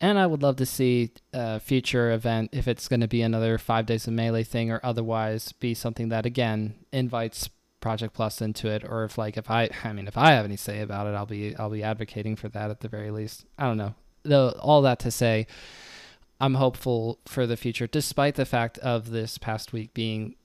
And 0.00 0.18
I 0.18 0.26
would 0.26 0.42
love 0.42 0.56
to 0.56 0.66
see 0.66 1.10
a 1.32 1.60
future 1.60 2.10
event 2.10 2.50
if 2.52 2.66
it's 2.66 2.88
going 2.88 3.00
to 3.00 3.08
be 3.08 3.20
another 3.20 3.58
five 3.58 3.84
days 3.84 4.06
of 4.06 4.14
melee 4.14 4.44
thing 4.44 4.70
or 4.70 4.80
otherwise 4.82 5.52
be 5.52 5.74
something 5.74 6.08
that 6.08 6.24
again 6.24 6.74
invites 6.90 7.50
Project 7.80 8.14
Plus 8.14 8.40
into 8.40 8.68
it. 8.68 8.82
Or 8.84 9.04
if 9.04 9.18
like 9.18 9.36
if 9.36 9.50
I 9.50 9.68
I 9.84 9.92
mean 9.92 10.08
if 10.08 10.16
I 10.16 10.32
have 10.32 10.44
any 10.44 10.56
say 10.56 10.80
about 10.80 11.06
it, 11.06 11.14
I'll 11.14 11.26
be 11.26 11.56
I'll 11.56 11.70
be 11.70 11.82
advocating 11.82 12.36
for 12.36 12.48
that 12.50 12.70
at 12.70 12.80
the 12.80 12.88
very 12.88 13.10
least. 13.10 13.44
I 13.58 13.64
don't 13.64 13.76
know. 13.76 13.94
Though 14.22 14.50
all 14.60 14.82
that 14.82 15.00
to 15.00 15.10
say, 15.10 15.46
I'm 16.40 16.54
hopeful 16.54 17.18
for 17.26 17.46
the 17.46 17.56
future, 17.56 17.86
despite 17.86 18.36
the 18.36 18.46
fact 18.46 18.78
of 18.78 19.10
this 19.10 19.36
past 19.36 19.72
week 19.72 19.92
being 19.92 20.36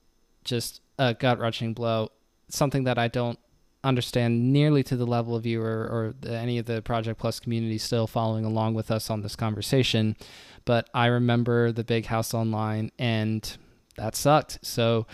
just 0.44 0.80
a 0.98 1.14
gut 1.14 1.38
wrenching 1.38 1.72
blow. 1.72 2.10
Something 2.48 2.84
that 2.84 2.98
I 2.98 3.08
don't 3.08 3.38
understand 3.82 4.52
nearly 4.52 4.82
to 4.82 4.96
the 4.96 5.06
level 5.06 5.34
of 5.34 5.46
you 5.46 5.62
or, 5.62 5.66
or 5.66 6.14
the, 6.20 6.36
any 6.36 6.58
of 6.58 6.66
the 6.66 6.82
Project 6.82 7.18
Plus 7.18 7.40
community 7.40 7.78
still 7.78 8.06
following 8.06 8.44
along 8.44 8.74
with 8.74 8.90
us 8.90 9.10
on 9.10 9.22
this 9.22 9.36
conversation. 9.36 10.16
But 10.64 10.90
I 10.92 11.06
remember 11.06 11.72
the 11.72 11.84
Big 11.84 12.06
House 12.06 12.34
Online, 12.34 12.90
and 12.98 13.56
that 13.96 14.14
sucked. 14.16 14.58
So 14.62 15.06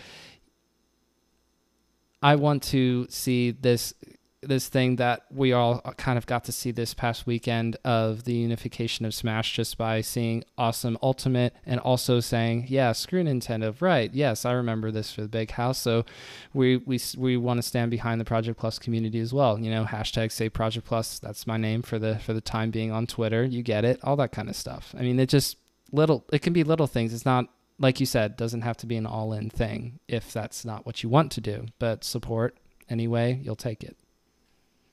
I 2.23 2.37
want 2.37 2.63
to 2.65 3.07
see 3.09 3.51
this 3.51 3.95
this 4.43 4.69
thing 4.69 4.97
that 4.97 5.25
we 5.31 5.53
all 5.53 5.81
kind 5.97 6.19
of 6.19 6.27
got 6.27 6.45
to 6.45 6.53
see 6.53 6.71
this 6.71 6.95
past 6.95 7.27
weekend 7.27 7.77
of 7.85 8.25
the 8.25 8.35
unification 8.35 9.07
of 9.07 9.15
Smash 9.15 9.55
just 9.55 9.79
by 9.79 10.01
seeing 10.01 10.45
awesome 10.59 10.99
Ultimate 11.03 11.55
and 11.65 11.79
also 11.81 12.21
saying, 12.21 12.67
yeah, 12.69 12.93
screw 12.93 13.23
Nintendo. 13.23 13.75
Right. 13.81 14.13
Yes, 14.13 14.45
I 14.45 14.53
remember 14.53 14.91
this 14.91 15.13
for 15.13 15.23
the 15.23 15.29
big 15.29 15.53
house. 15.53 15.79
So 15.79 16.05
we 16.53 16.79
we 16.79 17.01
we 17.17 17.37
want 17.37 17.59
to 17.59 17.63
stand 17.63 17.91
behind 17.91 18.21
the 18.21 18.25
Project 18.25 18.59
Plus 18.59 18.79
community 18.79 19.21
as 19.21 19.33
well. 19.33 19.59
You 19.59 19.71
know, 19.71 19.85
hashtag 19.85 20.33
say 20.33 20.49
Project 20.49 20.87
Plus. 20.87 21.19
That's 21.19 21.47
my 21.47 21.57
name 21.57 21.83
for 21.83 21.99
the 21.99 22.19
for 22.19 22.33
the 22.33 22.41
time 22.41 22.71
being 22.71 22.91
on 22.91 23.07
Twitter. 23.07 23.45
You 23.45 23.63
get 23.63 23.85
it. 23.85 24.01
All 24.03 24.17
that 24.17 24.33
kind 24.33 24.49
of 24.49 24.57
stuff. 24.57 24.95
I 24.99 25.03
mean, 25.03 25.21
it 25.21 25.29
just 25.29 25.57
little 25.93 26.25
it 26.33 26.41
can 26.43 26.53
be 26.53 26.65
little 26.65 26.87
things. 26.87 27.15
It's 27.15 27.27
not 27.27 27.49
like 27.79 28.01
you 28.01 28.07
said, 28.07 28.37
doesn't 28.37 28.63
have 28.63 28.77
to 28.79 28.87
be 28.87 28.97
an 28.97 29.07
all 29.07 29.33
in 29.33 29.51
thing 29.51 29.99
if 30.09 30.33
that's 30.33 30.65
not 30.65 30.87
what 30.87 31.03
you 31.03 31.09
want 31.09 31.33
to 31.33 31.41
do. 31.41 31.67
But 31.79 32.05
support 32.05 32.57
anyway, 32.89 33.41
you'll 33.43 33.57
take 33.57 33.83
it. 33.83 33.97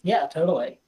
Yeah, 0.03 0.27
totally. 0.27 0.79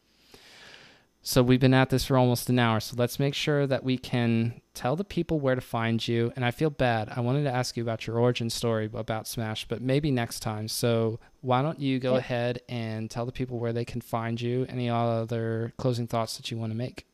So 1.23 1.43
we've 1.43 1.59
been 1.59 1.75
at 1.75 1.91
this 1.91 2.05
for 2.05 2.17
almost 2.17 2.49
an 2.49 2.57
hour. 2.57 2.79
So 2.79 2.95
let's 2.97 3.19
make 3.19 3.35
sure 3.35 3.67
that 3.67 3.83
we 3.83 3.97
can 3.97 4.59
tell 4.73 4.95
the 4.95 5.03
people 5.03 5.39
where 5.39 5.53
to 5.53 5.61
find 5.61 6.05
you. 6.07 6.33
And 6.35 6.43
I 6.43 6.49
feel 6.49 6.71
bad. 6.71 7.09
I 7.15 7.19
wanted 7.19 7.43
to 7.43 7.51
ask 7.53 7.77
you 7.77 7.83
about 7.83 8.07
your 8.07 8.17
origin 8.17 8.49
story 8.49 8.89
about 8.91 9.27
Smash, 9.27 9.67
but 9.67 9.81
maybe 9.81 10.09
next 10.09 10.39
time. 10.39 10.67
So 10.67 11.19
why 11.41 11.61
don't 11.61 11.79
you 11.79 11.99
go 11.99 12.13
Yeah. 12.13 12.19
ahead 12.19 12.61
and 12.67 13.09
tell 13.11 13.27
the 13.27 13.31
people 13.31 13.59
where 13.59 13.71
they 13.71 13.85
can 13.85 14.01
find 14.01 14.41
you? 14.41 14.65
Any 14.67 14.89
other 14.89 15.73
closing 15.77 16.07
thoughts 16.07 16.37
that 16.37 16.49
you 16.49 16.57
want 16.57 16.71
to 16.71 16.77
make? 16.77 17.05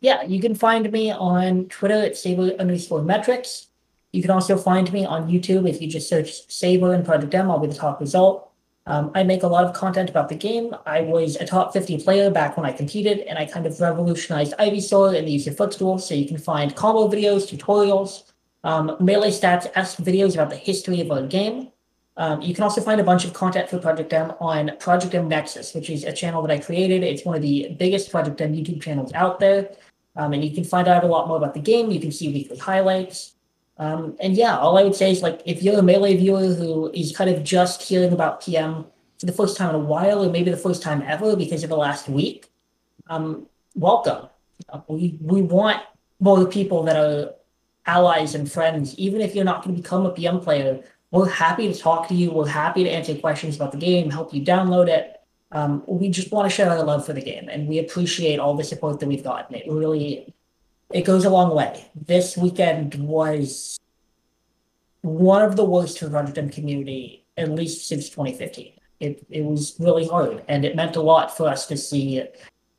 Yeah, 0.00 0.22
you 0.22 0.40
can 0.40 0.54
find 0.54 0.90
me 0.90 1.10
on 1.10 1.66
Twitter 1.66 1.94
at 2.02 2.16
Saber 2.16 2.52
underscore 2.58 3.02
metrics. 3.02 3.66
You 4.12 4.22
can 4.22 4.30
also 4.30 4.56
find 4.56 4.90
me 4.90 5.04
on 5.04 5.30
YouTube 5.30 5.68
if 5.68 5.82
you 5.82 5.88
just 5.88 6.08
search 6.08 6.50
Saber 6.50 6.94
and 6.94 7.04
Project 7.04 7.34
M, 7.34 7.50
I'll 7.50 7.58
be 7.58 7.66
the 7.66 7.74
top 7.74 8.00
result. 8.00 8.51
Um, 8.86 9.12
I 9.14 9.22
make 9.22 9.44
a 9.44 9.46
lot 9.46 9.64
of 9.64 9.74
content 9.74 10.10
about 10.10 10.28
the 10.28 10.34
game. 10.34 10.74
I 10.86 11.02
was 11.02 11.36
a 11.36 11.46
top 11.46 11.72
50 11.72 11.98
player 11.98 12.30
back 12.30 12.56
when 12.56 12.66
I 12.66 12.72
competed, 12.72 13.20
and 13.20 13.38
I 13.38 13.46
kind 13.46 13.64
of 13.66 13.80
revolutionized 13.80 14.54
Ivysaur 14.58 15.16
and 15.16 15.26
the 15.26 15.32
use 15.32 15.46
of 15.46 15.56
footstool, 15.56 15.98
so 15.98 16.14
you 16.14 16.26
can 16.26 16.38
find 16.38 16.74
combo 16.74 17.08
videos, 17.08 17.48
tutorials, 17.48 18.32
um, 18.64 18.96
melee 18.98 19.30
stats, 19.30 19.70
videos 20.02 20.34
about 20.34 20.50
the 20.50 20.56
history 20.56 21.00
of 21.00 21.10
our 21.10 21.22
game. 21.22 21.68
Um, 22.16 22.42
you 22.42 22.54
can 22.54 22.64
also 22.64 22.80
find 22.80 23.00
a 23.00 23.04
bunch 23.04 23.24
of 23.24 23.32
content 23.32 23.70
for 23.70 23.78
Project 23.78 24.12
M 24.12 24.32
on 24.40 24.72
Project 24.78 25.14
M 25.14 25.28
Nexus, 25.28 25.74
which 25.74 25.88
is 25.88 26.04
a 26.04 26.12
channel 26.12 26.42
that 26.42 26.50
I 26.50 26.58
created. 26.58 27.02
It's 27.02 27.24
one 27.24 27.36
of 27.36 27.42
the 27.42 27.74
biggest 27.78 28.10
Project 28.10 28.40
M 28.40 28.52
YouTube 28.52 28.82
channels 28.82 29.12
out 29.14 29.40
there. 29.40 29.70
Um, 30.16 30.34
and 30.34 30.44
you 30.44 30.54
can 30.54 30.64
find 30.64 30.88
out 30.88 31.04
a 31.04 31.06
lot 31.06 31.26
more 31.26 31.38
about 31.38 31.54
the 31.54 31.60
game. 31.60 31.90
You 31.90 32.00
can 32.00 32.12
see 32.12 32.30
weekly 32.30 32.58
highlights. 32.58 33.34
Um, 33.82 34.16
and 34.20 34.36
yeah, 34.36 34.56
all 34.58 34.78
I 34.78 34.84
would 34.84 34.94
say 34.94 35.10
is 35.10 35.22
like 35.22 35.42
if 35.44 35.60
you're 35.60 35.80
a 35.80 35.82
melee 35.82 36.16
viewer 36.16 36.54
who 36.54 36.92
is 36.92 37.16
kind 37.16 37.28
of 37.28 37.42
just 37.42 37.82
hearing 37.82 38.12
about 38.12 38.40
PM 38.40 38.86
for 39.18 39.26
the 39.26 39.32
first 39.32 39.56
time 39.56 39.70
in 39.70 39.74
a 39.74 39.84
while, 39.94 40.24
or 40.24 40.30
maybe 40.30 40.52
the 40.52 40.56
first 40.56 40.82
time 40.82 41.02
ever 41.04 41.34
because 41.34 41.64
of 41.64 41.70
the 41.70 41.76
last 41.76 42.08
week, 42.08 42.48
um, 43.08 43.48
welcome. 43.74 44.28
We 44.86 45.18
we 45.20 45.42
want 45.42 45.82
more 46.20 46.46
people 46.46 46.84
that 46.84 46.94
are 46.94 47.34
allies 47.84 48.36
and 48.36 48.50
friends, 48.50 48.94
even 48.98 49.20
if 49.20 49.34
you're 49.34 49.44
not 49.44 49.64
going 49.64 49.74
to 49.74 49.82
become 49.82 50.06
a 50.06 50.12
PM 50.12 50.38
player. 50.38 50.84
We're 51.10 51.28
happy 51.28 51.70
to 51.70 51.76
talk 51.78 52.06
to 52.08 52.14
you. 52.14 52.30
We're 52.30 52.46
happy 52.46 52.84
to 52.84 52.90
answer 52.90 53.16
questions 53.16 53.56
about 53.56 53.72
the 53.72 53.78
game, 53.78 54.10
help 54.10 54.32
you 54.32 54.42
download 54.44 54.86
it. 54.88 55.20
Um, 55.50 55.82
we 55.88 56.08
just 56.08 56.30
want 56.30 56.48
to 56.48 56.54
share 56.54 56.70
our 56.70 56.84
love 56.84 57.04
for 57.04 57.14
the 57.14 57.20
game, 57.20 57.48
and 57.48 57.66
we 57.66 57.80
appreciate 57.80 58.38
all 58.38 58.54
the 58.54 58.64
support 58.64 59.00
that 59.00 59.08
we've 59.08 59.24
gotten. 59.24 59.56
It 59.56 59.64
really, 59.68 60.32
it 60.92 61.02
goes 61.02 61.24
a 61.24 61.30
long 61.30 61.54
way. 61.54 61.90
This 61.94 62.36
weekend 62.36 62.94
was 62.94 63.78
one 65.02 65.42
of 65.42 65.56
the 65.56 65.64
worst 65.64 65.98
for 65.98 66.06
the 66.06 66.10
Project 66.10 66.52
community, 66.52 67.24
at 67.36 67.50
least 67.50 67.88
since 67.88 68.08
2015. 68.08 68.72
It 69.00 69.26
it 69.30 69.44
was 69.44 69.74
really 69.78 70.06
hard, 70.06 70.44
and 70.48 70.64
it 70.64 70.76
meant 70.76 70.96
a 70.96 71.02
lot 71.02 71.36
for 71.36 71.48
us 71.48 71.66
to 71.66 71.76
see 71.76 72.24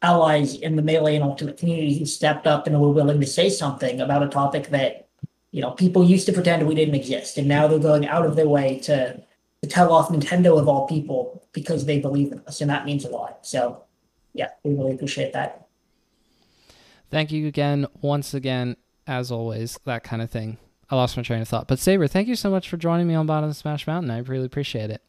allies 0.02 0.56
in 0.56 0.76
the 0.76 0.82
melee 0.82 1.16
and 1.16 1.24
ultimate 1.24 1.58
community 1.58 1.98
who 1.98 2.06
stepped 2.06 2.48
up 2.48 2.68
and 2.68 2.80
were 2.80 2.90
willing 2.90 3.20
to 3.20 3.28
say 3.28 3.50
something 3.50 4.02
about 4.02 4.24
a 4.24 4.28
topic 4.28 4.68
that 4.68 5.08
you 5.52 5.62
know 5.62 5.72
people 5.72 6.04
used 6.04 6.26
to 6.26 6.34
pretend 6.34 6.66
we 6.66 6.76
didn't 6.76 6.96
exist, 6.96 7.38
and 7.38 7.48
now 7.48 7.68
they're 7.68 7.80
going 7.80 8.08
out 8.08 8.26
of 8.26 8.36
their 8.36 8.48
way 8.48 8.80
to 8.80 9.22
to 9.64 9.70
tell 9.70 9.94
off 9.94 10.10
Nintendo 10.10 10.60
of 10.60 10.68
all 10.68 10.88
people 10.88 11.48
because 11.54 11.86
they 11.86 12.00
believe 12.00 12.32
in 12.32 12.40
us, 12.48 12.62
and 12.62 12.70
that 12.70 12.86
means 12.86 13.06
a 13.06 13.10
lot. 13.10 13.46
So, 13.46 13.84
yeah, 14.34 14.50
we 14.64 14.74
really 14.74 14.94
appreciate 14.94 15.32
that. 15.34 15.63
Thank 17.14 17.32
you 17.32 17.48
again, 17.48 17.86
once 18.02 18.34
again, 18.34 18.76
as 19.06 19.32
always, 19.32 19.80
that 19.86 20.04
kind 20.04 20.20
of 20.24 20.32
thing. 20.32 20.58
I 20.90 20.96
lost 20.96 21.16
my 21.16 21.22
train 21.22 21.44
of 21.44 21.48
thought. 21.48 21.68
But 21.68 21.78
Saber, 21.78 22.08
thank 22.08 22.28
you 22.28 22.36
so 22.36 22.50
much 22.50 22.68
for 22.68 22.76
joining 22.76 23.08
me 23.08 23.14
on 23.14 23.28
Bottom 23.28 23.52
of 23.52 23.56
Smash 23.56 23.86
Mountain. 23.86 24.10
I 24.10 24.18
really 24.18 24.48
appreciate 24.48 24.90
it. 24.90 25.04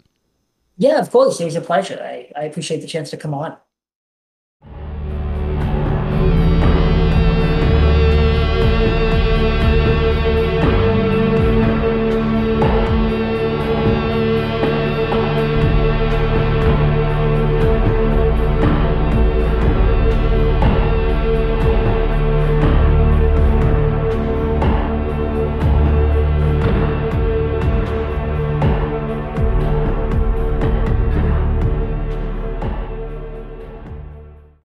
Yeah, 0.76 1.00
of 1.00 1.10
course, 1.10 1.40
it 1.40 1.46
was 1.46 1.56
a 1.56 1.62
pleasure. 1.62 1.98
I, 2.02 2.30
I 2.36 2.44
appreciate 2.44 2.82
the 2.82 2.86
chance 2.86 3.08
to 3.08 3.16
come 3.16 3.32
on. 3.32 3.56